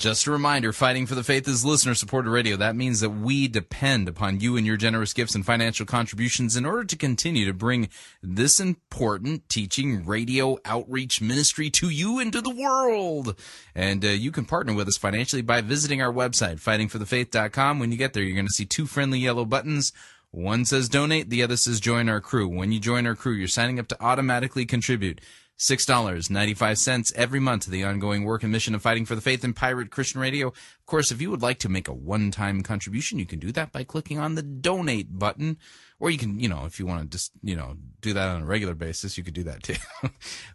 Just 0.00 0.26
a 0.26 0.30
reminder, 0.30 0.72
Fighting 0.72 1.04
for 1.04 1.14
the 1.14 1.22
Faith 1.22 1.46
is 1.46 1.62
listener 1.62 1.94
supported 1.94 2.30
radio. 2.30 2.56
That 2.56 2.74
means 2.74 3.00
that 3.00 3.10
we 3.10 3.48
depend 3.48 4.08
upon 4.08 4.40
you 4.40 4.56
and 4.56 4.66
your 4.66 4.78
generous 4.78 5.12
gifts 5.12 5.34
and 5.34 5.44
financial 5.44 5.84
contributions 5.84 6.56
in 6.56 6.64
order 6.64 6.84
to 6.84 6.96
continue 6.96 7.44
to 7.44 7.52
bring 7.52 7.90
this 8.22 8.60
important 8.60 9.46
teaching 9.50 10.06
radio 10.06 10.56
outreach 10.64 11.20
ministry 11.20 11.68
to 11.72 11.90
you 11.90 12.18
and 12.18 12.32
to 12.32 12.40
the 12.40 12.48
world. 12.48 13.38
And 13.74 14.02
uh, 14.02 14.08
you 14.08 14.32
can 14.32 14.46
partner 14.46 14.72
with 14.72 14.88
us 14.88 14.96
financially 14.96 15.42
by 15.42 15.60
visiting 15.60 16.00
our 16.00 16.10
website, 16.10 16.62
fightingforthefaith.com. 16.62 17.78
When 17.78 17.92
you 17.92 17.98
get 17.98 18.14
there, 18.14 18.22
you're 18.22 18.34
going 18.34 18.46
to 18.46 18.54
see 18.54 18.64
two 18.64 18.86
friendly 18.86 19.18
yellow 19.18 19.44
buttons. 19.44 19.92
One 20.30 20.64
says 20.64 20.88
donate, 20.88 21.28
the 21.28 21.42
other 21.42 21.58
says 21.58 21.78
join 21.78 22.08
our 22.08 22.22
crew. 22.22 22.48
When 22.48 22.72
you 22.72 22.80
join 22.80 23.06
our 23.06 23.16
crew, 23.16 23.34
you're 23.34 23.48
signing 23.48 23.78
up 23.78 23.88
to 23.88 24.02
automatically 24.02 24.64
contribute. 24.64 25.20
$6.95 25.60 27.12
every 27.14 27.38
month 27.38 27.64
to 27.64 27.70
the 27.70 27.84
ongoing 27.84 28.24
work 28.24 28.42
and 28.42 28.50
mission 28.50 28.74
of 28.74 28.80
fighting 28.80 29.04
for 29.04 29.14
the 29.14 29.20
faith 29.20 29.44
in 29.44 29.52
Pirate 29.52 29.90
Christian 29.90 30.18
Radio. 30.18 30.46
Of 30.48 30.86
course, 30.86 31.12
if 31.12 31.20
you 31.20 31.30
would 31.30 31.42
like 31.42 31.58
to 31.58 31.68
make 31.68 31.86
a 31.86 31.92
one-time 31.92 32.62
contribution, 32.62 33.18
you 33.18 33.26
can 33.26 33.38
do 33.38 33.52
that 33.52 33.70
by 33.70 33.84
clicking 33.84 34.18
on 34.18 34.36
the 34.36 34.42
donate 34.42 35.18
button. 35.18 35.58
Or 35.98 36.08
you 36.08 36.16
can, 36.16 36.40
you 36.40 36.48
know, 36.48 36.64
if 36.64 36.80
you 36.80 36.86
want 36.86 37.02
to 37.02 37.08
just, 37.08 37.32
you 37.42 37.54
know, 37.54 37.76
do 38.00 38.14
that 38.14 38.30
on 38.30 38.40
a 38.40 38.46
regular 38.46 38.74
basis, 38.74 39.18
you 39.18 39.24
could 39.24 39.34
do 39.34 39.42
that 39.42 39.62
too. 39.62 39.74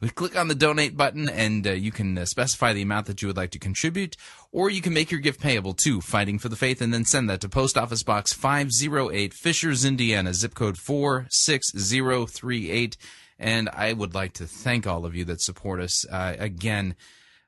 we 0.01 0.09
click 0.09 0.35
on 0.35 0.47
the 0.47 0.55
donate 0.55 0.97
button 0.97 1.29
and 1.29 1.67
uh, 1.67 1.73
you 1.73 1.91
can 1.91 2.17
uh, 2.17 2.25
specify 2.25 2.73
the 2.73 2.81
amount 2.81 3.05
that 3.05 3.21
you 3.21 3.27
would 3.27 3.37
like 3.37 3.51
to 3.51 3.59
contribute, 3.59 4.17
or 4.51 4.71
you 4.71 4.81
can 4.81 4.95
make 4.95 5.11
your 5.11 5.19
gift 5.19 5.39
payable 5.39 5.75
to 5.75 6.01
Fighting 6.01 6.39
for 6.39 6.49
the 6.49 6.55
Faith 6.55 6.81
and 6.81 6.91
then 6.91 7.05
send 7.05 7.29
that 7.29 7.41
to 7.41 7.49
Post 7.49 7.77
Office 7.77 8.01
Box 8.01 8.33
508, 8.33 9.35
Fishers, 9.35 9.85
Indiana, 9.85 10.33
zip 10.33 10.55
code 10.55 10.79
46038. 10.79 12.97
And 13.37 13.69
I 13.69 13.93
would 13.93 14.13
like 14.13 14.33
to 14.33 14.47
thank 14.47 14.87
all 14.87 15.05
of 15.05 15.15
you 15.15 15.25
that 15.25 15.41
support 15.41 15.81
us. 15.81 16.05
Uh, 16.09 16.35
again, 16.39 16.95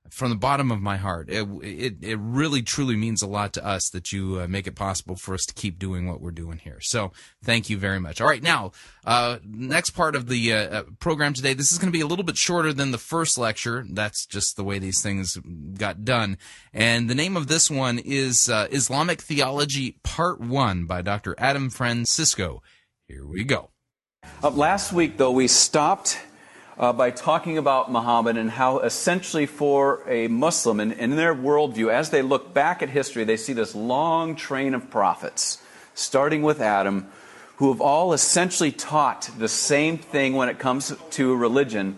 from 0.10 0.30
the 0.30 0.36
bottom 0.36 0.72
of 0.72 0.82
my 0.82 0.98
heart. 0.98 1.30
It, 1.30 1.48
it, 1.62 1.96
it 2.02 2.20
really 2.20 2.62
truly 2.62 2.96
means 2.96 3.22
a 3.22 3.28
lot 3.28 3.54
to 3.54 3.66
us 3.66 3.90
that 3.90 4.12
you 4.12 4.42
uh, 4.42 4.48
make 4.48 4.68
it 4.68 4.76
possible 4.76 5.16
for 5.16 5.34
us 5.34 5.46
to 5.46 5.54
keep 5.54 5.80
doing 5.80 6.08
what 6.08 6.22
we're 6.22 6.32
doing 6.32 6.58
here. 6.58 6.80
So 6.82 7.12
thank 7.44 7.70
you 7.70 7.78
very 7.78 8.00
much. 8.00 8.22
All 8.22 8.28
right, 8.28 8.44
now 8.44 8.72
uh, 9.06 9.40
next 9.44 9.92
part 9.92 10.16
of 10.16 10.28
the 10.28 10.54
uh, 10.54 10.58
uh 10.58 10.84
program 11.00 11.34
today. 11.34 11.54
This 11.54 11.72
is 11.72 11.78
going 11.78 11.92
to 11.92 11.98
be 11.98 12.02
a 12.02 12.08
little 12.08 12.26
bit 12.26 12.38
shorter 12.38 12.74
than 12.74 12.92
the 12.92 12.98
first 12.98 13.38
lecture. 13.38 13.86
That's 13.90 14.26
just 14.26 14.56
the 14.56 14.64
way 14.64 14.80
these 14.80 15.02
things 15.02 15.38
got 15.78 16.06
done. 16.06 16.38
And 16.74 17.10
the 17.10 17.16
name 17.16 17.38
of 17.38 17.48
this 17.48 17.70
one 17.70 18.00
is 18.00 18.50
uh, 18.50 18.68
Islamic 18.72 19.22
Theology 19.22 19.98
Part 20.04 20.40
One 20.40 20.86
by 20.86 21.02
Dr. 21.02 21.36
Adam 21.38 21.70
Francisco. 21.70 22.62
Here 23.08 23.26
we 23.26 23.44
go. 23.44 23.72
Uh, 24.44 24.50
last 24.52 24.94
week, 24.94 25.18
though, 25.18 25.32
we 25.32 25.48
stopped 25.48 26.20
uh, 26.78 26.94
by 26.94 27.10
talking 27.10 27.58
about 27.58 27.92
Muhammad 27.92 28.38
and 28.38 28.52
how 28.52 28.80
essentially 28.80 29.46
for 29.46 30.02
a 30.08 30.28
Muslim 30.28 30.80
and 30.80 30.94
in 30.94 31.16
their 31.16 31.34
worldview, 31.34 31.92
as 31.92 32.12
they 32.12 32.22
look 32.22 32.54
back 32.54 32.82
at 32.82 32.90
history, 32.90 33.24
they 33.24 33.38
see 33.38 33.54
this 33.54 33.74
long 33.74 34.36
train 34.36 34.74
of 34.74 34.90
prophets, 34.90 35.62
starting 35.96 36.44
with 36.44 36.62
Adam, 36.62 37.08
who 37.58 37.72
have 37.72 37.82
all 37.82 38.14
essentially 38.14 38.72
taught 38.72 39.30
the 39.40 39.48
same 39.48 39.98
thing 39.98 40.36
when 40.36 40.50
it 40.50 40.60
comes 40.60 40.96
to 41.10 41.36
religion, 41.36 41.98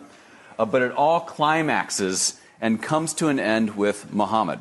uh, 0.58 0.66
but 0.66 0.82
it 0.82 0.92
all 0.94 1.20
climaxes 1.20 2.40
and 2.62 2.82
comes 2.82 3.14
to 3.14 3.28
an 3.28 3.40
end 3.40 3.76
with 3.76 4.14
Muhammad. 4.14 4.60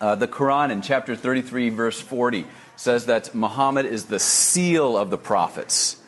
Uh, 0.00 0.14
the 0.14 0.28
Quran 0.28 0.70
in 0.70 0.80
chapter 0.80 1.14
33, 1.14 1.68
verse 1.68 2.00
40, 2.00 2.46
says 2.76 3.04
that 3.04 3.34
Muhammad 3.34 3.84
is 3.84 4.06
the 4.06 4.18
seal 4.18 4.96
of 4.96 5.10
the 5.10 5.18
prophets. 5.18 5.99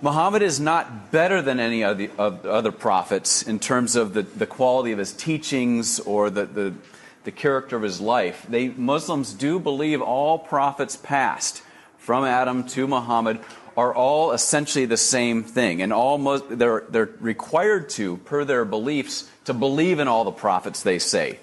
Muhammad 0.00 0.42
is 0.42 0.60
not 0.60 1.10
better 1.10 1.42
than 1.42 1.58
any 1.58 1.82
of 1.82 1.98
the 1.98 2.10
of 2.18 2.46
other 2.46 2.70
prophets 2.70 3.42
in 3.42 3.58
terms 3.58 3.96
of 3.96 4.14
the, 4.14 4.22
the 4.22 4.46
quality 4.46 4.92
of 4.92 4.98
his 4.98 5.12
teachings 5.12 5.98
or 6.00 6.30
the, 6.30 6.46
the, 6.46 6.74
the 7.24 7.32
character 7.32 7.76
of 7.76 7.82
his 7.82 8.00
life. 8.00 8.46
They, 8.48 8.68
Muslims 8.68 9.32
do 9.32 9.58
believe 9.58 10.00
all 10.00 10.38
prophets 10.38 10.96
past, 10.96 11.62
from 11.98 12.24
Adam 12.24 12.66
to 12.68 12.86
Muhammad, 12.86 13.40
are 13.76 13.92
all 13.94 14.32
essentially 14.32 14.86
the 14.86 14.96
same 14.96 15.42
thing. 15.42 15.82
And 15.82 15.92
all 15.92 16.38
they're, 16.38 16.84
they're 16.88 17.10
required 17.20 17.90
to, 17.90 18.18
per 18.18 18.44
their 18.44 18.64
beliefs, 18.64 19.28
to 19.46 19.54
believe 19.54 19.98
in 19.98 20.08
all 20.08 20.24
the 20.24 20.30
prophets 20.30 20.82
they 20.82 20.98
say. 20.98 21.40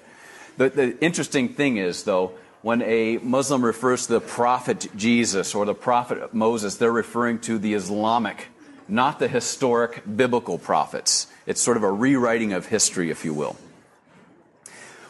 The, 0.56 0.70
the 0.70 1.04
interesting 1.04 1.50
thing 1.50 1.76
is, 1.76 2.04
though, 2.04 2.32
when 2.66 2.82
a 2.82 3.18
Muslim 3.18 3.64
refers 3.64 4.08
to 4.08 4.14
the 4.14 4.20
prophet 4.20 4.88
Jesus 4.96 5.54
or 5.54 5.64
the 5.64 5.72
prophet 5.72 6.34
Moses, 6.34 6.74
they're 6.74 6.90
referring 6.90 7.38
to 7.38 7.58
the 7.58 7.74
Islamic, 7.74 8.48
not 8.88 9.20
the 9.20 9.28
historic 9.28 10.02
biblical 10.16 10.58
prophets. 10.58 11.28
It's 11.46 11.60
sort 11.60 11.76
of 11.76 11.84
a 11.84 11.92
rewriting 11.92 12.52
of 12.52 12.66
history, 12.66 13.08
if 13.08 13.24
you 13.24 13.32
will. 13.32 13.54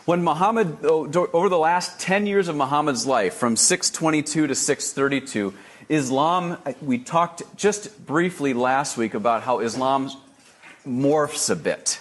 When 0.05 0.23
Muhammad, 0.23 0.85
over 0.85 1.49
the 1.49 1.57
last 1.57 1.99
10 1.99 2.27
years 2.27 2.49
of 2.49 2.57
Muhammad's 2.57 3.07
life, 3.07 3.33
from 3.33 3.57
622 3.57 4.49
to 4.49 4.55
632, 4.55 5.55
Islam, 5.89 6.59
we 6.83 6.99
talked 6.99 7.43
just 7.57 8.05
briefly 8.05 8.53
last 8.53 8.99
week 8.99 9.15
about 9.15 9.45
how 9.45 9.61
Islam 9.61 10.11
morphs 10.87 11.49
a 11.49 11.57
bit. 11.57 12.01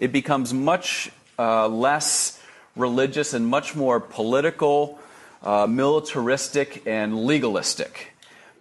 It 0.00 0.10
becomes 0.10 0.52
much 0.52 1.12
uh, 1.38 1.68
less 1.68 2.37
religious 2.78 3.34
and 3.34 3.46
much 3.46 3.74
more 3.74 4.00
political, 4.00 4.98
uh, 5.42 5.66
militaristic, 5.66 6.82
and 6.86 7.24
legalistic. 7.24 8.12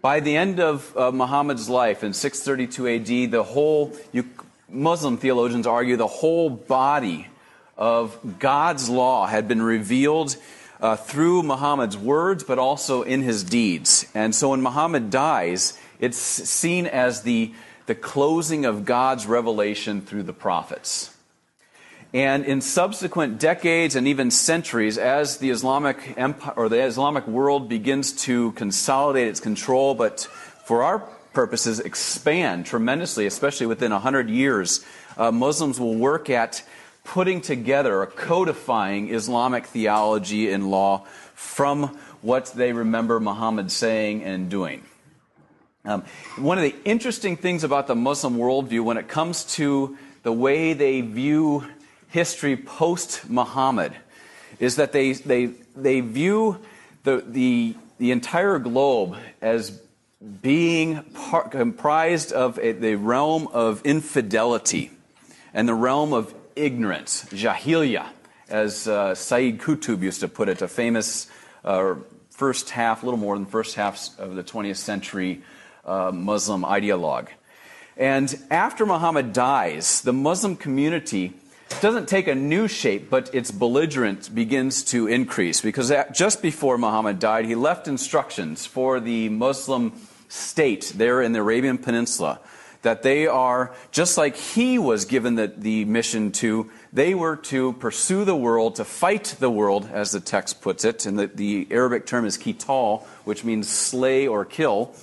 By 0.01 0.19
the 0.19 0.35
end 0.35 0.59
of 0.59 0.95
uh, 0.95 1.11
Muhammad's 1.11 1.69
life 1.69 2.03
in 2.03 2.13
632 2.13 2.87
AD, 3.25 3.31
the 3.31 3.43
whole, 3.43 3.95
you, 4.11 4.29
Muslim 4.69 5.17
theologians 5.17 5.67
argue, 5.67 5.95
the 5.95 6.07
whole 6.07 6.49
body 6.49 7.27
of 7.77 8.39
God's 8.39 8.89
law 8.89 9.27
had 9.27 9.47
been 9.47 9.61
revealed 9.61 10.35
uh, 10.79 10.95
through 10.95 11.43
Muhammad's 11.43 11.97
words, 11.97 12.43
but 12.43 12.59
also 12.59 13.01
in 13.01 13.21
his 13.21 13.43
deeds. 13.43 14.05
And 14.13 14.33
so 14.33 14.49
when 14.49 14.61
Muhammad 14.61 15.09
dies, 15.09 15.77
it's 15.99 16.17
seen 16.17 16.85
as 16.85 17.23
the, 17.23 17.53
the 17.87 17.95
closing 17.95 18.65
of 18.65 18.85
God's 18.85 19.25
revelation 19.25 20.01
through 20.01 20.23
the 20.23 20.33
prophets. 20.33 21.16
And 22.13 22.45
in 22.45 22.61
subsequent 22.61 23.39
decades 23.39 23.95
and 23.95 24.07
even 24.07 24.31
centuries, 24.31 24.97
as 24.97 25.37
the 25.37 25.49
Islamic 25.49 26.13
empire 26.17 26.53
or 26.55 26.69
the 26.69 26.81
Islamic 26.81 27.27
world 27.27 27.67
begins 27.67 28.13
to 28.23 28.53
consolidate 28.53 29.27
its 29.27 29.39
control, 29.39 29.93
but 29.93 30.21
for 30.65 30.83
our 30.83 30.99
purposes 31.33 31.79
expand 31.79 32.65
tremendously, 32.65 33.25
especially 33.25 33.65
within 33.65 33.91
100 33.91 34.29
years, 34.29 34.85
uh, 35.17 35.31
Muslims 35.31 35.79
will 35.79 35.95
work 35.95 36.29
at 36.29 36.63
putting 37.03 37.41
together 37.41 38.01
or 38.01 38.05
codifying 38.05 39.13
Islamic 39.13 39.65
theology 39.65 40.51
and 40.51 40.71
law 40.71 41.05
from 41.35 41.97
what 42.21 42.47
they 42.47 42.73
remember 42.73 43.19
Muhammad 43.19 43.71
saying 43.71 44.23
and 44.23 44.49
doing. 44.49 44.83
Um, 45.85 46.03
one 46.37 46.57
of 46.57 46.63
the 46.63 46.75
interesting 46.83 47.37
things 47.37 47.63
about 47.63 47.87
the 47.87 47.95
Muslim 47.95 48.37
worldview 48.37 48.83
when 48.83 48.97
it 48.97 49.07
comes 49.07 49.45
to 49.55 49.97
the 50.23 50.33
way 50.33 50.73
they 50.73 51.01
view 51.01 51.65
history 52.17 52.57
post 52.57 53.29
Muhammad 53.29 53.93
is 54.59 54.77
that 54.77 54.91
they, 54.91 55.11
they, 55.13 55.45
they 55.75 55.99
view 55.99 56.57
the, 57.03 57.23
the, 57.27 57.75
the 57.99 58.09
entire 58.09 58.57
globe 58.57 59.15
as 59.39 59.79
being 60.41 61.03
par- 61.13 61.47
comprised 61.47 62.33
of 62.33 62.57
a, 62.57 62.71
the 62.71 62.95
realm 62.95 63.47
of 63.49 63.85
infidelity 63.85 64.89
and 65.53 65.69
the 65.69 65.75
realm 65.75 66.11
of 66.11 66.33
ignorance, 66.55 67.23
jahiliya, 67.25 68.07
as 68.49 68.87
uh, 68.87 69.13
Sayyid 69.13 69.59
Qutb 69.59 70.01
used 70.01 70.21
to 70.21 70.27
put 70.27 70.49
it, 70.49 70.63
a 70.63 70.67
famous 70.67 71.29
uh, 71.63 71.93
first 72.31 72.71
half, 72.71 73.03
a 73.03 73.05
little 73.05 73.19
more 73.19 73.35
than 73.35 73.45
first 73.45 73.75
half 73.75 74.09
of 74.17 74.33
the 74.33 74.43
20th 74.43 74.77
century 74.77 75.43
uh, 75.85 76.11
Muslim 76.11 76.63
ideologue. 76.63 77.27
And 77.95 78.35
after 78.49 78.87
Muhammad 78.87 79.33
dies, 79.33 80.01
the 80.01 80.13
Muslim 80.13 80.55
community 80.55 81.35
doesn't 81.81 82.07
take 82.07 82.27
a 82.27 82.35
new 82.35 82.67
shape, 82.67 83.09
but 83.09 83.33
its 83.33 83.51
belligerence 83.51 84.29
begins 84.29 84.83
to 84.85 85.07
increase 85.07 85.61
because 85.61 85.91
just 86.13 86.41
before 86.41 86.77
Muhammad 86.77 87.19
died, 87.19 87.45
he 87.45 87.55
left 87.55 87.87
instructions 87.87 88.65
for 88.65 88.99
the 88.99 89.29
Muslim 89.29 89.93
state 90.29 90.93
there 90.95 91.21
in 91.21 91.33
the 91.33 91.39
Arabian 91.39 91.77
Peninsula 91.77 92.39
that 92.83 93.03
they 93.03 93.27
are, 93.27 93.73
just 93.91 94.17
like 94.17 94.35
he 94.35 94.79
was 94.79 95.05
given 95.05 95.35
the, 95.35 95.47
the 95.57 95.83
mission 95.85 96.31
to, 96.31 96.69
they 96.93 97.13
were 97.13 97.35
to 97.35 97.73
pursue 97.73 98.23
the 98.23 98.35
world, 98.35 98.75
to 98.75 98.85
fight 98.85 99.35
the 99.39 99.49
world, 99.49 99.89
as 99.91 100.11
the 100.11 100.19
text 100.19 100.61
puts 100.61 100.85
it. 100.85 101.05
And 101.05 101.17
the, 101.19 101.27
the 101.27 101.67
Arabic 101.71 102.05
term 102.05 102.25
is 102.25 102.37
qital, 102.37 103.03
which 103.25 103.43
means 103.43 103.67
slay 103.67 104.27
or 104.27 104.45
kill. 104.45 104.93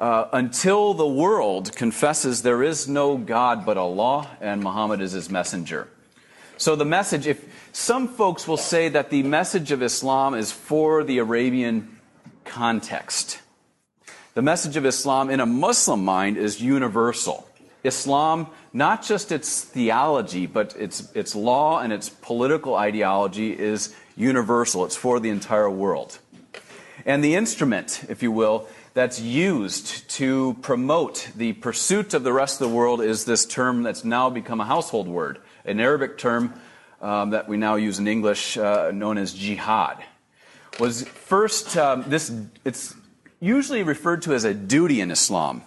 Uh, 0.00 0.26
until 0.32 0.94
the 0.94 1.06
world 1.06 1.76
confesses 1.76 2.40
there 2.40 2.62
is 2.62 2.88
no 2.88 3.18
God 3.18 3.66
but 3.66 3.76
Allah 3.76 4.30
and 4.40 4.62
Muhammad 4.62 5.02
is 5.02 5.12
his 5.12 5.28
messenger. 5.28 5.88
So 6.56 6.74
the 6.74 6.86
message, 6.86 7.26
if 7.26 7.44
some 7.72 8.08
folks 8.08 8.48
will 8.48 8.56
say 8.56 8.88
that 8.88 9.10
the 9.10 9.22
message 9.22 9.72
of 9.72 9.82
Islam 9.82 10.32
is 10.32 10.50
for 10.52 11.04
the 11.04 11.18
Arabian 11.18 11.98
context. 12.46 13.40
The 14.32 14.40
message 14.40 14.78
of 14.78 14.86
Islam 14.86 15.28
in 15.28 15.38
a 15.38 15.44
Muslim 15.44 16.02
mind 16.02 16.38
is 16.38 16.62
universal. 16.62 17.46
Islam, 17.84 18.46
not 18.72 19.02
just 19.02 19.30
its 19.30 19.62
theology, 19.62 20.46
but 20.46 20.74
its, 20.76 21.12
its 21.14 21.34
law 21.34 21.80
and 21.80 21.92
its 21.92 22.08
political 22.08 22.74
ideology 22.74 23.58
is 23.58 23.94
universal. 24.16 24.86
It's 24.86 24.96
for 24.96 25.20
the 25.20 25.28
entire 25.28 25.68
world. 25.68 26.18
And 27.04 27.22
the 27.24 27.34
instrument, 27.34 28.04
if 28.08 28.22
you 28.22 28.32
will, 28.32 28.66
that's 28.94 29.20
used 29.20 30.08
to 30.10 30.56
promote 30.62 31.28
the 31.36 31.52
pursuit 31.54 32.14
of 32.14 32.24
the 32.24 32.32
rest 32.32 32.60
of 32.60 32.68
the 32.68 32.74
world 32.74 33.00
is 33.00 33.24
this 33.24 33.46
term 33.46 33.82
that's 33.82 34.04
now 34.04 34.30
become 34.30 34.60
a 34.60 34.64
household 34.64 35.06
word, 35.06 35.38
an 35.64 35.78
Arabic 35.78 36.18
term 36.18 36.54
um, 37.00 37.30
that 37.30 37.48
we 37.48 37.56
now 37.56 37.76
use 37.76 37.98
in 37.98 38.08
English 38.08 38.56
uh, 38.56 38.90
known 38.92 39.16
as 39.16 39.32
jihad. 39.32 40.02
Was 40.78 41.06
first, 41.06 41.76
um, 41.76 42.04
this, 42.08 42.32
it's 42.64 42.94
usually 43.38 43.82
referred 43.82 44.22
to 44.22 44.34
as 44.34 44.44
a 44.44 44.54
duty 44.54 45.00
in 45.00 45.10
Islam. 45.10 45.62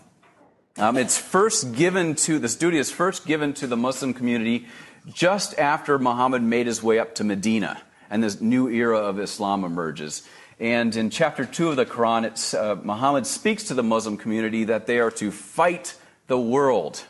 Um, 0.78 0.98
it's 0.98 1.18
first 1.18 1.76
given 1.76 2.16
to, 2.16 2.40
this 2.40 2.56
duty 2.56 2.78
is 2.78 2.92
first 2.92 3.26
given 3.26 3.54
to 3.54 3.68
the 3.68 3.78
Muslim 3.78 4.14
community 4.14 4.68
just 5.12 5.58
after 5.60 6.00
Muhammad 6.00 6.42
made 6.42 6.66
his 6.66 6.82
way 6.82 7.00
up 7.00 7.16
to 7.16 7.24
Medina 7.24 7.82
and 8.10 8.24
this 8.24 8.42
new 8.42 8.70
era 8.70 9.00
of 9.00 9.20
Islam 9.20 9.64
emerges. 9.64 10.28
And 10.60 10.96
in 10.96 11.10
chapter 11.10 11.46
2 11.46 11.70
of 11.70 11.76
the 11.76 11.86
Quran, 11.86 12.26
it's, 12.26 12.54
uh, 12.54 12.76
Muhammad 12.84 13.26
speaks 13.26 13.64
to 13.66 13.74
the 13.74 13.84
Muslim 13.84 14.18
community 14.18 14.66
that 14.66 14.86
they 14.86 15.00
are 15.00 15.12
to 15.12 15.32
fight 15.32 15.96
the 16.28 16.40
world 16.40 17.04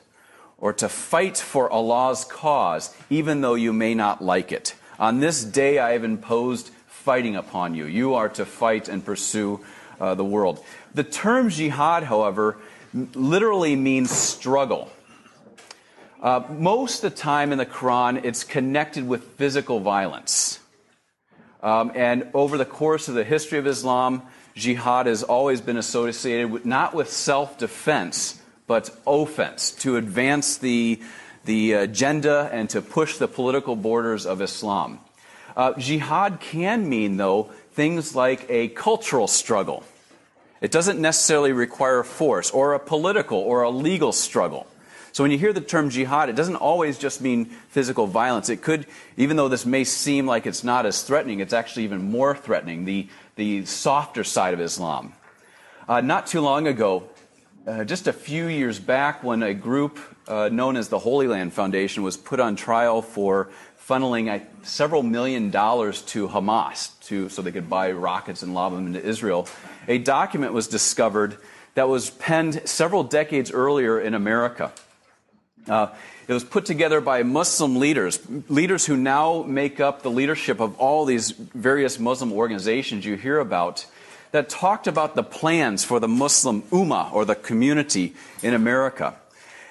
or 0.57 0.71
to 0.73 0.87
fight 0.87 1.37
for 1.37 1.69
Allah's 1.69 2.23
cause, 2.23 2.95
even 3.09 3.41
though 3.41 3.55
you 3.55 3.73
may 3.73 3.93
not 3.93 4.23
like 4.23 4.51
it. 4.51 4.75
On 4.97 5.19
this 5.19 5.43
day 5.43 5.79
I 5.79 5.91
have 5.91 6.03
imposed 6.03 6.69
fighting 6.87 7.35
upon 7.35 7.75
you. 7.75 7.85
You 7.85 8.13
are 8.13 8.29
to 8.29 8.45
fight 8.45 8.87
and 8.87 9.03
pursue 9.03 9.59
uh, 9.99 10.15
the 10.15 10.23
world. 10.23 10.63
The 10.93 11.03
term 11.03 11.49
jihad, 11.49 12.03
however, 12.03 12.57
literally 12.93 13.75
means 13.75 14.09
struggle. 14.09 14.89
Uh, 16.21 16.43
most 16.49 17.03
of 17.03 17.11
the 17.11 17.17
time 17.17 17.51
in 17.51 17.57
the 17.57 17.65
Quran, 17.65 18.23
it's 18.23 18.45
connected 18.45 19.05
with 19.05 19.23
physical 19.35 19.81
violence. 19.81 20.59
Um, 21.63 21.93
and 21.95 22.29
over 22.33 22.57
the 22.57 22.65
course 22.65 23.07
of 23.07 23.15
the 23.15 23.23
history 23.23 23.57
of 23.57 23.65
Islam, 23.65 24.21
jihad 24.53 25.05
has 25.05 25.23
always 25.23 25.61
been 25.61 25.77
associated 25.77 26.51
with, 26.51 26.65
not 26.65 26.93
with 26.93 27.09
self 27.09 27.57
defense, 27.57 28.41
but 28.67 28.89
offense, 29.07 29.71
to 29.71 29.95
advance 29.95 30.57
the, 30.57 31.01
the 31.45 31.71
agenda 31.71 32.49
and 32.51 32.69
to 32.71 32.81
push 32.81 33.17
the 33.17 33.29
political 33.29 33.77
borders 33.77 34.25
of 34.25 34.41
Islam. 34.41 34.99
Uh, 35.55 35.73
jihad 35.79 36.41
can 36.41 36.89
mean, 36.89 37.15
though, 37.15 37.43
things 37.71 38.13
like 38.13 38.45
a 38.49 38.67
cultural 38.67 39.27
struggle. 39.27 39.85
It 40.59 40.71
doesn't 40.71 40.99
necessarily 40.99 41.53
require 41.53 42.03
force 42.03 42.51
or 42.51 42.73
a 42.73 42.79
political 42.79 43.37
or 43.37 43.63
a 43.63 43.69
legal 43.69 44.11
struggle. 44.11 44.67
So 45.13 45.23
when 45.23 45.29
you 45.29 45.37
hear 45.37 45.53
the 45.53 45.61
term 45.61 45.91
jihad, 45.91 46.29
it 46.29 46.35
doesn't 46.35 46.55
always 46.55 46.97
just 46.97 47.21
mean 47.21 47.45
physical 47.45 48.07
violence. 48.07 48.49
It 48.49 48.63
could, 48.63 48.87
even 49.15 49.37
though 49.37 49.47
this 49.47 49.63
may 49.63 49.83
seem 49.83 50.25
like 50.25 50.47
it's 50.47 50.63
not 50.63 50.87
as 50.87 51.03
threatening, 51.03 51.39
it's 51.39 51.53
actually 51.53 51.83
even 51.83 52.09
more 52.09 52.35
threatening, 52.35 52.85
the, 52.85 53.07
the 53.35 53.63
softer 53.65 54.23
side 54.23 54.55
of 54.55 54.59
Islam. 54.59 55.13
Uh, 55.87 56.01
not 56.01 56.25
too 56.25 56.41
long 56.41 56.65
ago, 56.65 57.07
uh, 57.67 57.83
just 57.83 58.07
a 58.07 58.13
few 58.13 58.47
years 58.47 58.79
back, 58.79 59.23
when 59.23 59.43
a 59.43 59.53
group 59.53 59.99
uh, 60.27 60.49
known 60.51 60.75
as 60.75 60.89
the 60.89 60.97
Holy 60.97 61.27
Land 61.27 61.53
Foundation 61.53 62.01
was 62.01 62.17
put 62.17 62.39
on 62.39 62.55
trial 62.55 63.03
for 63.03 63.51
funneling 63.87 64.33
uh, 64.33 64.43
several 64.63 65.03
million 65.03 65.51
dollars 65.51 66.01
to 66.01 66.27
Hamas 66.27 66.99
to, 67.01 67.29
so 67.29 67.43
they 67.43 67.51
could 67.51 67.69
buy 67.69 67.91
rockets 67.91 68.41
and 68.41 68.55
lob 68.55 68.73
them 68.73 68.87
into 68.87 69.05
Israel, 69.05 69.47
a 69.87 69.99
document 69.99 70.53
was 70.53 70.67
discovered 70.67 71.37
that 71.75 71.87
was 71.87 72.09
penned 72.09 72.67
several 72.67 73.03
decades 73.03 73.51
earlier 73.51 73.99
in 73.99 74.15
America. 74.15 74.71
Uh, 75.67 75.87
it 76.27 76.33
was 76.33 76.43
put 76.43 76.65
together 76.65 77.01
by 77.01 77.23
Muslim 77.23 77.77
leaders, 77.77 78.19
leaders 78.49 78.85
who 78.85 78.97
now 78.97 79.43
make 79.43 79.79
up 79.79 80.03
the 80.03 80.11
leadership 80.11 80.59
of 80.59 80.77
all 80.79 81.05
these 81.05 81.31
various 81.31 81.99
Muslim 81.99 82.31
organizations 82.31 83.05
you 83.05 83.15
hear 83.15 83.39
about, 83.39 83.85
that 84.31 84.49
talked 84.49 84.87
about 84.87 85.15
the 85.15 85.23
plans 85.23 85.83
for 85.83 85.99
the 85.99 86.07
Muslim 86.07 86.63
Ummah 86.63 87.13
or 87.13 87.23
the 87.23 87.35
community 87.35 88.15
in 88.41 88.53
America. 88.53 89.15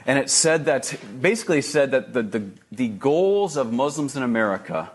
And 0.06 0.18
it 0.18 0.30
said 0.30 0.66
that, 0.66 0.94
basically 1.20 1.62
said 1.62 1.90
that 1.90 2.12
the, 2.12 2.22
the, 2.22 2.50
the 2.70 2.88
goals 2.88 3.56
of 3.56 3.72
Muslims 3.72 4.16
in 4.16 4.22
America 4.22 4.90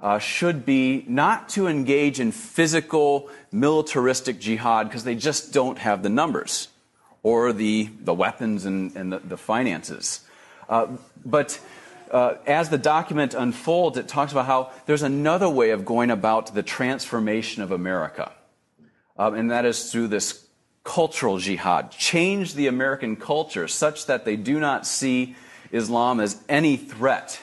uh, 0.00 0.18
should 0.18 0.64
be 0.64 1.04
not 1.06 1.48
to 1.50 1.66
engage 1.66 2.20
in 2.20 2.32
physical 2.32 3.28
militaristic 3.52 4.38
jihad 4.38 4.88
because 4.88 5.04
they 5.04 5.14
just 5.14 5.52
don't 5.52 5.78
have 5.78 6.02
the 6.02 6.08
numbers 6.08 6.68
or 7.22 7.52
the, 7.52 7.90
the 8.00 8.14
weapons 8.14 8.64
and, 8.64 8.96
and 8.96 9.12
the, 9.12 9.18
the 9.18 9.36
finances. 9.36 10.20
Uh, 10.70 10.86
but 11.26 11.60
uh, 12.12 12.34
as 12.46 12.70
the 12.70 12.78
document 12.78 13.34
unfolds, 13.34 13.98
it 13.98 14.08
talks 14.08 14.32
about 14.32 14.46
how 14.46 14.70
there's 14.86 15.02
another 15.02 15.48
way 15.48 15.70
of 15.70 15.84
going 15.84 16.10
about 16.10 16.54
the 16.54 16.62
transformation 16.62 17.62
of 17.62 17.72
America. 17.72 18.32
Um, 19.18 19.34
and 19.34 19.50
that 19.50 19.66
is 19.66 19.92
through 19.92 20.08
this 20.08 20.46
cultural 20.84 21.38
jihad. 21.38 21.90
Change 21.90 22.54
the 22.54 22.68
American 22.68 23.16
culture 23.16 23.68
such 23.68 24.06
that 24.06 24.24
they 24.24 24.36
do 24.36 24.58
not 24.58 24.86
see 24.86 25.36
Islam 25.72 26.20
as 26.20 26.42
any 26.48 26.76
threat, 26.76 27.40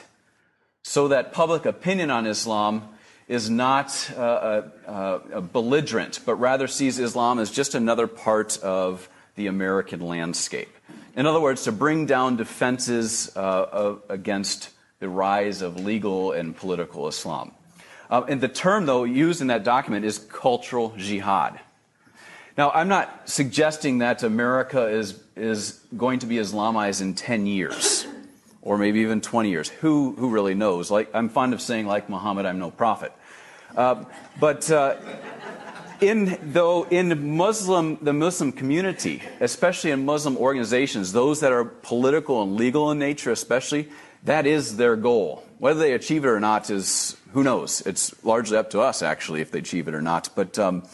so 0.82 1.08
that 1.08 1.32
public 1.32 1.64
opinion 1.64 2.10
on 2.10 2.26
Islam 2.26 2.88
is 3.26 3.48
not 3.48 4.10
uh, 4.16 4.20
uh, 4.20 4.62
uh 4.86 5.40
belligerent, 5.40 6.20
but 6.26 6.34
rather 6.34 6.66
sees 6.66 6.98
Islam 6.98 7.38
as 7.38 7.50
just 7.50 7.74
another 7.74 8.06
part 8.06 8.58
of 8.58 9.08
the 9.36 9.46
American 9.46 10.00
landscape. 10.00 10.77
In 11.18 11.26
other 11.26 11.40
words, 11.40 11.64
to 11.64 11.72
bring 11.72 12.06
down 12.06 12.36
defenses 12.36 13.36
uh, 13.36 13.96
against 14.08 14.70
the 15.00 15.08
rise 15.08 15.62
of 15.62 15.76
legal 15.76 16.30
and 16.30 16.56
political 16.56 17.08
Islam. 17.08 17.50
Uh, 18.08 18.22
and 18.28 18.40
the 18.40 18.46
term, 18.46 18.86
though, 18.86 19.02
used 19.02 19.40
in 19.40 19.48
that 19.48 19.64
document 19.64 20.04
is 20.04 20.18
cultural 20.18 20.94
jihad. 20.96 21.58
Now, 22.56 22.70
I'm 22.70 22.86
not 22.86 23.28
suggesting 23.28 23.98
that 23.98 24.22
America 24.22 24.86
is, 24.86 25.20
is 25.34 25.80
going 25.96 26.20
to 26.20 26.26
be 26.26 26.36
Islamized 26.36 27.02
in 27.02 27.14
10 27.14 27.46
years 27.46 28.06
or 28.62 28.78
maybe 28.78 29.00
even 29.00 29.20
20 29.20 29.50
years. 29.50 29.68
Who, 29.68 30.14
who 30.16 30.30
really 30.30 30.54
knows? 30.54 30.88
Like, 30.88 31.10
I'm 31.12 31.30
fond 31.30 31.52
of 31.52 31.60
saying, 31.60 31.88
like 31.88 32.08
Muhammad, 32.08 32.46
I'm 32.46 32.60
no 32.60 32.70
prophet. 32.70 33.12
Uh, 33.76 34.04
but 34.38 34.70
uh, 34.70 34.94
in 36.00 36.38
though 36.42 36.84
in 36.84 37.36
Muslim 37.36 37.98
the 38.00 38.12
Muslim 38.12 38.52
community, 38.52 39.22
especially 39.40 39.90
in 39.90 40.04
Muslim 40.04 40.36
organizations, 40.36 41.12
those 41.12 41.40
that 41.40 41.52
are 41.52 41.64
political 41.64 42.42
and 42.42 42.56
legal 42.56 42.90
in 42.90 42.98
nature, 42.98 43.30
especially, 43.30 43.88
that 44.24 44.46
is 44.46 44.76
their 44.76 44.96
goal. 44.96 45.44
Whether 45.58 45.80
they 45.80 45.92
achieve 45.92 46.24
it 46.24 46.28
or 46.28 46.40
not 46.40 46.70
is 46.70 47.16
who 47.32 47.42
knows. 47.42 47.82
It's 47.82 48.14
largely 48.24 48.56
up 48.56 48.70
to 48.70 48.80
us 48.80 49.02
actually 49.02 49.40
if 49.40 49.50
they 49.50 49.58
achieve 49.58 49.88
it 49.88 49.94
or 49.94 50.02
not. 50.02 50.30
But 50.34 50.58
um, 50.58 50.84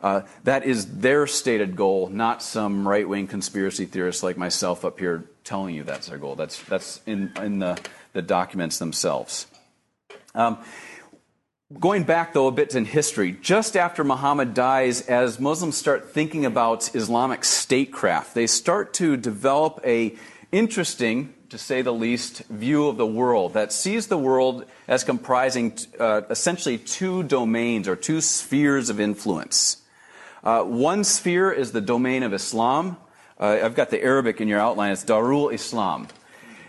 uh, 0.00 0.22
that 0.44 0.64
is 0.64 0.98
their 0.98 1.26
stated 1.26 1.76
goal, 1.76 2.08
not 2.08 2.42
some 2.42 2.86
right 2.86 3.08
wing 3.08 3.26
conspiracy 3.26 3.86
theorist 3.86 4.22
like 4.22 4.36
myself 4.36 4.84
up 4.84 4.98
here 4.98 5.24
telling 5.44 5.74
you 5.74 5.82
that's 5.82 6.08
their 6.08 6.18
goal. 6.18 6.36
That's 6.36 6.62
that's 6.64 7.00
in 7.06 7.32
in 7.36 7.58
the 7.58 7.78
the 8.12 8.22
documents 8.22 8.78
themselves. 8.78 9.46
Um, 10.34 10.58
Going 11.78 12.02
back, 12.02 12.32
though, 12.32 12.48
a 12.48 12.50
bit 12.50 12.74
in 12.74 12.84
history, 12.84 13.30
just 13.30 13.76
after 13.76 14.02
Muhammad 14.02 14.54
dies, 14.54 15.02
as 15.02 15.38
Muslims 15.38 15.76
start 15.76 16.12
thinking 16.12 16.44
about 16.44 16.96
Islamic 16.96 17.44
statecraft, 17.44 18.34
they 18.34 18.48
start 18.48 18.92
to 18.94 19.16
develop 19.16 19.80
a 19.84 20.16
interesting, 20.50 21.32
to 21.48 21.58
say 21.58 21.80
the 21.80 21.92
least, 21.92 22.42
view 22.48 22.88
of 22.88 22.96
the 22.96 23.06
world 23.06 23.54
that 23.54 23.72
sees 23.72 24.08
the 24.08 24.18
world 24.18 24.64
as 24.88 25.04
comprising 25.04 25.78
uh, 26.00 26.22
essentially 26.28 26.76
two 26.76 27.22
domains 27.22 27.86
or 27.86 27.94
two 27.94 28.20
spheres 28.20 28.90
of 28.90 28.98
influence. 28.98 29.76
Uh, 30.42 30.64
one 30.64 31.04
sphere 31.04 31.52
is 31.52 31.70
the 31.70 31.80
domain 31.80 32.24
of 32.24 32.34
Islam. 32.34 32.96
Uh, 33.38 33.60
I've 33.62 33.76
got 33.76 33.90
the 33.90 34.02
Arabic 34.02 34.40
in 34.40 34.48
your 34.48 34.58
outline. 34.58 34.90
It's 34.90 35.04
Darul 35.04 35.52
Islam. 35.52 36.08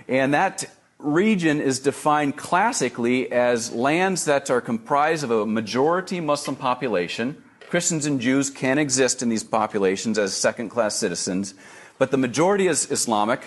And 0.07 0.35
that 0.35 0.65
region 1.03 1.59
is 1.59 1.79
defined 1.79 2.37
classically 2.37 3.31
as 3.31 3.71
lands 3.71 4.25
that 4.25 4.49
are 4.49 4.61
comprised 4.61 5.23
of 5.23 5.31
a 5.31 5.45
majority 5.45 6.19
Muslim 6.19 6.55
population. 6.55 7.41
Christians 7.69 8.05
and 8.05 8.19
Jews 8.19 8.49
can 8.49 8.77
exist 8.77 9.21
in 9.21 9.29
these 9.29 9.43
populations 9.43 10.17
as 10.17 10.33
second 10.33 10.69
class 10.69 10.95
citizens, 10.95 11.53
but 11.97 12.11
the 12.11 12.17
majority 12.17 12.67
is 12.67 12.91
Islamic. 12.91 13.41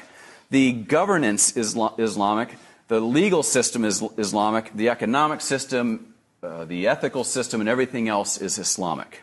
The 0.50 0.72
governance 0.72 1.57
is 1.57 1.76
Islamic. 1.98 2.57
The 2.88 3.00
legal 3.00 3.42
system 3.42 3.84
is 3.84 4.02
Islamic. 4.18 4.72
The 4.74 4.88
economic 4.88 5.40
system, 5.40 6.14
uh, 6.42 6.64
the 6.64 6.86
ethical 6.86 7.24
system, 7.24 7.61
and 7.61 7.68
everything 7.68 8.09
else 8.09 8.38
is 8.38 8.59
Islamic. 8.59 9.22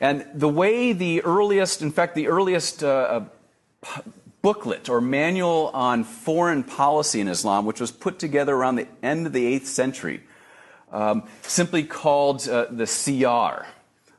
And 0.00 0.26
the 0.34 0.48
way 0.48 0.92
the 0.92 1.22
earliest, 1.22 1.82
in 1.82 1.90
fact, 1.90 2.14
the 2.14 2.28
earliest 2.28 2.82
uh, 2.82 3.22
uh 3.82 4.02
booklet 4.42 4.88
or 4.88 5.00
manual 5.00 5.70
on 5.74 6.04
foreign 6.04 6.64
policy 6.64 7.20
in 7.20 7.28
Islam, 7.28 7.66
which 7.66 7.80
was 7.80 7.90
put 7.90 8.18
together 8.18 8.54
around 8.54 8.76
the 8.76 8.88
end 9.02 9.26
of 9.26 9.32
the 9.32 9.58
8th 9.58 9.66
century, 9.66 10.22
um, 10.92 11.24
simply 11.42 11.84
called 11.84 12.48
uh, 12.48 12.66
the 12.70 12.84
Siyar, 12.84 13.66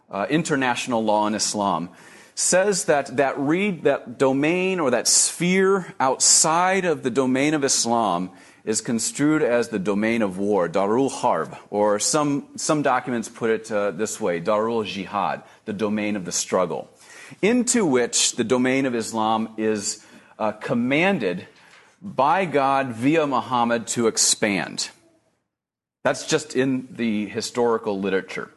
uh, 0.09 0.27
International 0.29 1.03
Law 1.03 1.27
in 1.27 1.35
Islam, 1.35 1.89
says 2.35 2.85
that 2.85 3.17
that 3.17 3.37
read 3.37 3.83
that 3.83 4.17
domain 4.17 4.79
or 4.79 4.91
that 4.91 5.07
sphere 5.07 5.93
outside 5.99 6.85
of 6.85 7.03
the 7.03 7.09
domain 7.09 7.53
of 7.53 7.63
Islam 7.63 8.31
is 8.63 8.81
construed 8.81 9.41
as 9.41 9.69
the 9.69 9.79
domain 9.79 10.21
of 10.21 10.37
war, 10.37 10.69
Darul 10.69 11.11
Harb, 11.11 11.55
or 11.69 11.99
some, 11.99 12.47
some 12.55 12.81
documents 12.83 13.27
put 13.27 13.49
it 13.49 13.71
uh, 13.71 13.91
this 13.91 14.21
way, 14.21 14.39
Darul 14.39 14.85
Jihad, 14.85 15.41
the 15.65 15.73
domain 15.73 16.15
of 16.15 16.25
the 16.25 16.31
struggle, 16.31 16.89
into 17.41 17.85
which 17.85 18.35
the 18.35 18.43
domain 18.43 18.85
of 18.85 18.93
Islam 18.93 19.49
is 19.57 20.05
uh, 20.41 20.51
commanded 20.53 21.47
by 22.01 22.45
God 22.45 22.87
via 22.93 23.27
Muhammad 23.27 23.85
to 23.89 24.07
expand. 24.07 24.89
That's 26.03 26.25
just 26.25 26.55
in 26.55 26.87
the 26.89 27.27
historical 27.27 27.99
literature. 27.99 28.49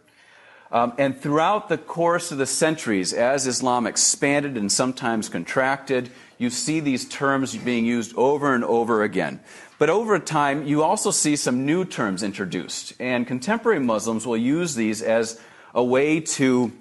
Um, 0.73 0.95
and 0.97 1.15
throughout 1.21 1.69
the 1.69 1.77
course 1.77 2.33
of 2.33 2.39
the 2.39 2.47
centuries, 2.47 3.13
as 3.13 3.47
Islam 3.47 3.87
expanded 3.87 4.57
and 4.57 4.73
sometimes 4.73 5.29
contracted, 5.29 6.09
you 6.39 6.49
see 6.49 6.81
these 6.81 7.07
terms 7.07 7.55
being 7.55 7.85
used 7.85 8.17
over 8.17 8.55
and 8.55 8.65
over 8.65 9.03
again. 9.03 9.41
But 9.79 9.91
over 9.91 10.19
time, 10.19 10.67
you 10.67 10.83
also 10.83 11.11
see 11.11 11.37
some 11.37 11.67
new 11.67 11.85
terms 11.85 12.23
introduced. 12.23 12.95
And 12.99 13.27
contemporary 13.27 13.79
Muslims 13.79 14.27
will 14.27 14.39
use 14.39 14.75
these 14.75 15.03
as 15.03 15.39
a 15.75 15.85
way 15.85 16.21
to 16.21 16.73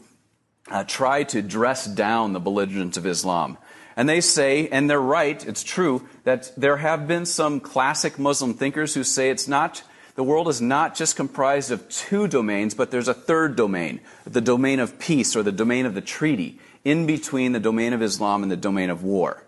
uh, 0.72 0.86
try 0.86 1.24
to 1.24 1.41
dress 1.41 1.86
down 1.86 2.32
the 2.32 2.39
belligerence 2.39 2.95
of 2.95 3.06
Islam. 3.06 3.58
And 3.96 4.10
they 4.10 4.22
say, 4.22 4.68
and 4.70 4.89
they're 4.89 5.00
right, 5.00 5.46
it's 5.46 5.64
true, 5.64 6.08
that 6.24 6.52
there 6.58 6.78
have 6.78 7.08
been 7.08 7.26
some 7.26 7.60
classic 7.60 8.18
Muslim 8.18 8.54
thinkers 8.54 8.96
who 8.96 9.04
say 9.04 9.30
it's 9.30 9.48
not, 9.48 9.84
the 10.16 10.24
world 10.24 10.48
is 10.48 10.62
not 10.62 10.96
just 10.96 11.16
comprised 11.16 11.72
of 11.72 11.88
two 11.89 12.28
domains, 12.28 12.74
but 12.74 12.89
there's 12.89 13.08
a 13.08 13.14
third 13.14 13.56
domain, 13.56 14.00
the 14.26 14.41
domain 14.41 14.80
of 14.80 14.98
peace 14.98 15.36
or 15.36 15.44
the 15.44 15.52
domain 15.52 15.86
of 15.86 15.94
the 15.94 16.02
treaty, 16.02 16.60
in 16.84 17.06
between 17.06 17.52
the 17.52 17.60
domain 17.60 17.94
of 17.94 18.02
Islam 18.02 18.44
and 18.44 18.52
the 18.52 18.58
domain 18.58 18.89
of 18.89 19.04
war. 19.04 19.44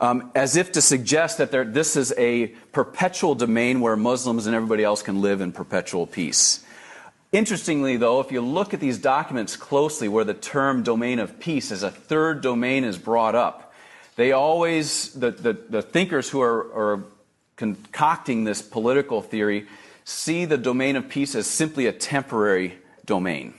um, 0.00 0.30
as 0.34 0.56
if 0.56 0.72
to 0.72 0.80
suggest 0.80 1.38
that 1.38 1.50
there, 1.50 1.64
this 1.64 1.96
is 1.96 2.14
a 2.16 2.48
perpetual 2.72 3.34
domain 3.34 3.80
where 3.80 3.96
Muslims 3.96 4.46
and 4.46 4.54
everybody 4.54 4.84
else 4.84 5.02
can 5.02 5.20
live 5.20 5.40
in 5.40 5.52
perpetual 5.52 6.06
peace. 6.06 6.64
Interestingly, 7.30 7.98
though, 7.98 8.20
if 8.20 8.32
you 8.32 8.40
look 8.40 8.72
at 8.72 8.80
these 8.80 8.98
documents 8.98 9.54
closely 9.54 10.08
where 10.08 10.24
the 10.24 10.32
term 10.34 10.82
domain 10.82 11.18
of 11.18 11.38
peace 11.38 11.70
as 11.70 11.82
a 11.82 11.90
third 11.90 12.40
domain 12.40 12.84
is 12.84 12.96
brought 12.96 13.34
up, 13.34 13.74
they 14.16 14.32
always, 14.32 15.12
the, 15.12 15.30
the, 15.30 15.52
the 15.52 15.82
thinkers 15.82 16.30
who 16.30 16.40
are, 16.40 16.72
are 16.72 17.04
concocting 17.56 18.44
this 18.44 18.62
political 18.62 19.20
theory, 19.20 19.66
see 20.04 20.46
the 20.46 20.56
domain 20.56 20.96
of 20.96 21.08
peace 21.10 21.34
as 21.34 21.46
simply 21.46 21.84
a 21.86 21.92
temporary 21.92 22.78
domain. 23.04 23.52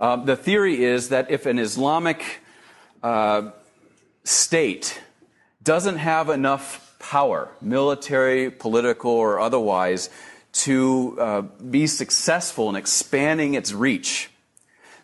Uh, 0.00 0.16
the 0.16 0.36
theory 0.36 0.82
is 0.82 1.10
that 1.10 1.30
if 1.30 1.44
an 1.44 1.58
Islamic 1.58 2.40
uh, 3.02 3.50
state 4.24 5.02
doesn't 5.62 5.98
have 5.98 6.30
enough 6.30 6.96
power, 6.98 7.50
military, 7.60 8.50
political, 8.50 9.10
or 9.10 9.38
otherwise, 9.38 10.08
to 10.54 11.16
uh, 11.20 11.40
be 11.42 11.86
successful 11.86 12.70
in 12.70 12.76
expanding 12.76 13.54
its 13.54 13.72
reach, 13.72 14.30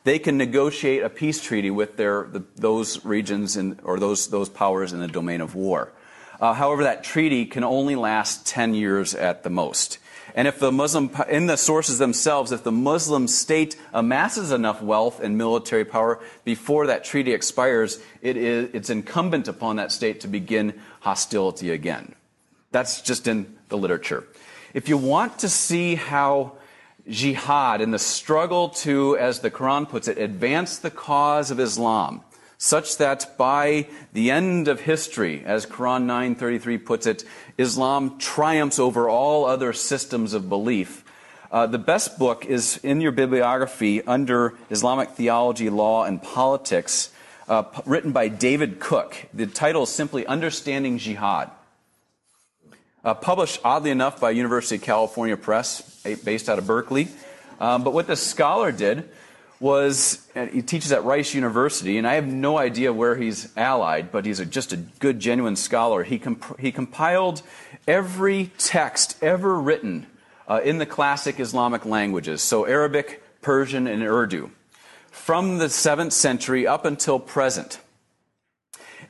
they 0.05 0.19
can 0.19 0.39
negotiate 0.39 1.03
a 1.03 1.11
peace 1.11 1.43
treaty 1.43 1.71
with 1.71 1.97
their, 1.97 2.25
the, 2.25 2.45
those 2.57 3.05
regions 3.05 3.57
in, 3.57 3.79
or 3.83 3.99
those, 3.99 4.29
those 4.29 4.49
powers 4.49 4.93
in 4.93 5.01
the 5.01 5.09
domain 5.09 5.41
of 5.41 5.55
war. 5.55 5.93
Uh, 6.41 6.55
however, 6.55 6.85
that 6.85 7.05
treaty 7.05 7.45
can 7.45 7.65
only 7.65 7.97
last 7.97 8.47
10 8.47 8.75
years 8.75 9.15
at 9.15 9.43
the 9.43 9.51
most. 9.51 9.99
And 10.35 10.47
if 10.47 10.59
the 10.61 10.73
Muslim, 10.73 11.11
in 11.29 11.47
the 11.47 11.57
sources 11.57 11.99
themselves, 11.99 12.53
if 12.53 12.63
the 12.63 12.73
Muslim 12.73 13.27
state 13.27 13.77
amasses 13.93 14.53
enough 14.53 14.81
wealth 14.81 15.21
and 15.21 15.37
military 15.37 15.85
power 15.85 16.21
before 16.45 16.87
that 16.87 17.05
treaty 17.05 17.33
expires, 17.33 18.01
it 18.23 18.37
is, 18.37 18.71
it's 18.73 18.91
incumbent 18.91 19.49
upon 19.49 19.77
that 19.77 19.91
state 19.91 20.21
to 20.21 20.29
begin 20.29 20.81
hostility 21.01 21.71
again. 21.71 22.15
That's 22.71 23.03
just 23.03 23.27
in 23.27 23.59
the 23.69 23.77
literature. 23.77 24.25
If 24.73 24.89
you 24.89 24.97
want 24.97 25.41
to 25.41 25.49
see 25.49 25.97
how 25.97 26.53
jihad 27.09 27.81
and 27.81 27.93
the 27.93 27.99
struggle 27.99 28.69
to, 28.69 29.17
as 29.19 29.41
the 29.41 29.51
Quran 29.51 29.89
puts 29.89 30.07
it, 30.07 30.17
advance 30.17 30.79
the 30.79 30.93
cause 30.93 31.51
of 31.51 31.59
Islam, 31.59 32.23
such 32.57 32.99
that 32.99 33.37
by 33.37 33.89
the 34.13 34.31
end 34.31 34.69
of 34.69 34.81
history, 34.81 35.43
as 35.45 35.67
Quran 35.67 36.05
933 36.05 36.79
puts 36.79 37.07
it, 37.07 37.25
Islam 37.59 38.19
triumphs 38.19 38.79
over 38.79 39.09
all 39.09 39.45
other 39.45 39.73
systems 39.73 40.35
of 40.35 40.49
belief. 40.49 41.05
Uh, 41.51 41.67
the 41.67 41.79
best 41.79 42.17
book 42.17 42.47
is 42.47 42.79
in 42.85 43.01
your 43.01 43.11
bibliography 43.11 44.03
under 44.05 44.55
Islamic 44.71 45.11
theology, 45.11 45.69
law, 45.69 46.05
and 46.05 46.23
politics, 46.23 47.11
uh, 47.49 47.63
p- 47.63 47.83
written 47.87 48.13
by 48.13 48.29
David 48.29 48.79
Cook. 48.79 49.17
The 49.35 49.47
title 49.47 49.83
is 49.83 49.89
simply 49.89 50.25
Understanding 50.27 50.99
Jihad. 50.99 51.51
Uh, 53.03 53.15
published, 53.15 53.59
oddly 53.65 53.91
enough, 53.91 54.21
by 54.21 54.31
University 54.31 54.77
of 54.77 54.83
California 54.83 55.35
Press, 55.35 56.03
based 56.23 56.51
out 56.51 56.59
of 56.59 56.67
Berkeley. 56.67 57.09
Um, 57.59 57.83
but 57.83 57.95
what 57.95 58.07
this 58.07 58.23
scholar 58.23 58.73
did 58.73 59.09
was, 59.59 60.29
he 60.53 60.61
teaches 60.61 60.93
at 60.93 61.03
Rice 61.05 61.35
University, 61.35 61.97
and 61.97 62.07
I 62.07 62.15
have 62.15 62.27
no 62.27 62.59
idea 62.59 62.93
where 62.93 63.17
he's 63.17 63.57
allied, 63.57 64.13
but 64.13 64.27
he's 64.27 64.39
a, 64.39 64.45
just 64.45 64.75
a 64.75 64.77
good, 64.77 65.19
genuine 65.19 65.57
scholar. 65.57 66.03
He, 66.03 66.19
comp- 66.19 66.61
he 66.61 66.73
compiled 66.73 67.41
every 67.89 68.51
text 68.59 69.17
ever 69.23 69.59
written 69.59 70.07
uh, 70.47 70.61
in 70.63 70.77
the 70.77 70.87
classic 70.87 71.41
Islamic 71.41 71.87
languages, 71.87 72.43
so 72.43 72.67
Arabic, 72.67 73.23
Persian, 73.41 73.87
and 73.87 74.03
Urdu, 74.03 74.51
from 75.11 75.57
the 75.57 75.67
7th 75.67 76.13
century 76.13 76.67
up 76.67 76.85
until 76.85 77.19
present, 77.19 77.81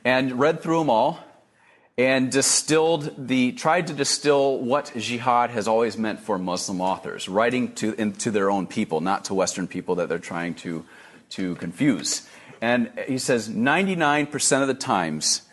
and 0.05 0.39
read 0.39 0.61
through 0.61 0.79
them 0.79 0.89
all 0.89 1.19
and 2.01 2.31
distilled 2.31 3.13
the 3.27 3.51
tried 3.51 3.85
to 3.85 3.93
distill 3.93 4.57
what 4.57 4.91
jihad 4.97 5.51
has 5.51 5.67
always 5.67 5.99
meant 5.99 6.19
for 6.19 6.39
Muslim 6.39 6.81
authors, 6.81 7.29
writing 7.29 7.73
to 7.75 7.93
into 7.93 8.31
their 8.31 8.49
own 8.49 8.65
people, 8.65 9.01
not 9.01 9.25
to 9.25 9.35
Western 9.35 9.67
people 9.67 9.95
that 9.95 10.09
they're 10.09 10.17
trying 10.17 10.55
to 10.55 10.83
to 11.29 11.53
confuse. 11.55 12.27
And 12.59 12.91
he 13.07 13.19
says 13.19 13.49
99% 13.49 14.61
of 14.61 14.67
the 14.67 14.73
times, 14.73 15.43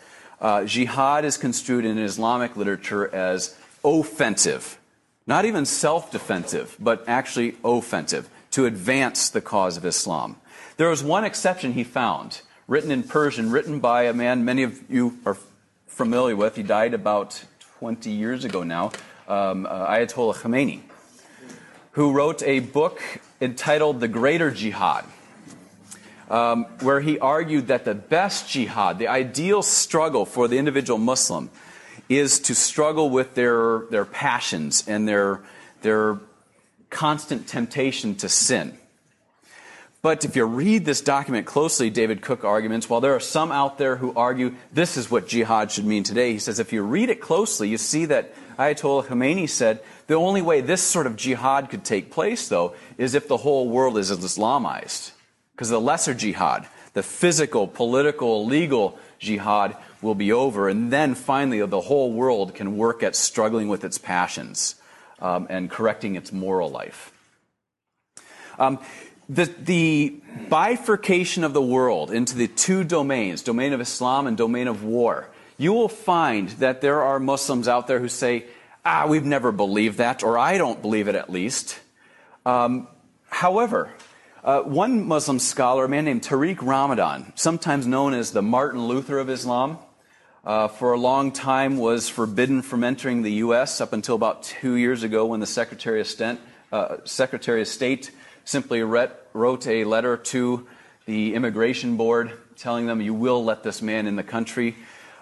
uh, 0.41 0.65
jihad 0.65 1.23
is 1.23 1.37
construed 1.37 1.85
in 1.85 1.99
Islamic 1.99 2.57
literature 2.57 3.13
as 3.13 3.55
offensive, 3.83 4.79
not 5.27 5.45
even 5.45 5.65
self-defensive, 5.65 6.77
but 6.79 7.03
actually 7.07 7.57
offensive 7.63 8.27
to 8.51 8.65
advance 8.65 9.29
the 9.29 9.41
cause 9.41 9.77
of 9.77 9.85
Islam. 9.85 10.37
There 10.77 10.89
was 10.89 11.03
one 11.03 11.25
exception 11.25 11.73
he 11.73 11.83
found, 11.83 12.41
written 12.67 12.89
in 12.89 13.03
Persian, 13.03 13.51
written 13.51 13.79
by 13.79 14.03
a 14.03 14.13
man 14.13 14.43
many 14.43 14.63
of 14.63 14.89
you 14.89 15.19
are 15.27 15.37
familiar 15.89 16.35
with. 16.35 16.55
He 16.55 16.63
died 16.63 16.93
about 16.93 17.43
20 17.79 18.09
years 18.09 18.45
ago 18.45 18.63
now, 18.63 18.91
um, 19.27 19.65
uh, 19.65 19.87
Ayatollah 19.87 20.35
Khomeini, 20.35 20.81
who 21.91 22.13
wrote 22.13 22.41
a 22.43 22.59
book 22.59 23.01
entitled 23.41 23.99
The 23.99 24.07
Greater 24.07 24.51
Jihad. 24.51 25.05
Um, 26.29 26.65
where 26.81 27.01
he 27.01 27.17
argued 27.17 27.67
that 27.67 27.85
the 27.85 27.95
best 27.95 28.47
jihad, 28.47 28.99
the 28.99 29.07
ideal 29.07 29.63
struggle 29.63 30.27
for 30.27 30.47
the 30.47 30.59
individual 30.59 30.99
Muslim, 30.99 31.49
is 32.07 32.39
to 32.41 32.53
struggle 32.53 33.09
with 33.09 33.33
their, 33.33 33.85
their 33.89 34.05
passions 34.05 34.87
and 34.87 35.07
their, 35.07 35.41
their 35.81 36.19
constant 36.89 37.47
temptation 37.47 38.15
to 38.15 38.29
sin. 38.29 38.78
But 40.01 40.23
if 40.23 40.37
you 40.37 40.45
read 40.45 40.85
this 40.85 41.01
document 41.01 41.45
closely, 41.45 41.89
David 41.89 42.21
Cook 42.21 42.45
arguments, 42.45 42.89
while 42.89 43.01
there 43.01 43.15
are 43.15 43.19
some 43.19 43.51
out 43.51 43.77
there 43.77 43.97
who 43.97 44.13
argue 44.15 44.55
this 44.71 44.95
is 44.95 45.11
what 45.11 45.27
jihad 45.27 45.71
should 45.71 45.85
mean 45.85 46.03
today, 46.03 46.31
he 46.31 46.39
says 46.39 46.59
if 46.59 46.71
you 46.71 46.83
read 46.83 47.09
it 47.09 47.19
closely, 47.19 47.67
you 47.67 47.77
see 47.77 48.05
that 48.05 48.33
Ayatollah 48.57 49.05
Khomeini 49.05 49.49
said 49.49 49.81
the 50.07 50.15
only 50.15 50.41
way 50.41 50.61
this 50.61 50.81
sort 50.81 51.05
of 51.05 51.17
jihad 51.17 51.69
could 51.69 51.83
take 51.83 52.11
place, 52.11 52.47
though, 52.47 52.75
is 52.97 53.13
if 53.13 53.27
the 53.27 53.37
whole 53.37 53.67
world 53.67 53.97
is 53.97 54.09
Islamized. 54.09 55.11
Because 55.51 55.69
the 55.69 55.81
lesser 55.81 56.13
jihad, 56.13 56.65
the 56.93 57.03
physical, 57.03 57.67
political, 57.67 58.45
legal 58.45 58.97
jihad, 59.19 59.75
will 60.01 60.15
be 60.15 60.31
over. 60.31 60.69
And 60.69 60.91
then 60.91 61.13
finally, 61.13 61.65
the 61.65 61.81
whole 61.81 62.13
world 62.13 62.55
can 62.55 62.77
work 62.77 63.03
at 63.03 63.17
struggling 63.17 63.67
with 63.67 63.83
its 63.83 63.97
passions 63.97 64.75
um, 65.19 65.47
and 65.49 65.69
correcting 65.69 66.15
its 66.15 66.31
moral 66.31 66.69
life. 66.69 67.11
Um, 68.57 68.79
the, 69.29 69.45
the 69.45 70.15
bifurcation 70.49 71.43
of 71.43 71.53
the 71.53 71.61
world 71.61 72.11
into 72.11 72.35
the 72.35 72.47
two 72.47 72.83
domains, 72.83 73.43
domain 73.43 73.73
of 73.73 73.79
Islam 73.79 74.25
and 74.25 74.35
domain 74.35 74.67
of 74.67 74.83
war, 74.83 75.29
you 75.57 75.71
will 75.71 75.89
find 75.89 76.49
that 76.49 76.81
there 76.81 77.03
are 77.03 77.19
Muslims 77.19 77.67
out 77.67 77.85
there 77.87 77.99
who 77.99 78.09
say, 78.09 78.45
ah, 78.83 79.05
we've 79.07 79.25
never 79.25 79.51
believed 79.51 79.99
that, 79.99 80.23
or 80.23 80.37
I 80.37 80.57
don't 80.57 80.81
believe 80.81 81.07
it 81.07 81.15
at 81.15 81.29
least. 81.29 81.79
Um, 82.45 82.87
however, 83.29 83.91
uh, 84.43 84.61
one 84.61 85.07
Muslim 85.07 85.37
scholar, 85.37 85.85
a 85.85 85.89
man 85.89 86.05
named 86.05 86.23
Tariq 86.23 86.61
Ramadan, 86.61 87.31
sometimes 87.35 87.85
known 87.85 88.13
as 88.13 88.31
the 88.31 88.41
Martin 88.41 88.87
Luther 88.87 89.19
of 89.19 89.29
Islam, 89.29 89.77
uh, 90.45 90.69
for 90.69 90.93
a 90.93 90.97
long 90.97 91.31
time 91.31 91.77
was 91.77 92.09
forbidden 92.09 92.61
from 92.61 92.83
entering 92.83 93.21
the 93.21 93.33
U.S. 93.33 93.81
up 93.81 93.93
until 93.93 94.15
about 94.15 94.41
two 94.41 94.75
years 94.75 95.03
ago 95.03 95.25
when 95.25 95.41
the 95.41 95.45
Secretary 95.45 95.99
of 95.99 96.07
State, 96.07 96.39
uh, 96.71 96.97
Secretary 97.03 97.61
of 97.61 97.67
State 97.67 98.11
simply 98.49 98.81
wrote 98.81 99.67
a 99.67 99.83
letter 99.83 100.17
to 100.17 100.67
the 101.05 101.35
immigration 101.35 101.97
board 101.97 102.31
telling 102.57 102.87
them, 102.87 102.99
you 102.99 103.13
will 103.13 103.43
let 103.43 103.61
this 103.61 103.79
man 103.79 104.07
in 104.07 104.15
the 104.15 104.23
country. 104.23 104.75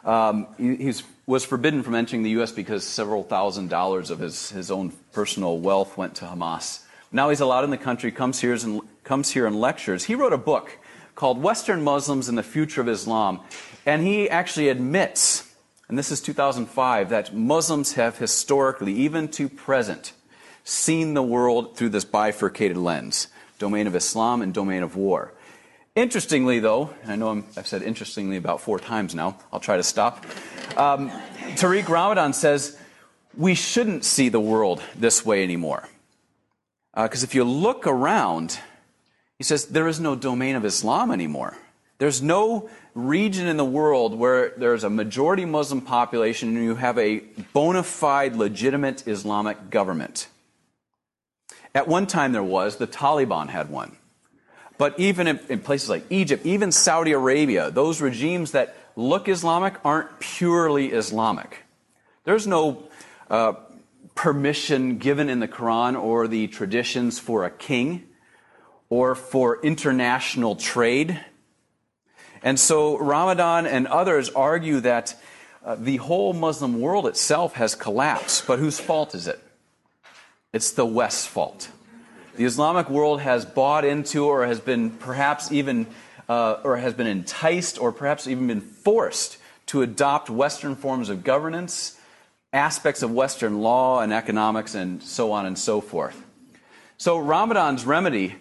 Um, 0.06 0.48
he 0.58 0.94
was 1.26 1.44
forbidden 1.44 1.84
from 1.84 1.94
entering 1.94 2.24
the 2.24 2.30
U.S. 2.32 2.54
because 2.54 2.86
several 2.86 3.24
thousand 3.24 3.70
dollars 3.70 4.12
of 4.12 4.20
his, 4.20 4.50
his 4.52 4.72
own 4.72 4.94
personal 5.12 5.60
wealth 5.60 5.98
went 5.98 6.16
to 6.16 6.26
Hamas. 6.26 6.86
Now 7.12 7.30
he's 7.30 7.42
allowed 7.42 7.66
in 7.66 7.70
the 7.70 7.78
country, 7.78 8.14
comes 8.14 8.40
here, 8.40 8.54
and, 8.54 8.80
comes 9.04 9.32
here 9.32 9.46
and 9.46 9.60
lectures. 9.60 10.06
He 10.06 10.16
wrote 10.16 10.32
a 10.34 10.38
book 10.38 10.78
called 11.16 11.42
Western 11.42 11.84
Muslims 11.84 12.30
and 12.30 12.38
the 12.38 12.44
Future 12.44 12.80
of 12.80 12.88
Islam. 12.88 13.42
And 13.86 14.02
he 14.02 14.30
actually 14.30 14.70
admits, 14.70 15.54
and 15.90 15.98
this 15.98 16.12
is 16.12 16.22
2005, 16.22 17.10
that 17.10 17.36
Muslims 17.36 17.94
have 17.94 18.20
historically, 18.20 18.94
even 18.94 19.28
to 19.30 19.50
present, 19.50 20.14
seen 20.68 21.14
the 21.14 21.24
world 21.24 21.78
through 21.78 21.88
this 21.88 22.04
bifurcated 22.04 22.76
lens 22.76 23.30
domain 23.58 23.88
of 23.88 23.96
Islam 23.96 24.42
and 24.42 24.54
domain 24.54 24.84
of 24.84 24.96
war. 24.96 25.34
Interestingly, 25.96 26.60
though, 26.60 26.94
I 27.08 27.16
know 27.16 27.32
i 27.32 27.44
have 27.56 27.66
said 27.66 27.82
interestingly 27.82 28.38
about 28.38 28.62
four 28.62 28.78
times 28.78 29.16
now, 29.16 29.38
I'll 29.52 29.62
try 29.62 29.78
to 29.78 29.84
stop. 29.84 30.26
Um, 30.76 31.10
Tariq 31.56 31.88
Ramadan 31.88 32.34
says 32.34 32.78
we 33.36 33.56
shouldn't 33.56 34.04
see 34.04 34.30
the 34.30 34.40
world 34.40 34.84
this 34.96 35.26
way 35.26 35.42
anymore. 35.42 35.88
Because 36.94 37.24
uh, 37.24 37.28
if 37.28 37.34
you 37.34 37.46
look 37.46 37.88
around, 37.88 38.60
he 39.38 39.44
says 39.44 39.68
there 39.68 39.88
is 39.88 40.00
no 40.00 40.16
domain 40.16 40.56
of 40.56 40.66
Islam 40.66 41.12
anymore. 41.12 41.58
There's 41.98 42.22
no 42.22 42.70
region 42.94 43.48
in 43.48 43.58
the 43.58 43.66
world 43.66 44.14
where 44.14 44.54
there's 44.58 44.84
a 44.84 44.90
majority 44.90 45.46
Muslim 45.46 45.82
population 45.82 46.50
and 46.50 46.64
you 46.64 46.76
have 46.76 46.98
a 47.00 47.20
bona 47.54 47.84
fide, 47.84 48.36
legitimate 48.36 49.08
Islamic 49.08 49.70
government. 49.70 50.28
At 51.78 51.88
one 51.88 52.08
time 52.08 52.32
there 52.32 52.42
was, 52.42 52.78
the 52.78 52.88
Taliban 52.88 53.50
had 53.50 53.70
one. 53.70 53.96
But 54.80 55.00
even 55.00 55.28
in, 55.28 55.40
in, 55.48 55.60
places 55.60 55.92
like 55.92 56.06
Egypt, 56.10 56.44
even 56.44 56.72
Saudi 56.72 57.12
Arabia, 57.12 57.70
those 57.70 58.02
regimes 58.02 58.54
that 58.54 58.76
look 58.96 59.30
Islamic 59.30 59.76
aren't 59.86 60.20
purely 60.20 60.88
Islamic. 60.88 61.66
There's 62.24 62.48
no 62.48 62.90
uh, 63.30 63.54
permission 64.16 64.98
given 64.98 65.30
in 65.30 65.40
the 65.40 65.48
Quran 65.48 66.02
or 66.02 66.28
the 66.28 66.48
traditions 66.48 67.20
for 67.20 67.46
a 67.46 67.52
king 67.52 68.08
or 68.90 69.14
for 69.14 69.62
international 69.62 70.56
trade. 70.56 71.24
And 72.42 72.60
so 72.60 72.98
Ramadan 72.98 73.68
and 73.68 73.86
others 73.86 74.32
argue 74.32 74.80
that 74.80 75.16
uh, 75.64 75.76
the 75.76 75.98
whole 75.98 76.34
Muslim 76.34 76.82
world 76.82 77.06
itself 77.06 77.54
has 77.54 77.76
collapsed. 77.76 78.48
But 78.48 78.58
whose 78.58 78.80
fault 78.80 79.14
is 79.14 79.28
it? 79.28 79.40
It's 80.58 80.72
the 80.72 80.88
West's 80.88 81.28
fault. 81.28 81.70
The 82.36 82.44
Islamic 82.44 82.90
world 82.90 83.22
has 83.22 83.46
bought 83.46 83.86
into 83.86 84.26
or 84.26 84.44
has 84.48 84.60
been 84.60 84.90
perhaps 84.90 85.52
even 85.52 85.86
uh, 86.28 86.62
or 86.64 86.78
has 86.78 86.96
been 86.96 87.06
enticed 87.06 87.80
or 87.80 87.92
perhaps 87.92 88.26
even 88.26 88.48
been 88.48 88.62
forced 88.62 89.38
to 89.68 89.84
adopt 89.84 90.32
Western 90.32 90.76
forms 90.76 91.10
of 91.10 91.24
governance, 91.24 92.00
aspects 92.52 93.04
of 93.04 93.12
Western 93.12 93.60
law 93.62 94.02
and 94.02 94.12
economics, 94.12 94.74
and 94.74 95.04
so 95.04 95.32
on 95.32 95.46
and 95.46 95.60
so 95.60 95.80
forth. 95.80 96.26
So 96.98 97.20
Ramadan's 97.20 97.86
remedy 97.86 98.36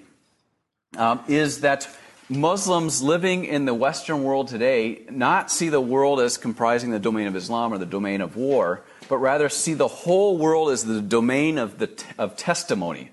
um, 0.96 1.20
is 1.28 1.60
that 1.60 1.86
Muslims 2.30 3.02
living 3.02 3.44
in 3.44 3.66
the 3.66 3.74
Western 3.74 4.24
world 4.24 4.48
today 4.48 5.02
not 5.10 5.50
see 5.50 5.68
the 5.68 5.82
world 5.82 6.20
as 6.20 6.38
comprising 6.38 6.92
the 6.92 6.98
domain 6.98 7.26
of 7.26 7.36
Islam 7.36 7.74
or 7.74 7.76
the 7.76 7.84
domain 7.84 8.22
of 8.22 8.36
war, 8.36 8.84
but 9.08 9.18
rather 9.18 9.48
see 9.48 9.74
the 9.74 9.88
whole 9.88 10.36
world 10.36 10.70
as 10.70 10.84
the 10.84 11.00
domain 11.00 11.58
of, 11.58 11.78
the, 11.78 11.90
of 12.18 12.36
testimony, 12.36 13.10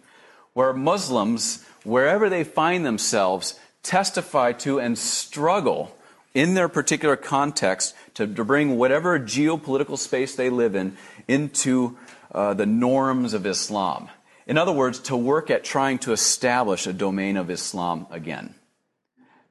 where 0.54 0.74
Muslims, 0.74 1.66
wherever 1.84 2.30
they 2.30 2.44
find 2.44 2.86
themselves, 2.86 3.60
testify 3.82 4.52
to 4.54 4.80
and 4.80 4.98
struggle 4.98 5.96
in 6.34 6.54
their 6.56 6.70
particular 6.70 7.16
context 7.16 7.96
to, 8.16 8.26
to 8.26 8.44
bring 8.44 8.78
whatever 8.78 9.20
geopolitical 9.20 9.98
space 9.98 10.36
they 10.36 10.50
live 10.50 10.76
in 10.76 10.98
into 11.28 11.98
uh, 12.32 12.54
the 12.54 12.66
norms 12.66 13.34
of 13.34 13.46
Islam. 13.46 14.10
In 14.48 14.58
other 14.58 14.72
words, 14.72 15.00
to 15.02 15.16
work 15.16 15.50
at 15.50 15.64
trying 15.64 16.00
to 16.00 16.12
establish 16.12 16.88
a 16.88 16.94
domain 16.94 17.38
of 17.38 17.50
Islam 17.50 18.08
again 18.10 18.56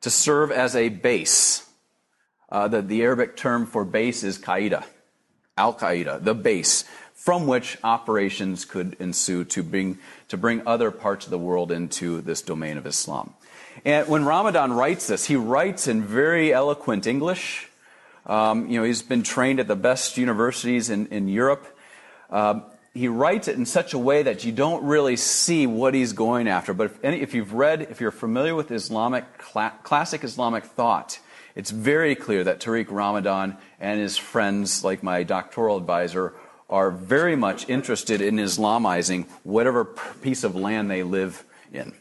to 0.02 0.10
serve 0.10 0.50
as 0.50 0.76
a 0.76 0.88
base. 0.88 1.66
Uh, 2.50 2.68
the, 2.68 2.82
the 2.82 3.02
Arabic 3.02 3.36
term 3.36 3.66
for 3.66 3.84
base 3.84 4.22
is 4.22 4.38
Qaeda, 4.38 4.84
Al 5.56 5.74
Qaeda, 5.74 6.24
the 6.24 6.34
base 6.34 6.84
from 7.14 7.46
which 7.46 7.78
operations 7.84 8.64
could 8.64 8.96
ensue 8.98 9.44
to 9.44 9.62
bring, 9.62 9.98
to 10.28 10.36
bring 10.36 10.66
other 10.66 10.90
parts 10.90 11.26
of 11.26 11.30
the 11.30 11.38
world 11.38 11.70
into 11.70 12.20
this 12.20 12.42
domain 12.42 12.76
of 12.76 12.86
Islam. 12.86 13.34
And 13.84 14.08
when 14.08 14.24
Ramadan 14.24 14.72
writes 14.72 15.06
this, 15.06 15.26
he 15.26 15.36
writes 15.36 15.86
in 15.86 16.02
very 16.02 16.52
eloquent 16.52 17.06
English. 17.06 17.68
Um, 18.26 18.68
you 18.68 18.78
know, 18.78 18.84
he's 18.84 19.02
been 19.02 19.22
trained 19.22 19.60
at 19.60 19.68
the 19.68 19.76
best 19.76 20.16
universities 20.16 20.90
in, 20.90 21.06
in 21.08 21.28
Europe. 21.28 21.66
Uh, 22.30 22.60
he 22.94 23.08
writes 23.08 23.48
it 23.48 23.56
in 23.56 23.66
such 23.66 23.94
a 23.94 23.98
way 23.98 24.22
that 24.22 24.44
you 24.44 24.52
don't 24.52 24.84
really 24.84 25.16
see 25.16 25.66
what 25.66 25.94
he's 25.94 26.12
going 26.12 26.48
after. 26.48 26.74
But 26.74 26.86
if, 26.86 27.04
any, 27.04 27.20
if 27.20 27.34
you've 27.34 27.52
read, 27.54 27.82
if 27.82 28.00
you're 28.00 28.10
familiar 28.10 28.54
with 28.54 28.70
Islamic, 28.70 29.24
cl- 29.52 29.72
classic 29.82 30.24
Islamic 30.24 30.64
thought, 30.64 31.18
it's 31.54 31.70
very 31.70 32.14
clear 32.14 32.44
that 32.44 32.60
Tariq 32.60 32.86
Ramadan 32.90 33.56
and 33.80 34.00
his 34.00 34.16
friends, 34.16 34.84
like 34.84 35.02
my 35.02 35.22
doctoral 35.22 35.76
advisor, 35.76 36.34
are 36.70 36.90
very 36.90 37.36
much 37.36 37.68
interested 37.68 38.20
in 38.20 38.36
Islamizing 38.36 39.26
whatever 39.42 39.84
piece 39.84 40.42
of 40.44 40.56
land 40.56 40.90
they 40.90 41.02
live 41.02 41.44
in. 41.72 41.92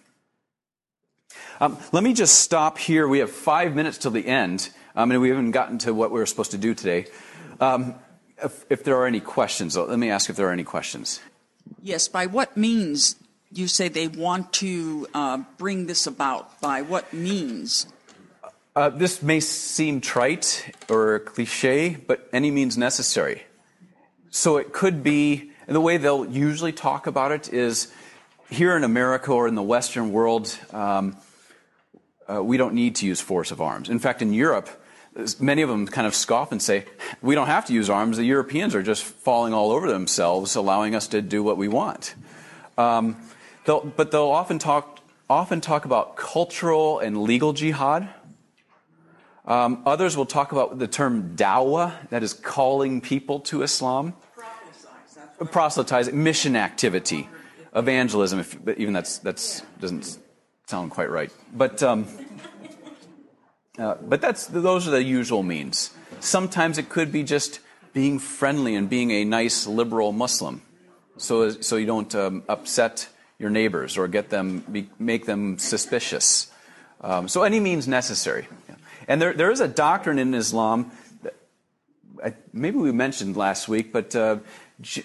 Um, 1.59 1.77
let 1.91 2.03
me 2.03 2.13
just 2.13 2.39
stop 2.39 2.77
here. 2.77 3.07
We 3.07 3.19
have 3.19 3.29
five 3.29 3.75
minutes 3.75 3.97
till 3.97 4.11
the 4.11 4.25
end, 4.25 4.69
um, 4.95 5.11
and 5.11 5.21
we 5.21 5.29
haven't 5.29 5.51
gotten 5.51 5.77
to 5.79 5.93
what 5.93 6.11
we 6.11 6.19
were 6.19 6.25
supposed 6.25 6.51
to 6.51 6.57
do 6.57 6.73
today. 6.73 7.07
Um, 7.59 7.95
if, 8.43 8.65
if 8.69 8.83
there 8.83 8.95
are 8.95 9.05
any 9.05 9.19
questions, 9.19 9.77
let 9.77 9.99
me 9.99 10.09
ask 10.09 10.29
if 10.29 10.35
there 10.35 10.47
are 10.47 10.53
any 10.53 10.63
questions. 10.63 11.19
Yes, 11.81 12.07
by 12.07 12.25
what 12.25 12.57
means 12.57 13.15
you 13.51 13.67
say 13.67 13.89
they 13.89 14.07
want 14.07 14.53
to 14.53 15.07
uh, 15.13 15.43
bring 15.57 15.85
this 15.85 16.07
about? 16.07 16.59
By 16.61 16.81
what 16.81 17.11
means? 17.13 17.87
Uh, 18.73 18.87
this 18.87 19.21
may 19.21 19.41
seem 19.41 19.99
trite 19.99 20.73
or 20.89 21.19
cliche, 21.19 21.97
but 22.07 22.29
any 22.31 22.49
means 22.49 22.77
necessary. 22.77 23.43
So 24.29 24.55
it 24.55 24.71
could 24.71 25.03
be, 25.03 25.51
and 25.67 25.75
the 25.75 25.81
way 25.81 25.97
they'll 25.97 26.25
usually 26.25 26.71
talk 26.71 27.05
about 27.05 27.33
it 27.33 27.51
is 27.51 27.91
here 28.49 28.77
in 28.77 28.85
America 28.85 29.33
or 29.33 29.45
in 29.49 29.55
the 29.55 29.61
Western 29.61 30.13
world, 30.13 30.57
um, 30.71 31.17
uh, 32.31 32.41
we 32.41 32.55
don't 32.55 32.73
need 32.73 32.95
to 32.95 33.05
use 33.05 33.19
force 33.19 33.51
of 33.51 33.59
arms. 33.59 33.89
In 33.89 33.99
fact, 33.99 34.21
in 34.21 34.33
Europe, 34.33 34.69
many 35.41 35.61
of 35.61 35.67
them 35.67 35.85
kind 35.85 36.07
of 36.07 36.15
scoff 36.15 36.53
and 36.53 36.61
say, 36.61 36.85
we 37.21 37.35
don't 37.35 37.47
have 37.47 37.65
to 37.65 37.73
use 37.73 37.89
arms. 37.89 38.15
The 38.15 38.23
Europeans 38.23 38.73
are 38.73 38.83
just 38.83 39.03
falling 39.03 39.53
all 39.53 39.71
over 39.71 39.91
themselves, 39.91 40.55
allowing 40.55 40.95
us 40.95 41.09
to 41.09 41.21
do 41.21 41.43
what 41.43 41.57
we 41.57 41.67
want. 41.67 42.15
Um, 42.77 43.17
they'll, 43.65 43.81
but 43.81 44.11
they'll 44.11 44.29
often 44.29 44.59
talk, 44.59 44.99
often 45.29 45.59
talk 45.59 45.83
about 45.83 46.15
cultural 46.15 46.99
and 46.99 47.21
legal 47.21 47.51
jihad. 47.51 48.07
Um, 49.45 49.81
others 49.85 50.15
will 50.15 50.25
talk 50.25 50.51
about 50.51 50.77
the 50.77 50.87
term 50.87 51.35
dawah, 51.35 51.93
that 52.09 52.23
is 52.23 52.33
calling 52.33 53.01
people 53.01 53.39
to 53.41 53.63
Islam. 53.63 54.13
Proselytizing, 55.51 56.23
mission 56.23 56.55
activity, 56.55 57.27
evangelism, 57.75 58.39
if, 58.39 58.55
even 58.77 58.93
that's, 58.93 59.17
that's 59.17 59.63
doesn't 59.79 60.19
sound 60.67 60.91
quite 60.91 61.09
right. 61.09 61.31
But 61.53 61.81
um, 61.81 62.07
uh, 63.77 63.95
but 64.01 64.21
that's 64.21 64.47
those 64.47 64.87
are 64.87 64.91
the 64.91 65.03
usual 65.03 65.43
means. 65.43 65.91
Sometimes 66.19 66.77
it 66.77 66.89
could 66.89 67.11
be 67.11 67.23
just 67.23 67.59
being 67.93 68.19
friendly 68.19 68.75
and 68.75 68.89
being 68.89 69.11
a 69.11 69.25
nice 69.25 69.67
liberal 69.67 70.11
Muslim, 70.11 70.61
so 71.17 71.49
so 71.49 71.75
you 71.75 71.85
don't 71.85 72.13
um, 72.15 72.43
upset 72.47 73.09
your 73.39 73.49
neighbors 73.49 73.97
or 73.97 74.07
get 74.07 74.29
them 74.29 74.63
make 74.99 75.25
them 75.25 75.57
suspicious. 75.57 76.51
Um, 77.01 77.27
so 77.27 77.41
any 77.43 77.59
means 77.59 77.87
necessary. 77.87 78.47
And 79.07 79.21
there 79.21 79.33
there 79.33 79.51
is 79.51 79.61
a 79.61 79.67
doctrine 79.67 80.19
in 80.19 80.33
Islam. 80.33 80.91
That 81.21 82.35
maybe 82.53 82.77
we 82.77 82.91
mentioned 82.91 83.37
last 83.37 83.67
week, 83.67 83.91
but. 83.91 84.15
Uh, 84.15 84.37